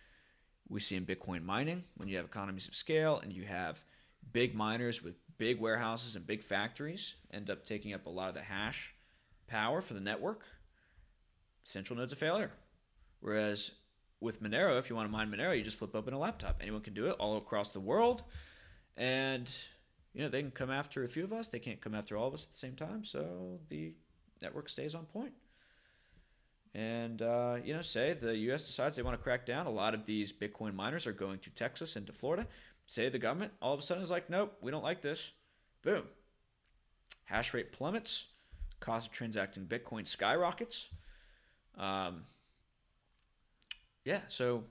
we 0.69 0.79
see 0.79 0.95
in 0.95 1.05
Bitcoin 1.05 1.43
mining 1.43 1.83
when 1.95 2.07
you 2.07 2.17
have 2.17 2.25
economies 2.25 2.67
of 2.67 2.75
scale 2.75 3.19
and 3.19 3.31
you 3.31 3.43
have 3.43 3.83
big 4.31 4.55
miners 4.55 5.03
with 5.03 5.15
big 5.37 5.59
warehouses 5.59 6.15
and 6.15 6.25
big 6.25 6.41
factories 6.41 7.15
end 7.31 7.49
up 7.49 7.65
taking 7.65 7.93
up 7.93 8.05
a 8.05 8.09
lot 8.09 8.29
of 8.29 8.35
the 8.35 8.41
hash 8.41 8.93
power 9.47 9.81
for 9.81 9.93
the 9.93 9.99
network. 9.99 10.43
Central 11.63 11.97
node's 11.97 12.13
a 12.13 12.15
failure. 12.15 12.51
Whereas 13.19 13.71
with 14.23 14.41
Monero, 14.41 14.79
if 14.79 14.89
you 14.89 14.95
want 14.95 15.07
to 15.07 15.11
mine 15.11 15.29
Monero, 15.29 15.55
you 15.55 15.63
just 15.63 15.77
flip 15.77 15.93
open 15.95 16.13
a 16.13 16.19
laptop. 16.19 16.59
Anyone 16.61 16.81
can 16.81 16.93
do 16.93 17.07
it 17.07 17.15
all 17.19 17.37
across 17.37 17.71
the 17.71 17.79
world. 17.79 18.23
And, 18.95 19.53
you 20.13 20.21
know, 20.21 20.29
they 20.29 20.41
can 20.41 20.51
come 20.51 20.71
after 20.71 21.03
a 21.03 21.09
few 21.09 21.25
of 21.25 21.33
us. 21.33 21.49
They 21.49 21.59
can't 21.59 21.81
come 21.81 21.93
after 21.93 22.15
all 22.15 22.29
of 22.29 22.33
us 22.33 22.45
at 22.45 22.53
the 22.53 22.57
same 22.57 22.75
time. 22.75 23.03
So 23.03 23.59
the 23.69 23.93
network 24.41 24.69
stays 24.69 24.95
on 24.95 25.05
point. 25.05 25.33
And, 26.73 27.21
uh, 27.21 27.57
you 27.63 27.73
know, 27.73 27.81
say 27.81 28.13
the 28.13 28.35
U.S. 28.35 28.63
decides 28.63 28.95
they 28.95 29.03
want 29.03 29.17
to 29.17 29.23
crack 29.23 29.45
down. 29.45 29.67
A 29.67 29.71
lot 29.71 29.93
of 29.93 30.05
these 30.05 30.31
Bitcoin 30.31 30.73
miners 30.73 31.05
are 31.05 31.11
going 31.11 31.39
to 31.39 31.49
Texas 31.51 31.95
and 31.95 32.07
to 32.07 32.13
Florida. 32.13 32.47
Say 32.85 33.09
the 33.09 33.19
government 33.19 33.51
all 33.61 33.73
of 33.73 33.79
a 33.79 33.83
sudden 33.83 34.01
is 34.01 34.09
like, 34.09 34.29
nope, 34.29 34.57
we 34.61 34.71
don't 34.71 34.83
like 34.83 35.01
this. 35.01 35.31
Boom. 35.83 36.03
Hash 37.25 37.53
rate 37.53 37.73
plummets. 37.73 38.25
Cost 38.79 39.07
of 39.07 39.13
transacting 39.13 39.65
Bitcoin 39.65 40.07
skyrockets. 40.07 40.87
Um, 41.77 42.23
yeah, 44.05 44.21
so 44.27 44.63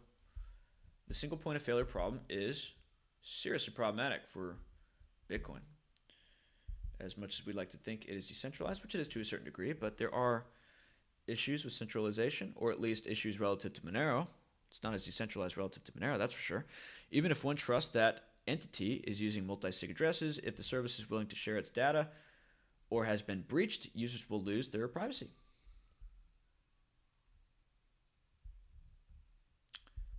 the 1.09 1.15
single 1.15 1.39
point 1.39 1.57
of 1.57 1.63
failure 1.63 1.85
problem 1.85 2.21
is 2.29 2.73
seriously 3.23 3.73
problematic 3.73 4.23
for 4.33 4.57
Bitcoin. 5.31 5.61
As 7.01 7.17
much 7.17 7.41
as 7.41 7.47
we'd 7.47 7.57
like 7.57 7.71
to 7.71 7.79
think 7.79 8.05
it 8.05 8.13
is 8.13 8.29
decentralized, 8.29 8.83
which 8.83 8.95
it 8.95 9.01
is 9.01 9.09
to 9.09 9.21
a 9.21 9.25
certain 9.25 9.45
degree, 9.45 9.73
but 9.73 9.97
there 9.97 10.15
are 10.15 10.47
issues 11.27 11.65
with 11.65 11.73
centralization, 11.73 12.53
or 12.57 12.71
at 12.71 12.81
least 12.81 13.07
issues 13.07 13.41
relative 13.41 13.73
to 13.73 13.81
Monero. 13.83 14.27
It's 14.71 14.83
not 14.83 14.95
as 14.95 15.05
decentralized 15.05 15.57
relative 15.57 15.85
to 15.85 15.93
Monero, 15.93 16.19
that's 16.19 16.33
for 16.33 16.43
sure. 16.43 16.67
Even 17.11 17.31
if 17.31 17.45
one 17.45 17.57
trusts 17.57 17.93
that 17.93 18.21
entity 18.47 18.95
is 19.07 19.21
using 19.21 19.47
multi 19.47 19.71
sig 19.71 19.91
addresses, 19.91 20.39
if 20.39 20.57
the 20.57 20.63
service 20.63 20.99
is 20.99 21.11
willing 21.11 21.27
to 21.29 21.37
share 21.37 21.57
its 21.57 21.71
data 21.71 22.09
or 22.91 23.05
has 23.05 23.23
been 23.23 23.45
breached, 23.49 23.89
users 23.95 24.29
will 24.29 24.43
lose 24.43 24.71
their 24.71 24.89
privacy. 24.89 25.31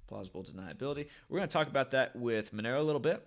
Plausible 0.08 0.44
deniability. 0.44 1.08
We're 1.30 1.40
going 1.40 1.50
to 1.50 1.54
talk 1.54 1.68
about 1.68 1.92
that 1.92 2.16
with 2.16 2.54
Monero 2.54 2.80
a 2.80 2.84
little 2.84 3.00
bit. 3.00 3.26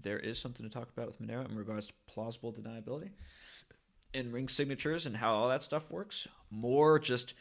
There 0.00 0.18
is 0.18 0.38
something 0.38 0.68
to 0.68 0.72
talk 0.72 0.88
about 0.96 1.06
with 1.06 1.20
Monero 1.20 1.48
in 1.48 1.56
regards 1.56 1.88
to 1.88 1.92
plausible 2.06 2.52
deniability 2.52 3.10
and 4.14 4.32
ring 4.32 4.48
signatures 4.48 5.06
and 5.06 5.16
how 5.16 5.32
all 5.32 5.48
that 5.48 5.62
stuff 5.62 5.90
works. 5.90 6.28
More 6.50 6.98
just 6.98 7.34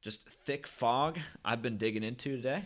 just 0.00 0.26
thick 0.46 0.66
fog 0.66 1.18
I've 1.44 1.62
been 1.62 1.76
digging 1.76 2.02
into 2.02 2.36
today. 2.36 2.64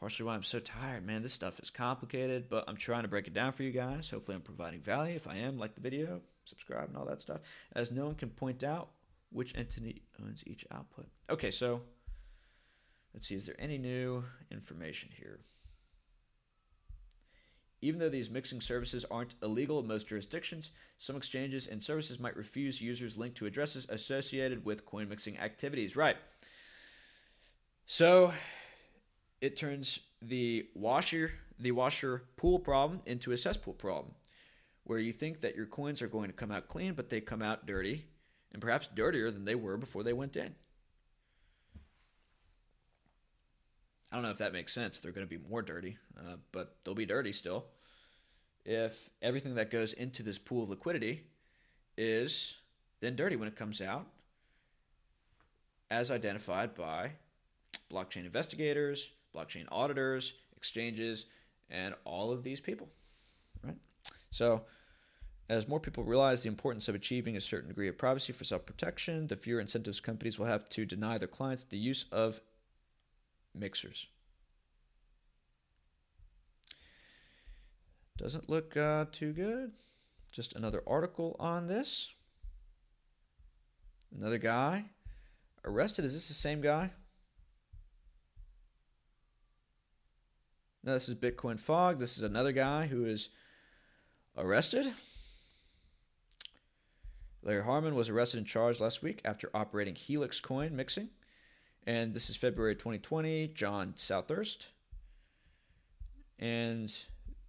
Partially 0.00 0.26
why 0.26 0.34
I'm 0.34 0.44
so 0.44 0.60
tired, 0.60 1.04
man. 1.04 1.22
This 1.22 1.32
stuff 1.32 1.58
is 1.60 1.70
complicated, 1.70 2.48
but 2.48 2.64
I'm 2.68 2.76
trying 2.76 3.02
to 3.02 3.08
break 3.08 3.26
it 3.26 3.34
down 3.34 3.52
for 3.52 3.64
you 3.64 3.72
guys. 3.72 4.08
Hopefully, 4.10 4.36
I'm 4.36 4.42
providing 4.42 4.80
value. 4.80 5.16
If 5.16 5.26
I 5.26 5.36
am, 5.36 5.58
like 5.58 5.74
the 5.74 5.80
video, 5.80 6.20
subscribe, 6.44 6.88
and 6.88 6.96
all 6.96 7.04
that 7.06 7.20
stuff. 7.20 7.40
As 7.74 7.90
no 7.90 8.06
one 8.06 8.14
can 8.14 8.30
point 8.30 8.62
out 8.62 8.90
which 9.30 9.56
entity 9.56 10.02
owns 10.22 10.44
each 10.46 10.64
output. 10.70 11.06
Okay, 11.28 11.50
so 11.50 11.82
Let's 13.14 13.28
see, 13.28 13.34
is 13.34 13.46
there 13.46 13.56
any 13.58 13.78
new 13.78 14.24
information 14.50 15.10
here? 15.16 15.40
Even 17.80 18.00
though 18.00 18.08
these 18.08 18.28
mixing 18.28 18.60
services 18.60 19.04
aren't 19.10 19.36
illegal 19.42 19.78
in 19.78 19.86
most 19.86 20.08
jurisdictions, 20.08 20.72
some 20.98 21.16
exchanges 21.16 21.66
and 21.68 21.82
services 21.82 22.18
might 22.18 22.36
refuse 22.36 22.80
users 22.80 23.16
linked 23.16 23.36
to 23.38 23.46
addresses 23.46 23.86
associated 23.88 24.64
with 24.64 24.84
coin 24.84 25.08
mixing 25.08 25.38
activities. 25.38 25.94
Right. 25.94 26.16
So 27.86 28.32
it 29.40 29.56
turns 29.56 30.00
the 30.20 30.66
washer 30.74 31.32
the 31.58 31.72
washer 31.72 32.22
pool 32.36 32.58
problem 32.58 33.00
into 33.06 33.32
a 33.32 33.36
cesspool 33.36 33.74
problem, 33.74 34.14
where 34.84 34.98
you 34.98 35.12
think 35.12 35.40
that 35.40 35.56
your 35.56 35.66
coins 35.66 36.00
are 36.00 36.08
going 36.08 36.28
to 36.28 36.36
come 36.36 36.52
out 36.52 36.68
clean, 36.68 36.94
but 36.94 37.10
they 37.10 37.20
come 37.20 37.42
out 37.42 37.66
dirty, 37.66 38.04
and 38.52 38.62
perhaps 38.62 38.88
dirtier 38.94 39.30
than 39.30 39.44
they 39.44 39.54
were 39.54 39.76
before 39.76 40.02
they 40.02 40.12
went 40.12 40.36
in. 40.36 40.54
I 44.10 44.16
don't 44.16 44.22
know 44.22 44.30
if 44.30 44.38
that 44.38 44.52
makes 44.52 44.72
sense. 44.72 44.96
If 44.96 45.02
they're 45.02 45.12
going 45.12 45.26
to 45.26 45.38
be 45.38 45.42
more 45.48 45.62
dirty, 45.62 45.98
uh, 46.18 46.36
but 46.52 46.76
they'll 46.84 46.94
be 46.94 47.06
dirty 47.06 47.32
still. 47.32 47.66
If 48.64 49.10
everything 49.22 49.54
that 49.56 49.70
goes 49.70 49.92
into 49.92 50.22
this 50.22 50.38
pool 50.38 50.64
of 50.64 50.70
liquidity 50.70 51.24
is 51.96 52.54
then 53.00 53.16
dirty 53.16 53.36
when 53.36 53.48
it 53.48 53.56
comes 53.56 53.80
out, 53.80 54.06
as 55.90 56.10
identified 56.10 56.74
by 56.74 57.12
blockchain 57.90 58.24
investigators, 58.24 59.10
blockchain 59.34 59.66
auditors, 59.70 60.34
exchanges, 60.56 61.26
and 61.70 61.94
all 62.04 62.32
of 62.32 62.42
these 62.42 62.60
people, 62.60 62.88
right? 63.62 63.76
So, 64.30 64.62
as 65.48 65.66
more 65.66 65.80
people 65.80 66.04
realize 66.04 66.42
the 66.42 66.48
importance 66.48 66.88
of 66.88 66.94
achieving 66.94 67.36
a 67.36 67.40
certain 67.40 67.68
degree 67.68 67.88
of 67.88 67.96
privacy 67.96 68.32
for 68.32 68.44
self 68.44 68.66
protection, 68.66 69.28
the 69.28 69.36
fewer 69.36 69.60
incentives 69.60 70.00
companies 70.00 70.38
will 70.38 70.46
have 70.46 70.68
to 70.70 70.84
deny 70.84 71.16
their 71.16 71.28
clients 71.28 71.64
the 71.64 71.78
use 71.78 72.04
of 72.12 72.40
mixers. 73.58 74.06
Doesn't 78.18 78.50
look 78.50 78.76
uh, 78.76 79.06
too 79.12 79.32
good. 79.32 79.72
Just 80.32 80.54
another 80.54 80.82
article 80.86 81.36
on 81.38 81.66
this. 81.66 82.12
Another 84.16 84.38
guy 84.38 84.86
arrested. 85.64 86.04
Is 86.04 86.14
this 86.14 86.28
the 86.28 86.34
same 86.34 86.60
guy? 86.60 86.90
No, 90.82 90.94
this 90.94 91.08
is 91.08 91.14
Bitcoin 91.14 91.60
Fog. 91.60 92.00
This 92.00 92.16
is 92.16 92.22
another 92.22 92.52
guy 92.52 92.86
who 92.86 93.04
is 93.04 93.28
arrested. 94.36 94.92
Larry 97.42 97.62
Harmon 97.62 97.94
was 97.94 98.08
arrested 98.08 98.38
and 98.38 98.46
charged 98.46 98.80
last 98.80 99.02
week 99.02 99.20
after 99.24 99.50
operating 99.54 99.94
Helix 99.94 100.40
coin 100.40 100.74
mixing 100.74 101.10
and 101.88 102.12
this 102.12 102.28
is 102.28 102.36
February 102.36 102.74
2020, 102.74 103.48
Jon 103.54 103.94
Southurst. 103.96 104.66
And 106.38 106.94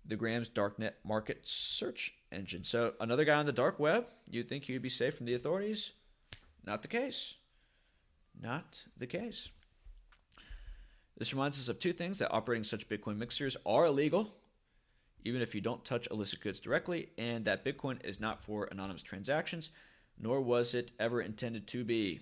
the 0.06 0.16
Grams 0.16 0.48
Darknet 0.48 0.94
Market 1.04 1.42
Search 1.44 2.14
Engine. 2.32 2.64
So 2.64 2.94
another 3.02 3.26
guy 3.26 3.34
on 3.34 3.46
the 3.46 3.52
dark 3.52 3.80
web. 3.82 4.08
You'd 4.32 4.48
think 4.48 4.64
he 4.64 4.72
would 4.72 4.82
be 4.82 4.88
safe 4.88 5.18
from 5.18 5.26
the 5.26 5.34
authorities. 5.34 5.92
Not 6.66 6.82
the 6.82 6.88
case. 6.88 7.36
Not 8.42 8.86
the 8.98 9.08
case. 9.08 9.50
This 11.18 11.34
reminds 11.34 11.60
us 11.60 11.68
of 11.68 11.80
two 11.80 11.92
things 11.92 12.20
that 12.20 12.32
operating 12.32 12.64
such 12.64 12.88
Bitcoin 12.88 13.18
mixers 13.18 13.58
are 13.66 13.88
illegal, 13.88 14.34
even 15.26 15.42
if 15.42 15.54
you 15.54 15.60
don't 15.60 15.84
touch 15.84 16.08
illicit 16.10 16.40
goods 16.40 16.62
directly, 16.62 17.10
and 17.18 17.44
that 17.44 17.66
Bitcoin 17.66 17.98
is 18.06 18.22
not 18.22 18.42
for 18.42 18.70
anonymous 18.72 19.04
transactions, 19.04 19.70
nor 20.18 20.40
was 20.40 20.74
it 20.74 20.94
ever 20.98 21.22
intended 21.22 21.68
to 21.68 21.84
be. 21.84 22.22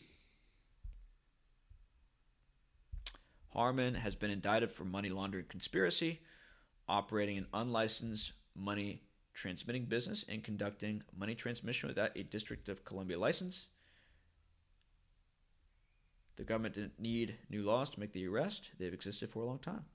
Harmon 3.58 3.96
has 3.96 4.14
been 4.14 4.30
indicted 4.30 4.72
for 4.72 4.86
money 4.86 5.10
laundering 5.10 5.46
conspiracy, 5.50 6.22
operating 6.88 7.40
an 7.40 7.48
unlicensed 7.56 8.34
money 8.56 9.02
transmitting 9.34 9.86
business, 9.86 10.24
and 10.30 10.44
conducting 10.44 11.02
money 11.18 11.34
transmission 11.34 11.90
without 11.90 12.12
a 12.16 12.22
District 12.22 12.70
of 12.70 12.86
Columbia 12.86 13.18
license. 13.18 13.68
The 16.36 16.44
government 16.44 16.76
didn't 16.76 17.00
need 17.00 17.36
new 17.50 17.64
laws 17.64 17.90
to 17.90 18.00
make 18.00 18.14
the 18.14 18.28
arrest, 18.28 18.70
they've 18.78 18.94
existed 18.94 19.32
for 19.32 19.42
a 19.42 19.48
long 19.48 19.58
time. 19.58 19.86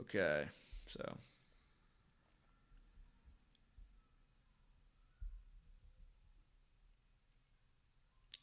Okay, 0.00 0.46
so 0.86 1.18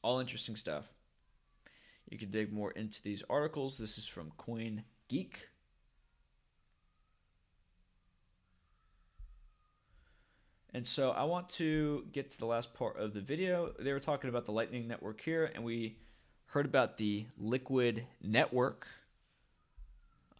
All 0.03 0.19
interesting 0.19 0.55
stuff. 0.55 0.85
You 2.09 2.17
can 2.17 2.29
dig 2.29 2.53
more 2.53 2.71
into 2.71 3.01
these 3.01 3.23
articles. 3.29 3.77
This 3.77 3.97
is 3.97 4.05
from 4.05 4.31
Coin 4.37 4.83
Geek. 5.07 5.47
And 10.73 10.85
so 10.85 11.11
I 11.11 11.23
want 11.23 11.49
to 11.49 12.05
get 12.11 12.31
to 12.31 12.37
the 12.37 12.45
last 12.45 12.73
part 12.73 12.97
of 12.97 13.13
the 13.13 13.21
video. 13.21 13.71
They 13.79 13.93
were 13.93 13.99
talking 13.99 14.29
about 14.29 14.45
the 14.45 14.51
Lightning 14.51 14.87
Network 14.87 15.21
here, 15.21 15.51
and 15.55 15.63
we 15.63 15.97
heard 16.47 16.65
about 16.65 16.97
the 16.97 17.25
Liquid 17.37 18.05
Network 18.21 18.87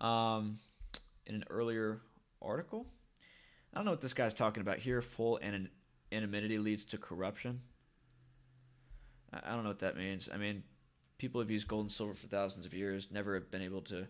um, 0.02 0.60
in 1.26 1.36
an 1.36 1.46
earlier 1.50 2.02
article. 2.42 2.88
I 3.74 3.78
don't 3.78 3.86
know 3.86 3.92
what 3.92 4.02
this 4.02 4.14
guy's 4.14 4.34
talking 4.34 4.62
about 4.62 4.80
here. 4.80 5.02
Full 5.02 5.40
anonymity 5.40 6.58
leads 6.58 6.84
to 6.86 6.98
corruption. 6.98 7.62
I 9.44 9.52
don't 9.52 9.64
know 9.64 9.70
what 9.70 9.80
that 9.80 9.98
means. 9.98 10.30
I 10.34 10.38
mean, 10.38 10.64
people 11.18 11.42
have 11.42 11.50
used 11.50 11.68
gold 11.68 11.86
and 11.86 11.92
silver 11.92 12.14
for 12.14 12.28
thousands 12.28 12.66
of 12.66 12.74
years, 12.74 13.08
never 13.12 13.34
have 13.34 13.50
been 13.50 13.62
able 13.62 13.82
to 13.84 14.08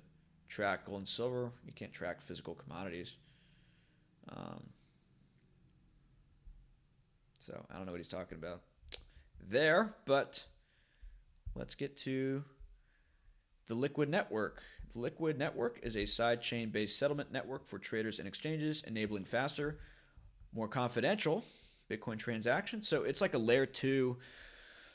track 0.49 0.85
gold 0.85 0.99
and 0.99 1.07
silver. 1.07 1.51
You 1.65 1.73
can't 1.73 1.93
track 1.93 2.21
physical 2.21 2.55
commodities. 2.55 3.15
Um, 4.29 4.63
so 7.39 7.65
I 7.69 7.77
don't 7.77 7.85
know 7.85 7.91
what 7.91 7.99
he's 7.99 8.07
talking 8.07 8.37
about 8.37 8.61
there, 9.49 9.93
but 10.05 10.45
let's 11.55 11.75
get 11.75 11.97
to 11.97 12.43
the 13.67 13.75
Liquid 13.75 14.09
Network. 14.09 14.61
The 14.93 14.99
Liquid 14.99 15.37
Network 15.37 15.79
is 15.83 15.95
a 15.95 16.03
sidechain 16.03 16.71
based 16.71 16.97
settlement 16.97 17.31
network 17.31 17.67
for 17.67 17.79
traders 17.79 18.19
and 18.19 18.27
exchanges, 18.27 18.83
enabling 18.85 19.25
faster, 19.25 19.79
more 20.53 20.67
confidential 20.67 21.43
Bitcoin 21.89 22.17
transactions. 22.17 22.87
So 22.87 23.03
it's 23.03 23.21
like 23.21 23.33
a 23.33 23.39
layer 23.39 23.65
two 23.65 24.17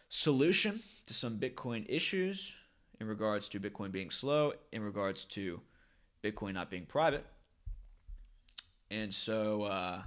solution 0.08 0.82
to 1.06 1.14
some 1.14 1.38
Bitcoin 1.38 1.84
issues 1.88 2.52
in 3.00 3.06
regards 3.06 3.48
to 3.50 3.60
Bitcoin 3.60 3.92
being 3.92 4.10
slow, 4.10 4.52
in 4.72 4.82
regards 4.82 5.24
to 5.24 5.60
Bitcoin 6.22 6.54
not 6.54 6.70
being 6.70 6.86
private. 6.86 7.24
And 8.90 9.12
so 9.12 9.64
uh, 9.64 10.02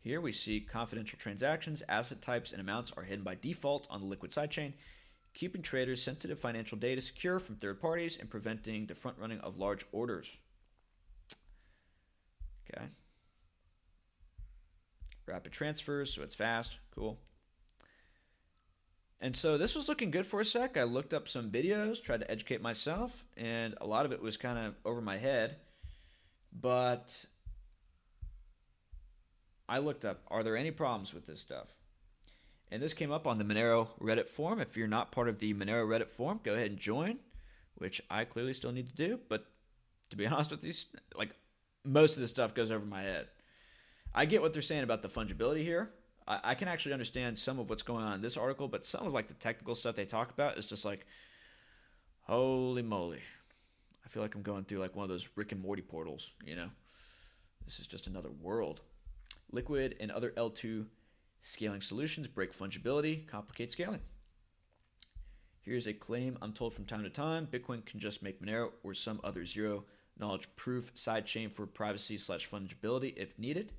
here 0.00 0.20
we 0.20 0.32
see 0.32 0.60
confidential 0.60 1.18
transactions, 1.18 1.82
asset 1.88 2.20
types, 2.20 2.52
and 2.52 2.60
amounts 2.60 2.92
are 2.96 3.02
hidden 3.02 3.24
by 3.24 3.36
default 3.36 3.86
on 3.90 4.00
the 4.00 4.06
Liquid 4.06 4.30
sidechain, 4.30 4.72
keeping 5.34 5.62
traders' 5.62 6.02
sensitive 6.02 6.38
financial 6.38 6.76
data 6.76 7.00
secure 7.00 7.38
from 7.38 7.56
third 7.56 7.80
parties 7.80 8.16
and 8.16 8.28
preventing 8.28 8.86
the 8.86 8.94
front 8.94 9.18
running 9.18 9.38
of 9.40 9.58
large 9.58 9.84
orders. 9.92 10.28
Okay. 12.68 12.86
Rapid 15.26 15.52
transfers, 15.52 16.12
so 16.14 16.22
it's 16.22 16.34
fast. 16.34 16.78
Cool. 16.94 17.18
And 19.20 19.34
so 19.34 19.58
this 19.58 19.74
was 19.74 19.88
looking 19.88 20.10
good 20.10 20.26
for 20.26 20.40
a 20.40 20.44
sec. 20.44 20.76
I 20.76 20.84
looked 20.84 21.12
up 21.12 21.26
some 21.26 21.50
videos, 21.50 22.02
tried 22.02 22.20
to 22.20 22.30
educate 22.30 22.62
myself, 22.62 23.24
and 23.36 23.74
a 23.80 23.86
lot 23.86 24.06
of 24.06 24.12
it 24.12 24.22
was 24.22 24.36
kind 24.36 24.58
of 24.58 24.74
over 24.84 25.00
my 25.00 25.16
head. 25.16 25.56
But 26.52 27.24
I 29.68 29.78
looked 29.78 30.04
up, 30.04 30.22
are 30.28 30.44
there 30.44 30.56
any 30.56 30.70
problems 30.70 31.12
with 31.12 31.26
this 31.26 31.40
stuff? 31.40 31.68
And 32.70 32.82
this 32.82 32.92
came 32.92 33.10
up 33.10 33.26
on 33.26 33.38
the 33.38 33.44
Monero 33.44 33.88
Reddit 34.00 34.28
forum. 34.28 34.60
If 34.60 34.76
you're 34.76 34.86
not 34.86 35.10
part 35.10 35.28
of 35.28 35.40
the 35.40 35.52
Monero 35.52 35.86
Reddit 35.86 36.10
forum, 36.10 36.40
go 36.44 36.54
ahead 36.54 36.70
and 36.70 36.78
join, 36.78 37.18
which 37.76 38.00
I 38.10 38.24
clearly 38.24 38.52
still 38.52 38.72
need 38.72 38.88
to 38.88 38.94
do. 38.94 39.18
But 39.28 39.46
to 40.10 40.16
be 40.16 40.26
honest 40.28 40.50
with 40.50 40.64
you, 40.64 40.72
like 41.16 41.34
most 41.84 42.16
of 42.16 42.20
this 42.20 42.30
stuff 42.30 42.54
goes 42.54 42.70
over 42.70 42.84
my 42.84 43.02
head. 43.02 43.26
I 44.14 44.26
get 44.26 44.42
what 44.42 44.52
they're 44.52 44.62
saying 44.62 44.84
about 44.84 45.02
the 45.02 45.08
fungibility 45.08 45.62
here. 45.62 45.90
I, 46.28 46.40
I 46.44 46.54
can 46.54 46.68
actually 46.68 46.92
understand 46.92 47.38
some 47.38 47.58
of 47.58 47.68
what's 47.68 47.82
going 47.82 48.04
on 48.04 48.12
in 48.12 48.20
this 48.20 48.36
article, 48.36 48.68
but 48.68 48.86
some 48.86 49.06
of 49.06 49.12
like 49.12 49.26
the 49.26 49.34
technical 49.34 49.74
stuff 49.74 49.96
they 49.96 50.04
talk 50.04 50.30
about 50.30 50.58
is 50.58 50.66
just 50.66 50.84
like, 50.84 51.06
holy 52.22 52.82
moly. 52.82 53.22
I 54.04 54.08
feel 54.08 54.22
like 54.22 54.34
I'm 54.34 54.42
going 54.42 54.64
through 54.64 54.78
like 54.78 54.94
one 54.94 55.02
of 55.02 55.10
those 55.10 55.28
Rick 55.34 55.52
and 55.52 55.60
Morty 55.60 55.82
portals, 55.82 56.30
you 56.44 56.54
know? 56.54 56.68
This 57.64 57.80
is 57.80 57.86
just 57.86 58.06
another 58.06 58.30
world. 58.30 58.82
Liquid 59.50 59.96
and 60.00 60.10
other 60.10 60.30
L2 60.30 60.86
scaling 61.40 61.80
solutions 61.80 62.28
break 62.28 62.56
fungibility, 62.56 63.26
complicate 63.26 63.72
scaling. 63.72 64.00
Here's 65.60 65.86
a 65.86 65.92
claim 65.92 66.38
I'm 66.40 66.52
told 66.52 66.72
from 66.72 66.86
time 66.86 67.02
to 67.02 67.10
time 67.10 67.46
Bitcoin 67.46 67.84
can 67.84 68.00
just 68.00 68.22
make 68.22 68.42
Monero 68.42 68.70
or 68.82 68.94
some 68.94 69.20
other 69.22 69.44
zero 69.44 69.84
knowledge 70.18 70.48
proof 70.56 70.94
sidechain 70.94 71.52
for 71.52 71.66
privacy 71.66 72.16
slash 72.16 72.48
fungibility 72.48 73.14
if 73.16 73.38
needed. 73.38 73.72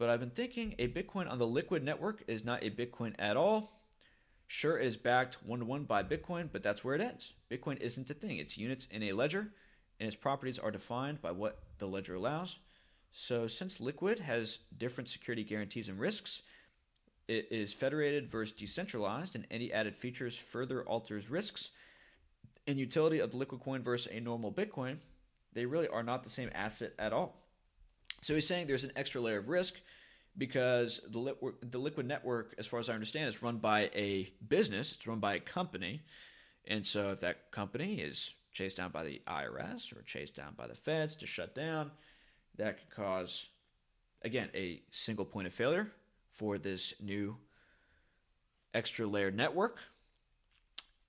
But 0.00 0.08
I've 0.08 0.18
been 0.18 0.30
thinking 0.30 0.74
a 0.78 0.88
Bitcoin 0.88 1.30
on 1.30 1.36
the 1.36 1.46
Liquid 1.46 1.84
network 1.84 2.24
is 2.26 2.42
not 2.42 2.64
a 2.64 2.70
Bitcoin 2.70 3.14
at 3.18 3.36
all. 3.36 3.82
Sure, 4.46 4.78
it 4.78 4.86
is 4.86 4.96
backed 4.96 5.44
one 5.44 5.58
to 5.58 5.66
one 5.66 5.84
by 5.84 6.02
Bitcoin, 6.02 6.48
but 6.50 6.62
that's 6.62 6.82
where 6.82 6.94
it 6.94 7.02
ends. 7.02 7.34
Bitcoin 7.50 7.78
isn't 7.82 8.08
a 8.08 8.14
thing, 8.14 8.38
it's 8.38 8.56
units 8.56 8.88
in 8.90 9.02
a 9.02 9.12
ledger, 9.12 9.52
and 10.00 10.06
its 10.06 10.16
properties 10.16 10.58
are 10.58 10.70
defined 10.70 11.20
by 11.20 11.32
what 11.32 11.64
the 11.76 11.86
ledger 11.86 12.14
allows. 12.14 12.60
So, 13.12 13.46
since 13.46 13.78
Liquid 13.78 14.20
has 14.20 14.60
different 14.78 15.10
security 15.10 15.44
guarantees 15.44 15.90
and 15.90 16.00
risks, 16.00 16.40
it 17.28 17.48
is 17.50 17.74
federated 17.74 18.30
versus 18.30 18.56
decentralized, 18.56 19.36
and 19.36 19.46
any 19.50 19.70
added 19.70 19.94
features 19.94 20.34
further 20.34 20.82
alters 20.82 21.28
risks 21.28 21.72
and 22.66 22.78
utility 22.78 23.18
of 23.18 23.32
the 23.32 23.36
Liquid 23.36 23.60
coin 23.60 23.82
versus 23.82 24.10
a 24.10 24.18
normal 24.18 24.50
Bitcoin. 24.50 24.96
They 25.52 25.66
really 25.66 25.88
are 25.88 26.02
not 26.02 26.24
the 26.24 26.30
same 26.30 26.48
asset 26.54 26.94
at 26.98 27.12
all. 27.12 27.39
So 28.20 28.34
he's 28.34 28.46
saying 28.46 28.66
there's 28.66 28.84
an 28.84 28.92
extra 28.96 29.20
layer 29.20 29.38
of 29.38 29.48
risk 29.48 29.74
because 30.36 31.00
the, 31.08 31.34
the 31.62 31.78
liquid 31.78 32.06
network, 32.06 32.54
as 32.58 32.66
far 32.66 32.78
as 32.78 32.88
I 32.88 32.94
understand, 32.94 33.28
is 33.28 33.42
run 33.42 33.58
by 33.58 33.90
a 33.94 34.32
business. 34.46 34.92
It's 34.92 35.06
run 35.06 35.20
by 35.20 35.34
a 35.34 35.40
company, 35.40 36.02
and 36.66 36.86
so 36.86 37.10
if 37.10 37.20
that 37.20 37.50
company 37.50 38.00
is 38.00 38.34
chased 38.52 38.76
down 38.76 38.90
by 38.90 39.04
the 39.04 39.20
IRS 39.26 39.96
or 39.96 40.02
chased 40.02 40.34
down 40.34 40.54
by 40.56 40.66
the 40.66 40.74
feds 40.74 41.16
to 41.16 41.26
shut 41.26 41.54
down, 41.54 41.90
that 42.56 42.78
could 42.78 42.90
cause, 42.94 43.46
again, 44.22 44.48
a 44.54 44.82
single 44.90 45.24
point 45.24 45.46
of 45.46 45.52
failure 45.52 45.90
for 46.32 46.58
this 46.58 46.94
new 47.00 47.36
extra 48.74 49.06
layer 49.06 49.30
network, 49.30 49.78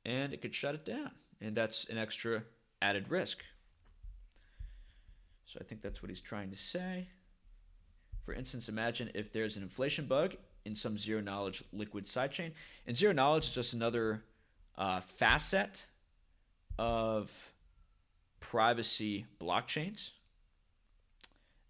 and 0.06 0.34
it 0.34 0.42
could 0.42 0.56
shut 0.56 0.76
it 0.76 0.86
down, 0.86 1.12
and 1.42 1.56
that's 1.56 1.86
an 1.86 1.98
extra 1.98 2.44
added 2.82 3.10
risk. 3.10 3.44
So 5.52 5.60
I 5.60 5.66
think 5.66 5.82
that's 5.82 6.02
what 6.02 6.08
he's 6.08 6.22
trying 6.22 6.50
to 6.52 6.56
say. 6.56 7.10
For 8.24 8.34
instance, 8.34 8.70
imagine 8.70 9.12
if 9.14 9.34
there's 9.34 9.58
an 9.58 9.64
inflation 9.64 10.06
bug 10.06 10.36
in 10.64 10.76
some 10.76 10.98
zero 10.98 11.20
knowledge 11.20 11.62
liquid 11.74 12.06
sidechain. 12.06 12.52
And 12.88 12.96
zero 12.96 13.12
knowledge 13.12 13.46
is 13.46 13.52
just 13.52 13.74
another 13.74 14.24
uh, 14.78 15.02
facet 15.02 15.86
of 16.80 17.52
privacy 18.40 19.26
blockchains 19.42 20.12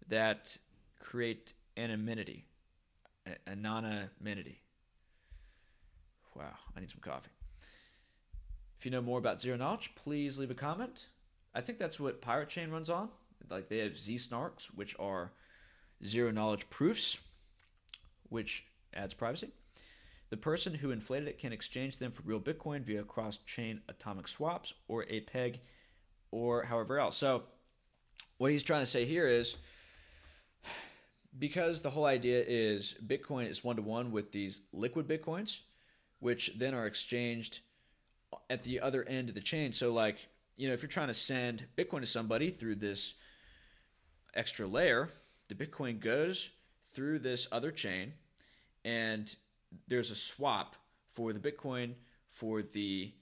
that 0.08 0.56
create 1.00 1.52
anonymity. 1.76 2.44
Anonymity. 3.48 4.60
Wow, 6.36 6.52
I 6.76 6.80
need 6.80 6.90
some 6.90 7.00
coffee. 7.00 7.30
If 8.78 8.84
you 8.84 8.92
know 8.92 9.02
more 9.02 9.18
about 9.18 9.40
zero 9.40 9.56
knowledge, 9.56 9.90
please 9.96 10.38
leave 10.38 10.52
a 10.52 10.54
comment. 10.54 11.06
I 11.52 11.60
think 11.60 11.78
that's 11.78 11.98
what 11.98 12.20
Pirate 12.20 12.48
Chain 12.48 12.70
runs 12.70 12.88
on. 12.88 13.08
Like 13.50 13.68
they 13.68 13.78
have 13.78 13.98
Z 13.98 14.16
snarks, 14.16 14.66
which 14.74 14.94
are 14.98 15.32
zero 16.04 16.30
knowledge 16.30 16.68
proofs, 16.70 17.16
which 18.28 18.64
adds 18.94 19.14
privacy. 19.14 19.50
The 20.30 20.36
person 20.36 20.72
who 20.74 20.92
inflated 20.92 21.28
it 21.28 21.38
can 21.38 21.52
exchange 21.52 21.98
them 21.98 22.10
for 22.10 22.22
real 22.22 22.40
Bitcoin 22.40 22.82
via 22.82 23.02
cross 23.02 23.36
chain 23.44 23.82
atomic 23.88 24.26
swaps 24.26 24.72
or 24.88 25.04
a 25.10 25.20
peg 25.20 25.60
or 26.30 26.64
however 26.64 26.98
else. 26.98 27.18
So, 27.18 27.42
what 28.38 28.50
he's 28.50 28.62
trying 28.62 28.80
to 28.80 28.86
say 28.86 29.04
here 29.04 29.26
is 29.26 29.56
because 31.38 31.82
the 31.82 31.90
whole 31.90 32.06
idea 32.06 32.42
is 32.46 32.94
Bitcoin 33.06 33.48
is 33.48 33.62
one 33.62 33.76
to 33.76 33.82
one 33.82 34.10
with 34.10 34.32
these 34.32 34.60
liquid 34.72 35.06
Bitcoins, 35.06 35.58
which 36.20 36.52
then 36.56 36.74
are 36.74 36.86
exchanged 36.86 37.60
at 38.48 38.64
the 38.64 38.80
other 38.80 39.04
end 39.04 39.28
of 39.28 39.34
the 39.34 39.40
chain. 39.40 39.72
So, 39.72 39.92
like, 39.92 40.16
you 40.56 40.66
know, 40.66 40.74
if 40.74 40.82
you're 40.82 40.88
trying 40.88 41.08
to 41.08 41.14
send 41.14 41.66
Bitcoin 41.76 42.00
to 42.00 42.06
somebody 42.06 42.50
through 42.50 42.76
this 42.76 43.14
extra 44.34 44.66
layer, 44.66 45.10
the 45.48 45.54
Bitcoin 45.54 46.00
goes 46.00 46.50
through 46.92 47.18
this 47.18 47.46
other 47.52 47.70
chain, 47.70 48.12
and 48.84 49.34
there's 49.88 50.10
a 50.10 50.16
swap 50.16 50.76
for 51.12 51.32
the 51.32 51.38
Bitcoin 51.38 51.94
for 52.30 52.62
the 52.62 53.12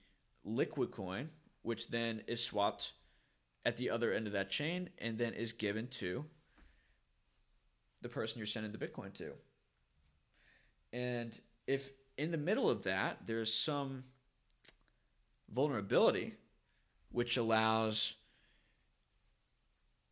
liquid 0.45 0.91
coin, 0.91 1.29
which 1.63 1.89
then 1.89 2.23
is 2.27 2.43
swapped 2.43 2.93
at 3.65 3.77
the 3.77 3.91
other 3.91 4.13
end 4.13 4.27
of 4.27 4.33
that 4.33 4.51
chain 4.51 4.89
and 4.99 5.19
then 5.19 5.35
is 5.35 5.53
given 5.53 5.87
to 5.89 6.25
the 8.01 8.09
person 8.09 8.39
you're 8.39 8.47
sending 8.47 8.73
the 8.73 8.79
Bitcoin 8.79 9.13
to. 9.13 9.33
And 10.93 11.39
if 11.67 11.91
in 12.17 12.31
the 12.31 12.39
middle 12.39 12.71
of 12.71 12.85
that 12.85 13.19
there's 13.27 13.53
some 13.53 14.05
vulnerability 15.53 16.35
which 17.13 17.37
allows 17.37 18.15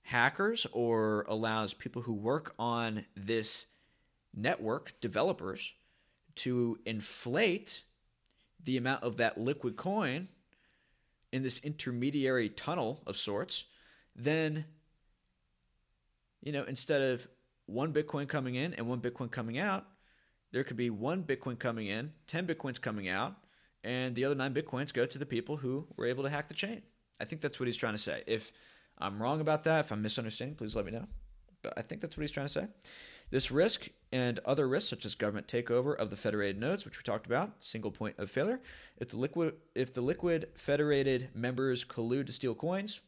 hackers 0.08 0.66
or 0.72 1.26
allows 1.28 1.74
people 1.74 2.00
who 2.00 2.14
work 2.14 2.54
on 2.58 3.04
this 3.14 3.66
network, 4.34 4.98
developers, 5.02 5.74
to 6.34 6.78
inflate 6.86 7.82
the 8.64 8.78
amount 8.78 9.02
of 9.02 9.16
that 9.16 9.38
liquid 9.38 9.76
coin 9.76 10.28
in 11.30 11.42
this 11.42 11.58
intermediary 11.58 12.48
tunnel 12.48 13.02
of 13.06 13.18
sorts, 13.18 13.66
then, 14.16 14.64
you 16.40 16.52
know, 16.52 16.64
instead 16.64 17.02
of 17.02 17.28
one 17.66 17.92
Bitcoin 17.92 18.26
coming 18.26 18.54
in 18.54 18.72
and 18.72 18.88
one 18.88 19.02
Bitcoin 19.02 19.30
coming 19.30 19.58
out, 19.58 19.84
there 20.52 20.64
could 20.64 20.78
be 20.78 20.88
one 20.88 21.22
Bitcoin 21.22 21.58
coming 21.58 21.86
in, 21.86 22.12
10 22.28 22.46
Bitcoins 22.46 22.80
coming 22.80 23.10
out, 23.10 23.34
and 23.84 24.14
the 24.14 24.24
other 24.24 24.34
nine 24.34 24.54
Bitcoins 24.54 24.90
go 24.90 25.04
to 25.04 25.18
the 25.18 25.26
people 25.26 25.58
who 25.58 25.86
were 25.98 26.06
able 26.06 26.22
to 26.22 26.30
hack 26.30 26.48
the 26.48 26.54
chain. 26.54 26.80
I 27.20 27.26
think 27.26 27.42
that's 27.42 27.60
what 27.60 27.66
he's 27.66 27.76
trying 27.76 27.92
to 27.92 27.98
say. 27.98 28.22
If 28.26 28.52
I'm 28.98 29.22
wrong 29.22 29.40
about 29.40 29.64
that, 29.64 29.86
if 29.86 29.92
I'm 29.92 30.02
misunderstanding, 30.02 30.56
please 30.56 30.74
let 30.74 30.84
me 30.84 30.92
know. 30.92 31.06
But 31.62 31.74
I 31.76 31.82
think 31.82 32.00
that's 32.00 32.16
what 32.16 32.22
he's 32.22 32.30
trying 32.30 32.46
to 32.46 32.52
say. 32.52 32.66
This 33.30 33.50
risk 33.50 33.88
and 34.10 34.40
other 34.44 34.66
risks, 34.66 34.90
such 34.90 35.04
as 35.04 35.14
government 35.14 35.46
takeover 35.46 35.94
of 35.96 36.10
the 36.10 36.16
federated 36.16 36.58
nodes, 36.58 36.84
which 36.84 36.96
we 36.96 37.02
talked 37.02 37.26
about, 37.26 37.52
single 37.60 37.90
point 37.90 38.18
of 38.18 38.30
failure. 38.30 38.60
If 38.96 39.10
the 39.10 39.18
liquid, 39.18 39.54
if 39.74 39.92
the 39.92 40.00
liquid 40.00 40.48
federated 40.56 41.28
members 41.34 41.84
collude 41.84 42.26
to 42.26 42.32
steal 42.32 42.54
coins, 42.54 43.00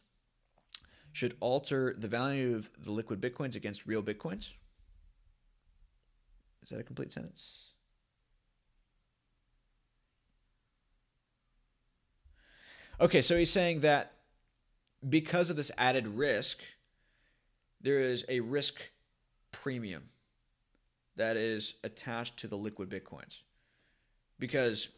should 1.13 1.37
alter 1.41 1.95
the 1.99 2.09
value 2.09 2.55
of 2.55 2.71
the 2.79 2.93
liquid 2.93 3.21
bitcoins 3.21 3.57
against 3.57 3.87
real 3.87 4.03
bitcoins. 4.03 4.51
Is 6.63 6.69
that 6.69 6.81
a 6.81 6.85
complete 6.85 7.13
sentence? 7.13 7.73
Okay, 13.01 13.23
so 13.23 13.37
he's 13.39 13.51
saying 13.51 13.81
that 13.81 14.13
because 15.09 15.51
of 15.51 15.57
this 15.57 15.71
added 15.79 16.07
risk, 16.07 16.59
there 17.81 18.01
is 18.01 18.25
a 18.29 18.41
risk 18.41 18.81
premium 19.53 20.11
that 21.17 21.37
is 21.37 21.75
attached 21.83 22.37
to 22.39 22.49
the 22.49 22.57
liquid 22.57 22.89
bitcoins. 22.89 23.39
Because 24.39 24.89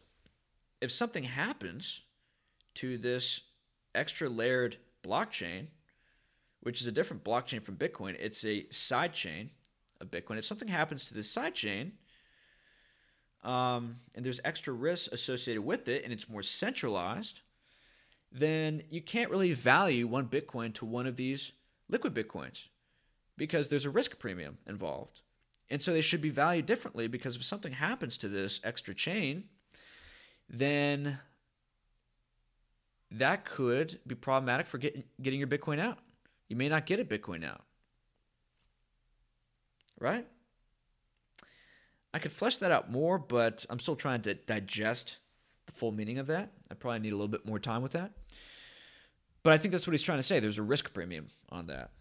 if 0.81 0.91
something 0.91 1.23
happens 1.23 2.01
to 2.75 2.97
this 2.97 3.41
extra 3.95 4.29
layered 4.29 4.77
blockchain, 5.03 5.67
which 6.61 6.79
is 6.81 6.87
a 6.87 6.91
different 6.91 7.23
blockchain 7.23 7.61
from 7.61 7.75
Bitcoin, 7.75 8.15
it's 8.19 8.43
a 8.45 8.65
side 8.69 9.13
chain 9.13 9.49
of 9.99 10.09
Bitcoin. 10.09 10.37
If 10.37 10.45
something 10.45 10.69
happens 10.69 11.03
to 11.05 11.13
this 11.13 11.29
side 11.29 11.55
chain, 11.55 11.93
um, 13.43 13.97
and 14.15 14.25
there's 14.25 14.39
extra 14.45 14.73
risk 14.73 15.11
associated 15.11 15.61
with 15.63 15.87
it, 15.89 16.03
and 16.03 16.13
it's 16.13 16.29
more 16.29 16.41
centralized, 16.41 17.41
then 18.33 18.81
you 18.89 19.01
can't 19.01 19.29
really 19.29 19.53
value 19.53 20.07
one 20.07 20.27
Bitcoin 20.27 20.73
to 20.73 20.85
one 20.85 21.05
of 21.05 21.15
these 21.15 21.51
liquid 21.87 22.15
Bitcoins 22.15 22.65
because 23.37 23.67
there's 23.67 23.85
a 23.85 23.91
risk 23.91 24.17
premium 24.17 24.57
involved. 24.67 25.21
And 25.69 25.81
so 25.81 25.93
they 25.93 26.01
should 26.01 26.21
be 26.21 26.29
valued 26.29 26.65
differently 26.65 27.07
because 27.07 27.35
if 27.35 27.43
something 27.43 27.73
happens 27.73 28.17
to 28.17 28.27
this 28.27 28.59
extra 28.63 28.93
chain, 28.95 29.45
then 30.49 31.19
that 33.11 33.45
could 33.45 33.99
be 34.05 34.15
problematic 34.15 34.65
for 34.67 34.79
getting, 34.79 35.03
getting 35.21 35.39
your 35.39 35.47
Bitcoin 35.47 35.79
out. 35.79 35.99
You 36.49 36.55
may 36.55 36.69
not 36.69 36.87
get 36.87 36.99
a 36.99 37.05
Bitcoin 37.05 37.45
out. 37.45 37.61
Right? 39.99 40.27
I 42.13 42.19
could 42.19 42.31
flesh 42.31 42.57
that 42.57 42.71
out 42.71 42.91
more, 42.91 43.17
but 43.17 43.65
I'm 43.69 43.79
still 43.79 43.95
trying 43.95 44.21
to 44.23 44.33
digest 44.33 45.19
the 45.65 45.71
full 45.71 45.91
meaning 45.91 46.17
of 46.17 46.27
that. 46.27 46.51
I 46.71 46.75
probably 46.75 46.99
need 46.99 47.13
a 47.13 47.15
little 47.15 47.27
bit 47.27 47.45
more 47.45 47.59
time 47.59 47.81
with 47.81 47.93
that. 47.93 48.11
But 49.43 49.53
I 49.53 49.57
think 49.57 49.71
that's 49.71 49.85
what 49.85 49.91
he's 49.91 50.01
trying 50.01 50.19
to 50.19 50.23
say. 50.23 50.39
There's 50.39 50.57
a 50.57 50.63
risk 50.63 50.93
premium 50.93 51.27
on 51.49 51.67
that 51.67 51.91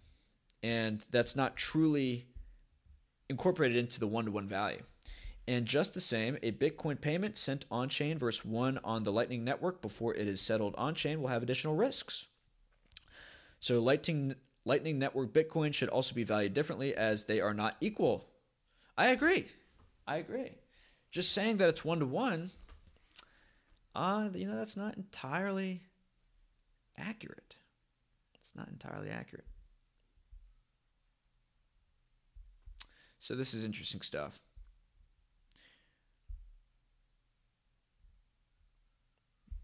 and 0.63 1.05
that's 1.11 1.35
not 1.35 1.57
truly 1.57 2.27
incorporated 3.29 3.77
into 3.77 3.99
the 3.99 4.07
one 4.07 4.27
to 4.27 4.31
one 4.31 4.47
value. 4.47 4.83
And 5.49 5.67
just 5.67 5.93
the 5.93 6.01
same, 6.01 6.39
a 6.43 6.53
Bitcoin 6.53 7.01
payment 7.01 7.37
sent 7.37 7.65
on 7.71 7.89
chain 7.89 8.17
versus 8.17 8.45
one 8.45 8.79
on 8.85 9.03
the 9.03 9.13
Lightning 9.13 9.43
Network 9.43 9.83
before 9.83 10.15
it 10.15 10.29
is 10.29 10.41
settled 10.41 10.75
on 10.79 10.95
chain 10.95 11.21
will 11.21 11.29
have 11.29 11.43
additional 11.43 11.75
risks. 11.75 12.27
So, 13.59 13.81
Lightning, 13.81 14.37
Lightning 14.65 15.01
Network 15.01 15.33
Bitcoin 15.33 15.75
should 15.75 15.89
also 15.89 16.15
be 16.15 16.23
valued 16.23 16.55
differently 16.55 16.95
as 16.95 17.25
they 17.25 17.41
are 17.41 17.55
not 17.55 17.77
equal. 17.81 18.29
I 18.97 19.09
agree. 19.09 19.47
I 20.07 20.17
agree. 20.17 20.53
Just 21.11 21.33
saying 21.33 21.57
that 21.57 21.69
it's 21.69 21.85
one 21.85 21.99
to 21.99 22.07
one, 22.07 22.53
uh, 23.95 24.28
you 24.34 24.47
know, 24.47 24.57
that's 24.57 24.76
not 24.76 24.97
entirely 24.97 25.82
accurate. 26.97 27.57
It's 28.34 28.55
not 28.57 28.68
entirely 28.68 29.11
accurate. 29.11 29.47
So 33.18 33.36
this 33.36 33.55
is 33.55 33.64
interesting 33.64 34.01
stuff. 34.01 34.40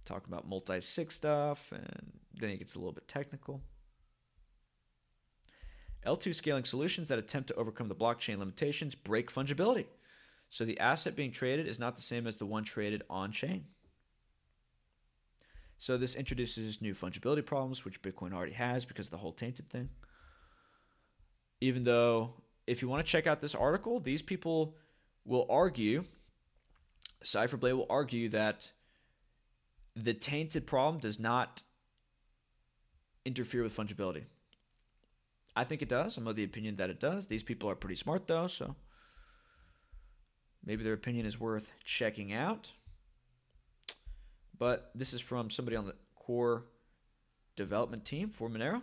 Talk 0.04 0.26
about 0.26 0.48
multi 0.48 0.80
sig 0.80 1.10
stuff, 1.10 1.72
and 1.72 2.12
then 2.34 2.50
it 2.50 2.58
gets 2.58 2.76
a 2.76 2.78
little 2.78 2.92
bit 2.92 3.08
technical. 3.08 3.62
L2 6.06 6.34
scaling 6.34 6.64
solutions 6.64 7.08
that 7.08 7.18
attempt 7.18 7.48
to 7.48 7.54
overcome 7.56 7.88
the 7.88 7.94
blockchain 7.94 8.38
limitations 8.38 8.94
break 8.94 9.32
fungibility. 9.32 9.86
So 10.48 10.64
the 10.64 10.78
asset 10.78 11.16
being 11.16 11.32
traded 11.32 11.66
is 11.66 11.78
not 11.78 11.96
the 11.96 12.02
same 12.02 12.26
as 12.26 12.36
the 12.36 12.46
one 12.46 12.64
traded 12.64 13.02
on 13.10 13.32
chain. 13.32 13.64
So 15.78 15.96
this 15.96 16.16
introduces 16.16 16.82
new 16.82 16.92
fungibility 16.92 17.44
problems, 17.44 17.84
which 17.84 18.02
Bitcoin 18.02 18.34
already 18.34 18.52
has 18.52 18.84
because 18.84 19.08
the 19.08 19.16
whole 19.16 19.32
tainted 19.32 19.70
thing. 19.70 19.88
Even 21.60 21.84
though 21.84 22.34
if 22.66 22.82
you 22.82 22.88
want 22.88 23.04
to 23.04 23.10
check 23.10 23.26
out 23.26 23.40
this 23.40 23.54
article, 23.54 24.00
these 24.00 24.20
people 24.20 24.74
will 25.24 25.46
argue, 25.48 26.04
CipherBlade 27.24 27.76
will 27.76 27.86
argue 27.88 28.28
that 28.30 28.72
the 29.94 30.14
tainted 30.14 30.66
problem 30.66 30.98
does 31.00 31.18
not 31.18 31.62
interfere 33.24 33.62
with 33.62 33.76
fungibility. 33.76 34.24
I 35.54 35.64
think 35.64 35.82
it 35.82 35.88
does. 35.88 36.16
I'm 36.16 36.26
of 36.26 36.36
the 36.36 36.44
opinion 36.44 36.76
that 36.76 36.90
it 36.90 37.00
does. 37.00 37.26
These 37.26 37.42
people 37.42 37.70
are 37.70 37.74
pretty 37.74 37.96
smart, 37.96 38.26
though, 38.26 38.46
so 38.46 38.76
maybe 40.64 40.84
their 40.84 40.92
opinion 40.92 41.26
is 41.26 41.40
worth 41.40 41.72
checking 41.84 42.32
out. 42.32 42.72
But 44.58 44.90
this 44.94 45.12
is 45.12 45.20
from 45.20 45.50
somebody 45.50 45.76
on 45.76 45.86
the 45.86 45.94
core 46.14 46.64
development 47.56 48.04
team 48.04 48.30
for 48.30 48.48
Monero. 48.48 48.82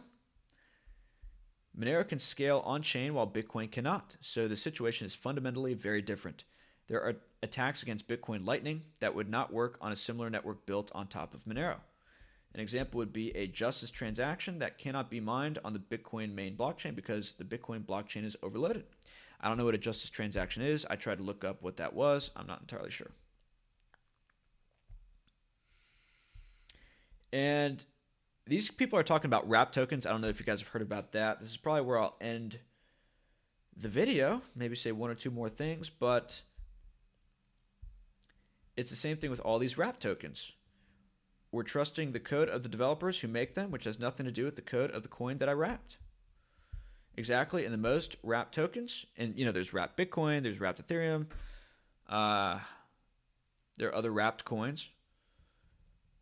Monero 1.77 2.07
can 2.07 2.19
scale 2.19 2.61
on 2.65 2.81
chain 2.81 3.13
while 3.13 3.27
Bitcoin 3.27 3.69
cannot, 3.69 4.15
so 4.21 4.47
the 4.47 4.55
situation 4.55 5.05
is 5.05 5.13
fundamentally 5.13 5.73
very 5.73 6.01
different. 6.01 6.45
There 6.87 7.01
are 7.01 7.15
attacks 7.43 7.83
against 7.83 8.07
Bitcoin 8.07 8.45
Lightning 8.45 8.83
that 9.01 9.13
would 9.13 9.29
not 9.29 9.51
work 9.51 9.77
on 9.81 9.91
a 9.91 9.95
similar 9.95 10.29
network 10.29 10.65
built 10.65 10.91
on 10.95 11.07
top 11.07 11.33
of 11.33 11.43
Monero. 11.43 11.77
An 12.53 12.61
example 12.61 12.99
would 12.99 13.11
be 13.11 13.35
a 13.35 13.47
justice 13.47 13.91
transaction 13.91 14.59
that 14.59 14.77
cannot 14.77 15.09
be 15.09 15.19
mined 15.19 15.59
on 15.65 15.73
the 15.73 15.79
Bitcoin 15.79 16.33
main 16.33 16.55
blockchain 16.55 16.95
because 16.95 17.33
the 17.33 17.43
Bitcoin 17.43 17.83
blockchain 17.83 18.23
is 18.23 18.37
overloaded. 18.41 18.85
I 19.41 19.49
don't 19.49 19.57
know 19.57 19.65
what 19.65 19.75
a 19.75 19.79
justice 19.79 20.09
transaction 20.09 20.63
is. 20.63 20.85
I 20.89 20.95
tried 20.95 21.17
to 21.17 21.23
look 21.23 21.43
up 21.43 21.61
what 21.61 21.75
that 21.77 21.93
was. 21.93 22.31
I'm 22.37 22.47
not 22.47 22.61
entirely 22.61 22.91
sure. 22.91 23.11
And 27.33 27.83
these 28.47 28.69
people 28.69 28.99
are 28.99 29.03
talking 29.03 29.29
about 29.29 29.47
wrap 29.49 29.71
tokens. 29.71 30.05
I 30.05 30.11
don't 30.11 30.21
know 30.21 30.27
if 30.27 30.39
you 30.39 30.45
guys 30.45 30.61
have 30.61 30.69
heard 30.69 30.81
about 30.81 31.11
that. 31.13 31.39
This 31.39 31.49
is 31.49 31.57
probably 31.57 31.81
where 31.81 31.99
I'll 31.99 32.15
end 32.21 32.59
the 33.75 33.89
video. 33.89 34.41
Maybe 34.55 34.75
say 34.75 34.91
one 34.91 35.09
or 35.09 35.15
two 35.15 35.31
more 35.31 35.49
things, 35.49 35.89
but 35.89 36.41
it's 38.77 38.89
the 38.89 38.95
same 38.95 39.17
thing 39.17 39.29
with 39.29 39.39
all 39.41 39.59
these 39.59 39.77
wrap 39.77 39.99
tokens. 39.99 40.51
We're 41.51 41.63
trusting 41.63 42.11
the 42.11 42.19
code 42.19 42.49
of 42.49 42.63
the 42.63 42.69
developers 42.69 43.19
who 43.19 43.27
make 43.27 43.53
them, 43.53 43.71
which 43.71 43.85
has 43.85 43.99
nothing 43.99 44.25
to 44.25 44.31
do 44.31 44.45
with 44.45 44.55
the 44.55 44.61
code 44.61 44.91
of 44.91 45.03
the 45.03 45.09
coin 45.09 45.37
that 45.37 45.49
I 45.49 45.53
wrapped. 45.53 45.97
Exactly. 47.17 47.63
And 47.63 47.73
the 47.73 47.77
most 47.77 48.17
wrapped 48.23 48.53
tokens, 48.53 49.05
and 49.17 49.37
you 49.37 49.45
know, 49.45 49.51
there's 49.51 49.73
wrapped 49.73 49.97
Bitcoin, 49.97 50.43
there's 50.43 50.59
wrapped 50.59 50.85
Ethereum, 50.85 51.27
uh, 52.09 52.59
there 53.77 53.89
are 53.89 53.95
other 53.95 54.11
wrapped 54.11 54.45
coins. 54.45 54.89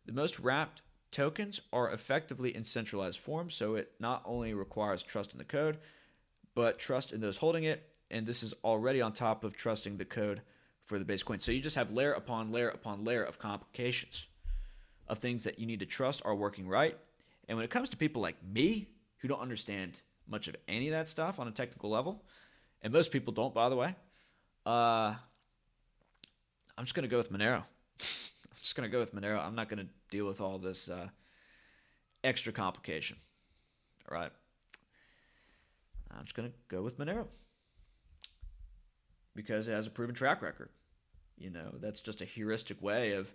The 0.06 0.12
most 0.12 0.38
wrapped 0.38 0.82
tokens 1.14 1.60
are 1.72 1.90
effectively 1.92 2.54
in 2.54 2.64
centralized 2.64 3.20
form, 3.20 3.48
so 3.48 3.76
it 3.76 3.92
not 4.00 4.22
only 4.26 4.52
requires 4.52 5.02
trust 5.02 5.32
in 5.32 5.38
the 5.38 5.44
code, 5.44 5.78
but 6.54 6.78
trust 6.78 7.12
in 7.12 7.20
those 7.20 7.36
holding 7.36 7.64
it. 7.64 7.88
And 8.10 8.26
this 8.26 8.42
is 8.42 8.52
already 8.64 9.00
on 9.00 9.12
top 9.12 9.44
of 9.44 9.56
trusting 9.56 9.96
the 9.96 10.04
code 10.04 10.42
for 10.84 10.98
the 10.98 11.04
base 11.04 11.22
coin. 11.22 11.40
So 11.40 11.52
you 11.52 11.60
just 11.60 11.76
have 11.76 11.92
layer 11.92 12.12
upon 12.12 12.52
layer 12.52 12.68
upon 12.68 13.04
layer 13.04 13.22
of 13.22 13.38
complications 13.38 14.26
of 15.08 15.18
things 15.18 15.44
that 15.44 15.58
you 15.58 15.66
need 15.66 15.80
to 15.80 15.86
trust 15.86 16.20
are 16.24 16.34
working 16.34 16.68
right. 16.68 16.96
And 17.48 17.56
when 17.56 17.64
it 17.64 17.70
comes 17.70 17.88
to 17.90 17.96
people 17.96 18.20
like 18.20 18.36
me 18.44 18.88
who 19.18 19.28
don't 19.28 19.40
understand 19.40 20.02
much 20.28 20.48
of 20.48 20.56
any 20.66 20.88
of 20.88 20.92
that 20.92 21.08
stuff 21.08 21.38
on 21.38 21.48
a 21.48 21.52
technical 21.52 21.90
level, 21.90 22.22
and 22.82 22.92
most 22.92 23.12
people 23.12 23.32
don't, 23.32 23.54
by 23.54 23.68
the 23.68 23.76
way, 23.76 23.94
uh, 24.66 25.14
I'm 26.76 26.84
just 26.84 26.94
going 26.94 27.08
to 27.08 27.08
go 27.08 27.18
with 27.18 27.32
Monero. 27.32 27.64
Just 28.64 28.76
going 28.76 28.88
to 28.88 28.92
go 28.92 28.98
with 28.98 29.14
Monero. 29.14 29.44
I'm 29.44 29.54
not 29.54 29.68
going 29.68 29.84
to 29.84 29.92
deal 30.10 30.26
with 30.26 30.40
all 30.40 30.58
this 30.58 30.88
uh, 30.88 31.08
extra 32.24 32.50
complication. 32.50 33.18
All 34.10 34.16
right. 34.16 34.30
I'm 36.10 36.24
just 36.24 36.34
going 36.34 36.48
to 36.48 36.54
go 36.68 36.80
with 36.80 36.98
Monero 36.98 37.26
because 39.36 39.68
it 39.68 39.72
has 39.72 39.86
a 39.86 39.90
proven 39.90 40.14
track 40.14 40.40
record. 40.40 40.70
You 41.36 41.50
know, 41.50 41.74
that's 41.78 42.00
just 42.00 42.22
a 42.22 42.24
heuristic 42.24 42.80
way 42.80 43.12
of 43.12 43.30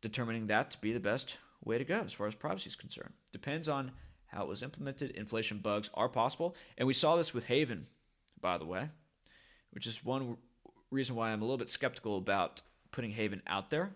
determining 0.00 0.46
that 0.46 0.70
to 0.70 0.80
be 0.80 0.94
the 0.94 1.00
best 1.00 1.36
way 1.62 1.76
to 1.76 1.84
go 1.84 2.00
as 2.00 2.14
far 2.14 2.26
as 2.26 2.34
privacy 2.34 2.68
is 2.68 2.76
concerned. 2.76 3.12
Depends 3.32 3.68
on 3.68 3.90
how 4.28 4.44
it 4.44 4.48
was 4.48 4.62
implemented. 4.62 5.10
Inflation 5.10 5.58
bugs 5.58 5.90
are 5.92 6.08
possible. 6.08 6.56
And 6.78 6.86
we 6.86 6.94
saw 6.94 7.16
this 7.16 7.34
with 7.34 7.44
Haven, 7.44 7.86
by 8.40 8.56
the 8.56 8.64
way, 8.64 8.88
which 9.72 9.86
is 9.86 10.02
one 10.02 10.38
reason 10.90 11.16
why 11.16 11.32
I'm 11.32 11.42
a 11.42 11.44
little 11.44 11.58
bit 11.58 11.68
skeptical 11.68 12.16
about 12.16 12.62
putting 12.92 13.10
Haven 13.10 13.42
out 13.46 13.70
there 13.70 13.90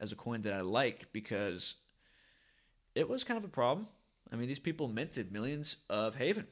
as 0.00 0.12
a 0.12 0.16
coin 0.16 0.42
that 0.42 0.52
I 0.52 0.60
like 0.60 1.12
because 1.12 1.76
it 2.94 3.08
was 3.08 3.24
kind 3.24 3.38
of 3.38 3.44
a 3.44 3.48
problem. 3.48 3.86
I 4.32 4.36
mean, 4.36 4.48
these 4.48 4.58
people 4.58 4.88
minted 4.88 5.32
millions 5.32 5.76
of 5.88 6.16
Haven 6.16 6.46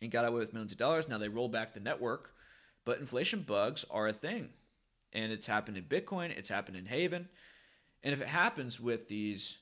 and 0.00 0.10
got 0.10 0.26
away 0.26 0.38
with 0.38 0.52
millions 0.52 0.72
of 0.72 0.78
dollars. 0.78 1.08
Now 1.08 1.18
they 1.18 1.28
roll 1.28 1.48
back 1.48 1.74
the 1.74 1.80
network, 1.80 2.32
but 2.84 2.98
inflation 2.98 3.42
bugs 3.42 3.84
are 3.90 4.08
a 4.08 4.12
thing. 4.12 4.50
And 5.12 5.32
it's 5.32 5.46
happened 5.46 5.76
in 5.76 5.84
Bitcoin, 5.84 6.30
it's 6.30 6.48
happened 6.48 6.76
in 6.76 6.86
Haven. 6.86 7.28
And 8.02 8.12
if 8.12 8.20
it 8.20 8.28
happens 8.28 8.80
with 8.80 9.08
these 9.08 9.58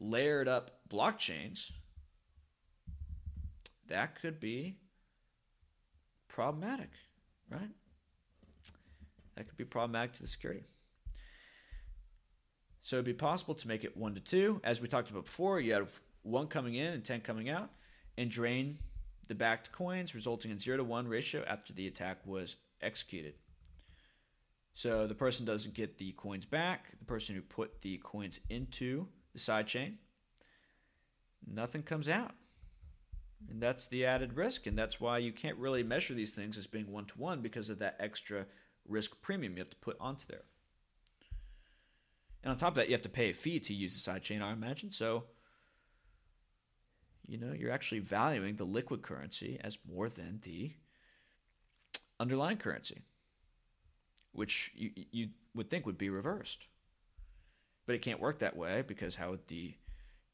layered 0.00 0.48
up 0.48 0.80
blockchains, 0.88 1.70
that 3.88 4.20
could 4.20 4.38
be 4.38 4.76
problematic, 6.28 6.90
right? 7.50 7.70
That 9.38 9.46
could 9.46 9.56
be 9.56 9.64
problematic 9.64 10.14
to 10.14 10.22
the 10.22 10.26
security. 10.26 10.64
So 12.82 12.96
it'd 12.96 13.04
be 13.04 13.14
possible 13.14 13.54
to 13.54 13.68
make 13.68 13.84
it 13.84 13.96
one 13.96 14.16
to 14.16 14.20
two. 14.20 14.60
As 14.64 14.80
we 14.80 14.88
talked 14.88 15.10
about 15.10 15.26
before, 15.26 15.60
you 15.60 15.74
have 15.74 15.92
one 16.22 16.48
coming 16.48 16.74
in 16.74 16.92
and 16.92 17.04
10 17.04 17.20
coming 17.20 17.48
out, 17.48 17.70
and 18.16 18.28
drain 18.28 18.78
the 19.28 19.36
backed 19.36 19.70
coins, 19.70 20.12
resulting 20.12 20.50
in 20.50 20.58
zero 20.58 20.78
to 20.78 20.84
one 20.84 21.06
ratio 21.06 21.44
after 21.46 21.72
the 21.72 21.86
attack 21.86 22.18
was 22.26 22.56
executed. 22.82 23.34
So 24.74 25.06
the 25.06 25.14
person 25.14 25.46
doesn't 25.46 25.74
get 25.74 25.98
the 25.98 26.12
coins 26.12 26.44
back, 26.44 26.98
the 26.98 27.04
person 27.04 27.36
who 27.36 27.42
put 27.42 27.80
the 27.82 27.98
coins 27.98 28.40
into 28.50 29.06
the 29.34 29.38
sidechain, 29.38 29.94
nothing 31.46 31.84
comes 31.84 32.08
out. 32.08 32.32
And 33.48 33.62
that's 33.62 33.86
the 33.86 34.04
added 34.04 34.34
risk, 34.34 34.66
and 34.66 34.76
that's 34.76 35.00
why 35.00 35.18
you 35.18 35.30
can't 35.30 35.58
really 35.58 35.84
measure 35.84 36.14
these 36.14 36.34
things 36.34 36.58
as 36.58 36.66
being 36.66 36.90
one 36.90 37.04
to 37.04 37.18
one 37.18 37.40
because 37.40 37.70
of 37.70 37.78
that 37.78 37.96
extra 38.00 38.46
risk 38.88 39.20
premium 39.20 39.54
you 39.54 39.60
have 39.60 39.70
to 39.70 39.76
put 39.76 39.96
onto 40.00 40.26
there. 40.26 40.44
And 42.42 42.52
on 42.52 42.58
top 42.58 42.70
of 42.70 42.74
that, 42.76 42.88
you 42.88 42.94
have 42.94 43.02
to 43.02 43.08
pay 43.08 43.30
a 43.30 43.34
fee 43.34 43.60
to 43.60 43.74
use 43.74 43.92
the 43.92 44.10
sidechain, 44.10 44.42
I 44.42 44.52
imagine. 44.52 44.90
So, 44.90 45.24
you 47.26 47.36
know, 47.36 47.52
you're 47.52 47.72
actually 47.72 47.98
valuing 47.98 48.56
the 48.56 48.64
liquid 48.64 49.02
currency 49.02 49.58
as 49.62 49.78
more 49.90 50.08
than 50.08 50.40
the 50.42 50.72
underlying 52.20 52.56
currency, 52.56 53.02
which 54.32 54.70
you, 54.74 54.90
you 55.10 55.28
would 55.54 55.68
think 55.68 55.84
would 55.84 55.98
be 55.98 56.10
reversed. 56.10 56.66
But 57.86 57.96
it 57.96 58.02
can't 58.02 58.20
work 58.20 58.38
that 58.38 58.56
way 58.56 58.82
because 58.86 59.14
how 59.14 59.30
would 59.30 59.46
the 59.48 59.74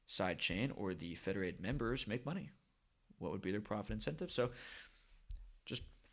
sidechain 0.09 0.73
or 0.77 0.93
the 0.93 1.15
federated 1.15 1.61
members 1.61 2.07
make 2.07 2.27
money? 2.27 2.51
What 3.19 3.33
would 3.33 3.43
be 3.43 3.53
their 3.53 3.61
profit 3.61 3.93
incentive? 3.93 4.31
So, 4.31 4.51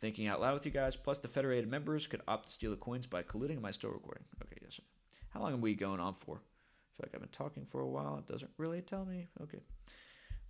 thinking 0.02 0.26
out 0.26 0.40
loud 0.40 0.52
with 0.52 0.66
you 0.66 0.72
guys. 0.72 0.96
Plus, 0.96 1.20
the 1.20 1.28
federated 1.28 1.70
members 1.70 2.08
could 2.08 2.20
opt 2.26 2.48
to 2.48 2.52
steal 2.52 2.72
the 2.72 2.76
coins 2.76 3.06
by 3.06 3.22
colluding. 3.22 3.56
Am 3.56 3.64
I 3.64 3.70
still 3.70 3.90
recording? 3.90 4.24
Okay, 4.42 4.58
yes. 4.60 4.74
Sir. 4.74 4.82
How 5.30 5.40
long 5.40 5.54
are 5.54 5.58
we 5.58 5.74
going 5.74 6.00
on 6.00 6.12
for? 6.12 6.34
I 6.34 6.90
feel 6.96 7.06
like 7.06 7.14
I've 7.14 7.20
been 7.20 7.30
talking 7.30 7.64
for 7.64 7.80
a 7.80 7.88
while. 7.88 8.18
It 8.18 8.26
doesn't 8.26 8.50
really 8.58 8.82
tell 8.82 9.06
me. 9.06 9.28
Okay. 9.40 9.60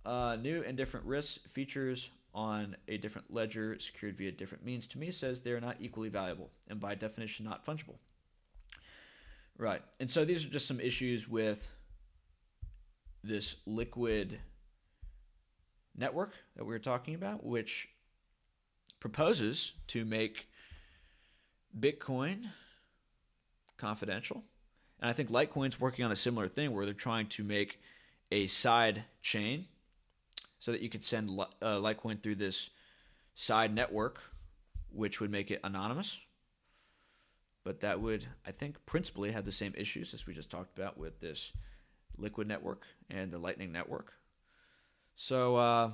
Uh, 0.05 0.35
new 0.41 0.63
and 0.63 0.75
different 0.75 1.05
risks 1.05 1.39
features 1.51 2.09
on 2.33 2.75
a 2.87 2.97
different 2.97 3.31
ledger 3.31 3.77
secured 3.79 4.17
via 4.17 4.31
different 4.31 4.65
means 4.65 4.87
to 4.87 4.97
me 4.97 5.11
says 5.11 5.41
they 5.41 5.51
are 5.51 5.61
not 5.61 5.77
equally 5.79 6.09
valuable 6.09 6.49
and 6.67 6.79
by 6.79 6.95
definition 6.95 7.45
not 7.45 7.63
fungible. 7.63 7.97
Right. 9.57 9.83
And 9.99 10.09
so 10.09 10.25
these 10.25 10.43
are 10.43 10.49
just 10.49 10.67
some 10.67 10.79
issues 10.79 11.29
with 11.29 11.69
this 13.23 13.57
liquid 13.67 14.39
network 15.95 16.33
that 16.57 16.65
we 16.65 16.73
were 16.73 16.79
talking 16.79 17.13
about, 17.13 17.45
which 17.45 17.87
proposes 19.03 19.73
to 19.85 20.05
make 20.05 20.47
Bitcoin 21.77 22.45
confidential 23.77 24.43
and 25.03 25.09
I 25.09 25.13
think 25.13 25.29
Litecoin's 25.29 25.81
working 25.81 26.05
on 26.05 26.13
a 26.13 26.15
similar 26.15 26.47
thing 26.47 26.71
where 26.71 26.85
they're 26.85 26.93
trying 26.93 27.27
to 27.27 27.43
make 27.43 27.81
a 28.31 28.47
side 28.47 29.03
chain 29.21 29.65
so 30.57 30.71
that 30.71 30.79
you 30.79 30.89
could 30.89 31.03
send 31.03 31.29
uh, 31.37 31.45
Litecoin 31.61 32.23
through 32.23 32.35
this 32.35 32.69
side 33.35 33.75
network, 33.75 34.21
which 34.93 35.19
would 35.19 35.29
make 35.29 35.51
it 35.51 35.59
anonymous. 35.65 36.21
But 37.65 37.81
that 37.81 37.99
would, 37.99 38.25
I 38.47 38.53
think, 38.53 38.77
principally 38.85 39.33
have 39.33 39.43
the 39.43 39.51
same 39.51 39.73
issues 39.75 40.13
as 40.13 40.25
we 40.25 40.33
just 40.33 40.49
talked 40.49 40.79
about 40.79 40.97
with 40.97 41.19
this 41.19 41.51
Liquid 42.17 42.47
network 42.47 42.83
and 43.09 43.29
the 43.29 43.39
Lightning 43.39 43.73
network. 43.73 44.13
So, 45.17 45.57
uh, 45.57 45.91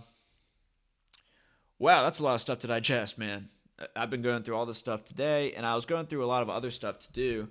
wow, 1.79 2.03
that's 2.03 2.19
a 2.19 2.23
lot 2.23 2.35
of 2.35 2.41
stuff 2.41 2.59
to 2.59 2.67
digest, 2.67 3.17
man. 3.17 3.49
I've 3.95 4.09
been 4.09 4.21
going 4.21 4.43
through 4.43 4.55
all 4.55 4.65
this 4.65 4.77
stuff 4.77 5.05
today, 5.05 5.53
and 5.53 5.65
I 5.65 5.73
was 5.73 5.85
going 5.85 6.05
through 6.05 6.23
a 6.23 6.27
lot 6.27 6.43
of 6.43 6.49
other 6.49 6.69
stuff 6.69 6.99
to 6.99 7.11
do 7.13 7.47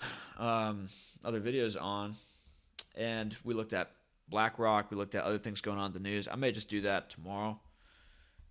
um, 0.38 0.88
other 1.24 1.40
videos 1.40 1.80
on, 1.80 2.16
and 2.94 3.34
we 3.42 3.54
looked 3.54 3.72
at 3.72 3.90
BlackRock. 4.28 4.90
We 4.90 4.98
looked 4.98 5.14
at 5.14 5.24
other 5.24 5.38
things 5.38 5.62
going 5.62 5.78
on 5.78 5.86
in 5.86 5.92
the 5.94 6.08
news. 6.08 6.28
I 6.30 6.36
may 6.36 6.52
just 6.52 6.68
do 6.68 6.82
that 6.82 7.08
tomorrow, 7.08 7.58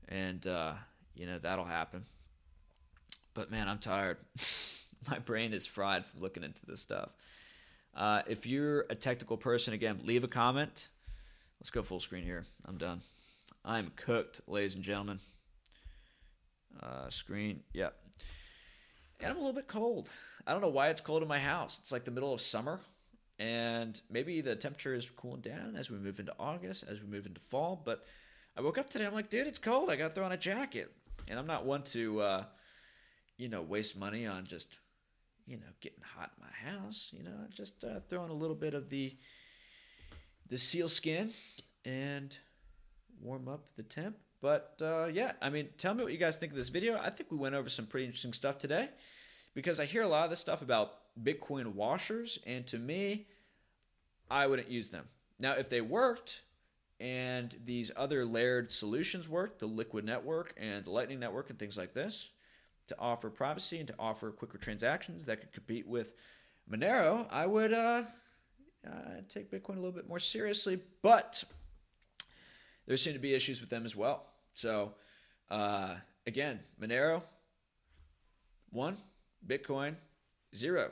and 0.09 0.45
uh, 0.47 0.73
you 1.13 1.27
know 1.27 1.37
that'll 1.37 1.65
happen. 1.65 2.05
But 3.35 3.51
man, 3.51 3.69
I'm 3.69 3.79
tired. 3.79 4.17
My 5.09 5.19
brain 5.19 5.53
is 5.53 5.67
fried 5.67 6.03
from 6.07 6.21
looking 6.21 6.43
into 6.43 6.65
this 6.65 6.81
stuff. 6.81 7.09
Uh, 7.95 8.23
if 8.27 8.47
you're 8.47 8.85
a 8.89 8.95
technical 8.95 9.37
person, 9.37 9.73
again, 9.73 9.99
leave 10.03 10.23
a 10.23 10.27
comment. 10.27 10.87
Let's 11.59 11.69
go 11.69 11.83
full 11.83 11.99
screen 11.99 12.23
here. 12.23 12.45
I'm 12.65 12.77
done. 12.77 13.01
I'm 13.65 13.91
cooked, 13.95 14.41
ladies 14.47 14.75
and 14.75 14.83
gentlemen. 14.83 15.19
Uh, 16.81 17.09
screen, 17.09 17.61
yep. 17.73 17.95
And 19.19 19.31
I'm 19.31 19.37
a 19.37 19.39
little 19.39 19.55
bit 19.55 19.67
cold. 19.67 20.09
I 20.45 20.51
don't 20.51 20.61
know 20.61 20.67
why 20.67 20.89
it's 20.89 21.01
cold 21.01 21.23
in 21.23 21.27
my 21.27 21.39
house. 21.39 21.79
It's 21.81 21.91
like 21.91 22.05
the 22.05 22.11
middle 22.11 22.31
of 22.31 22.41
summer, 22.41 22.79
and 23.39 23.99
maybe 24.11 24.41
the 24.41 24.55
temperature 24.55 24.93
is 24.93 25.09
cooling 25.09 25.41
down 25.41 25.75
as 25.75 25.89
we 25.89 25.97
move 25.97 26.19
into 26.19 26.33
August, 26.37 26.83
as 26.87 27.01
we 27.01 27.07
move 27.07 27.25
into 27.25 27.41
fall. 27.41 27.81
But 27.83 28.05
I 28.55 28.61
woke 28.61 28.77
up 28.77 28.89
today. 28.89 29.07
I'm 29.07 29.15
like, 29.15 29.31
dude, 29.31 29.47
it's 29.47 29.57
cold. 29.57 29.89
I 29.89 29.95
got 29.95 30.09
to 30.09 30.13
throw 30.13 30.25
on 30.25 30.31
a 30.31 30.37
jacket, 30.37 30.91
and 31.27 31.39
I'm 31.39 31.47
not 31.47 31.65
one 31.65 31.81
to, 31.85 32.21
uh, 32.21 32.43
you 33.37 33.49
know, 33.49 33.63
waste 33.63 33.97
money 33.97 34.27
on 34.27 34.45
just, 34.45 34.77
you 35.47 35.57
know, 35.57 35.63
getting 35.81 36.03
hot 36.15 36.31
in 36.37 36.43
my 36.43 36.71
house. 36.71 37.09
You 37.17 37.23
know, 37.23 37.47
just 37.51 37.83
uh, 37.83 38.01
throwing 38.09 38.29
a 38.29 38.35
little 38.35 38.55
bit 38.55 38.75
of 38.75 38.89
the 38.89 39.15
the 40.49 40.57
seal 40.59 40.87
skin 40.87 41.33
and 41.83 42.37
warm 43.21 43.47
up 43.47 43.63
the 43.75 43.83
temp. 43.83 44.17
But 44.41 44.75
uh, 44.81 45.05
yeah, 45.05 45.33
I 45.41 45.49
mean, 45.49 45.69
tell 45.77 45.93
me 45.93 46.03
what 46.03 46.11
you 46.11 46.19
guys 46.19 46.37
think 46.37 46.51
of 46.51 46.55
this 46.55 46.69
video. 46.69 46.97
I 46.97 47.09
think 47.09 47.31
we 47.31 47.37
went 47.37 47.55
over 47.55 47.69
some 47.69 47.87
pretty 47.87 48.05
interesting 48.05 48.33
stuff 48.33 48.59
today 48.59 48.89
because 49.53 49.79
I 49.79 49.85
hear 49.85 50.03
a 50.03 50.07
lot 50.07 50.25
of 50.25 50.29
this 50.29 50.39
stuff 50.39 50.61
about 50.61 50.93
Bitcoin 51.21 51.73
washers, 51.73 52.39
and 52.45 52.67
to 52.67 52.77
me, 52.77 53.27
I 54.29 54.47
wouldn't 54.47 54.69
use 54.69 54.89
them. 54.89 55.05
Now, 55.39 55.53
if 55.53 55.69
they 55.69 55.81
worked 55.81 56.41
and 56.99 57.55
these 57.65 57.91
other 57.95 58.25
layered 58.25 58.71
solutions 58.71 59.27
worked, 59.27 59.59
the 59.59 59.65
Liquid 59.65 60.05
network 60.05 60.53
and 60.57 60.85
the 60.85 60.91
Lightning 60.91 61.19
network 61.19 61.49
and 61.49 61.59
things 61.59 61.77
like 61.77 61.93
this, 61.93 62.29
to 62.87 62.95
offer 62.99 63.29
privacy 63.29 63.79
and 63.79 63.87
to 63.87 63.95
offer 63.97 64.31
quicker 64.31 64.57
transactions 64.57 65.23
that 65.25 65.41
could 65.41 65.51
compete 65.51 65.87
with 65.87 66.13
Monero, 66.69 67.25
I 67.31 67.45
would 67.45 67.73
uh, 67.73 68.03
uh, 68.87 68.91
take 69.27 69.51
Bitcoin 69.51 69.77
a 69.77 69.79
little 69.79 69.91
bit 69.91 70.07
more 70.07 70.19
seriously. 70.19 70.79
But 71.01 71.43
there 72.87 72.97
seem 72.97 73.13
to 73.13 73.19
be 73.19 73.33
issues 73.33 73.61
with 73.61 73.69
them 73.69 73.85
as 73.85 73.95
well. 73.95 74.25
So, 74.53 74.93
uh, 75.49 75.95
again, 76.25 76.59
Monero, 76.81 77.21
one, 78.71 78.97
Bitcoin, 79.45 79.95
zero. 80.55 80.91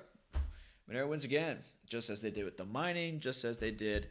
Monero 0.90 1.08
wins 1.08 1.24
again, 1.24 1.60
just 1.88 2.10
as 2.10 2.22
they 2.22 2.32
did 2.32 2.46
with 2.46 2.58
the 2.58 2.66
mining, 2.66 3.20
just 3.20 3.46
as 3.46 3.58
they 3.58 3.72
did 3.72 4.08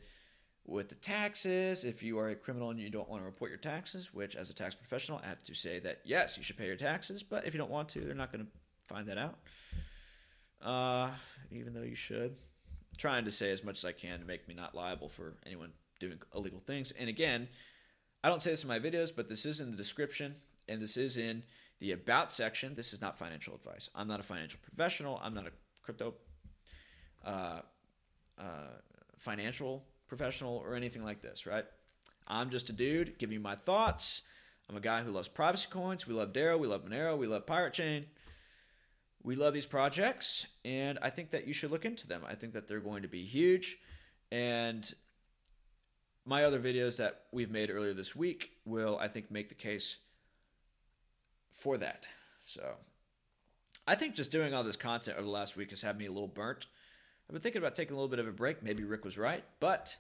with 0.65 0.89
the 0.89 0.95
taxes. 0.97 1.85
If 1.85 2.03
you 2.03 2.19
are 2.19 2.29
a 2.29 2.35
criminal 2.35 2.71
and 2.71 2.79
you 2.79 2.91
don't 2.91 3.09
want 3.09 3.23
to 3.23 3.27
report 3.27 3.51
your 3.51 3.59
taxes, 3.59 4.15
which 4.15 4.37
as 4.37 4.51
a 4.51 4.55
tax 4.55 4.75
professional, 4.75 5.21
I 5.23 5.29
have 5.29 5.43
to 5.45 5.55
say 5.55 5.81
that 5.81 6.01
yes, 6.05 6.37
you 6.37 6.43
should 6.43 6.57
pay 6.57 6.67
your 6.67 6.77
taxes, 6.77 7.23
but 7.23 7.47
if 7.47 7.55
you 7.55 7.59
don't 7.59 7.71
want 7.71 7.89
to, 7.91 8.01
they're 8.01 8.15
not 8.15 8.33
going 8.33 8.45
to 8.45 8.51
find 8.89 9.09
that 9.09 9.19
out. 9.19 9.39
Uh, 10.63 11.11
even 11.51 11.75
though 11.75 11.83
you 11.83 11.97
should. 11.97 12.31
I'm 12.31 12.99
trying 12.99 13.25
to 13.25 13.31
say 13.31 13.51
as 13.51 13.65
much 13.65 13.79
as 13.79 13.85
I 13.85 13.93
can 13.93 14.21
to 14.21 14.25
make 14.25 14.47
me 14.47 14.55
not 14.55 14.75
liable 14.75 15.09
for 15.09 15.35
anyone 15.45 15.71
doing 15.99 16.19
illegal 16.35 16.61
things. 16.61 16.93
And 16.93 17.09
again, 17.09 17.49
I 18.25 18.29
don't 18.29 18.43
say 18.43 18.51
this 18.51 18.63
in 18.63 18.69
my 18.69 18.79
videos, 18.79 19.15
but 19.15 19.29
this 19.29 19.45
is 19.45 19.61
in 19.61 19.71
the 19.71 19.77
description 19.77 20.37
and 20.69 20.81
this 20.81 20.97
is 20.97 21.17
in 21.17 21.43
the 21.81 21.93
About 21.93 22.31
section, 22.31 22.75
this 22.77 22.93
is 22.93 23.01
not 23.01 23.19
financial 23.19 23.55
advice. 23.55 23.91
I'm 23.95 24.07
not 24.07 24.21
a 24.21 24.23
financial 24.23 24.61
professional. 24.63 25.21
I'm 25.23 25.35
not 25.35 25.47
a 25.49 25.53
crypto 25.83 26.15
uh, 27.25 27.61
uh, 28.39 28.43
financial 29.19 29.85
professional 30.07 30.63
or 30.65 30.77
anything 30.77 31.03
like 31.05 31.21
this, 31.23 31.45
right? 31.45 31.65
I'm 32.29 32.51
just 32.51 32.71
a 32.71 32.73
dude 32.73 33.19
giving 33.19 33.35
you 33.35 33.41
my 33.41 33.57
thoughts. 33.57 34.23
I'm 34.71 34.77
a 34.77 34.81
guy 34.81 35.03
who 35.03 35.11
loves 35.11 35.27
privacy 35.27 35.67
coins. 35.71 36.07
We 36.07 36.15
love 36.15 36.33
Dero. 36.33 36.59
We 36.59 36.69
love 36.69 36.85
Monero. 36.85 37.19
We 37.19 37.27
love 37.27 37.47
Pirate 37.47 37.75
Chain. 37.75 38.07
we 39.25 39.37
love 39.37 39.55
these 39.55 39.67
projects, 39.67 40.47
and 40.65 40.99
I 41.01 41.11
think 41.11 41.31
that 41.31 41.47
you 41.47 41.53
should 41.53 41.71
look 41.71 41.85
into 41.85 42.07
them. 42.09 42.23
I 42.27 42.35
think 42.35 42.55
that 42.55 42.67
they're 42.67 42.81
going 42.81 43.03
to 43.03 43.09
be 43.09 43.25
huge, 43.25 43.79
and 44.31 44.93
my 46.25 46.45
other 46.45 46.61
videos 46.61 46.97
that 46.99 47.23
we've 47.33 47.51
made 47.51 47.71
earlier 47.71 47.95
this 47.95 48.15
week 48.15 48.51
will, 48.65 48.99
I 49.01 49.09
think, 49.09 49.31
make 49.31 49.49
the 49.49 49.55
case 49.55 49.97
for 51.53 51.79
that. 51.79 52.09
So 52.45 52.75
I 53.87 53.95
think 53.95 54.15
just 54.15 54.31
doing 54.31 54.55
all 54.55 54.65
this 54.65 54.77
content 54.77 55.17
over 55.17 55.25
the 55.25 55.33
last 55.33 55.57
week 55.57 55.71
has 55.71 55.81
had 55.81 55.99
me 55.99 56.07
a 56.07 56.13
little 56.13 56.29
burnt. 56.29 56.67
I've 57.29 57.35
been 57.35 57.43
thinking 57.43 57.63
about 57.63 57.77
taking 57.77 57.95
a 57.95 57.97
little 57.97 58.09
bit 58.09 58.19
of 58.19 58.29
a 58.29 58.33
break. 58.33 58.63
Maybe 58.63 58.85
Rick 58.85 59.05
was 59.05 59.19
right, 59.19 59.45
but 59.59 59.97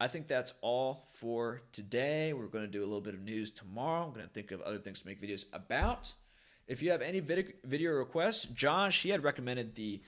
I 0.00 0.08
think 0.08 0.26
that's 0.26 0.54
all 0.60 1.06
for 1.14 1.62
today. 1.72 2.32
We're 2.32 2.46
going 2.46 2.64
to 2.64 2.70
do 2.70 2.80
a 2.80 2.86
little 2.86 3.00
bit 3.00 3.14
of 3.14 3.20
news 3.20 3.50
tomorrow. 3.50 4.04
I'm 4.04 4.12
going 4.12 4.26
to 4.26 4.32
think 4.32 4.50
of 4.50 4.60
other 4.62 4.78
things 4.78 5.00
to 5.00 5.06
make 5.06 5.20
videos 5.20 5.44
about. 5.52 6.12
If 6.66 6.82
you 6.82 6.90
have 6.90 7.02
any 7.02 7.20
video 7.20 7.92
requests, 7.92 8.46
Josh, 8.46 9.02
he 9.02 9.10
had 9.10 9.22
recommended 9.22 9.74
the 9.74 10.02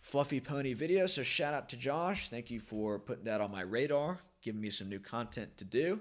Fluffy 0.00 0.40
Pony 0.40 0.74
video, 0.74 1.06
so 1.06 1.22
shout 1.22 1.54
out 1.54 1.70
to 1.70 1.76
Josh. 1.76 2.28
Thank 2.28 2.50
you 2.50 2.60
for 2.60 2.98
putting 2.98 3.24
that 3.24 3.40
on 3.40 3.50
my 3.50 3.62
radar, 3.62 4.18
giving 4.44 4.60
me 4.60 4.70
some 4.70 4.88
new 4.88 5.00
content 5.00 5.56
to 5.56 5.64
do. 5.64 5.98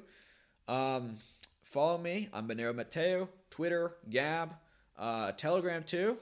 Um, 0.67 1.17
follow 1.63 1.97
me. 1.97 2.29
I'm 2.33 2.47
Monero 2.47 2.75
Matteo, 2.75 3.29
Twitter, 3.49 3.95
Gab, 4.09 4.55
uh, 4.99 5.31
Telegram 5.31 5.83
too. 5.83 6.17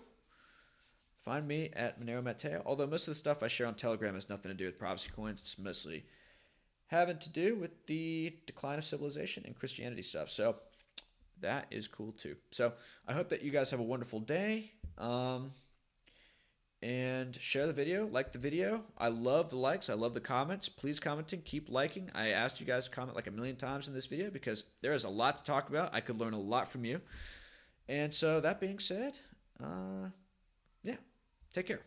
Find 1.26 1.48
me 1.48 1.72
at 1.74 2.00
Monero 2.00 2.24
Matteo. 2.24 2.62
Although 2.66 2.88
most 2.88 3.08
of 3.08 3.12
the 3.12 3.16
stuff 3.16 3.44
I 3.44 3.48
share 3.48 3.68
on 3.68 3.76
Telegram 3.76 4.14
has 4.14 4.30
nothing 4.30 4.52
to 4.52 4.58
do 4.58 4.66
with 4.66 4.80
privacy 4.80 5.10
coins. 5.14 5.40
It's 5.42 5.60
mostly 5.60 6.06
having 6.88 7.18
to 7.20 7.30
do 7.30 7.56
with 7.56 7.86
the 7.88 8.36
decline 8.46 8.78
of 8.78 8.86
civilization 8.86 9.44
and 9.46 9.56
Christianity 9.56 10.04
stuff. 10.04 10.30
So 10.30 10.56
that 11.42 11.66
is 11.72 11.88
cool 11.88 12.12
too. 12.12 12.36
So 12.52 12.74
I 13.08 13.14
hope 13.14 13.30
that 13.30 13.42
you 13.42 13.52
guys 13.52 13.72
have 13.72 13.80
a 13.80 13.84
wonderful 13.84 14.20
day. 14.20 14.72
Um, 14.98 15.52
and 16.82 17.36
share 17.40 17.68
the 17.68 17.74
video, 17.74 18.08
like 18.08 18.32
the 18.32 18.40
video. 18.40 18.82
I 18.98 19.10
love 19.10 19.50
the 19.50 19.58
likes, 19.58 19.90
I 19.90 19.94
love 19.94 20.14
the 20.14 20.20
comments. 20.20 20.68
Please 20.68 21.00
commenting, 21.00 21.42
keep 21.44 21.70
liking. 21.70 22.10
I 22.16 22.30
asked 22.30 22.60
you 22.60 22.66
guys 22.66 22.86
to 22.86 22.92
comment 22.92 23.16
like 23.16 23.28
a 23.28 23.32
million 23.32 23.56
times 23.56 23.88
in 23.88 23.94
this 23.94 24.08
video 24.08 24.32
because 24.32 24.64
there 24.82 24.94
is 24.94 25.04
a 25.04 25.10
lot 25.10 25.38
to 25.38 25.44
talk 25.44 25.70
about. 25.70 25.94
I 25.94 26.02
could 26.02 26.20
learn 26.20 26.34
a 26.34 26.40
lot 26.40 26.72
from 26.72 26.86
you. 26.86 27.02
And 27.88 28.14
so 28.14 28.40
that 28.42 28.60
being 28.60 28.80
said, 28.80 29.20
uh, 29.64 30.10
yeah, 30.84 30.98
take 31.54 31.68
care. 31.68 31.82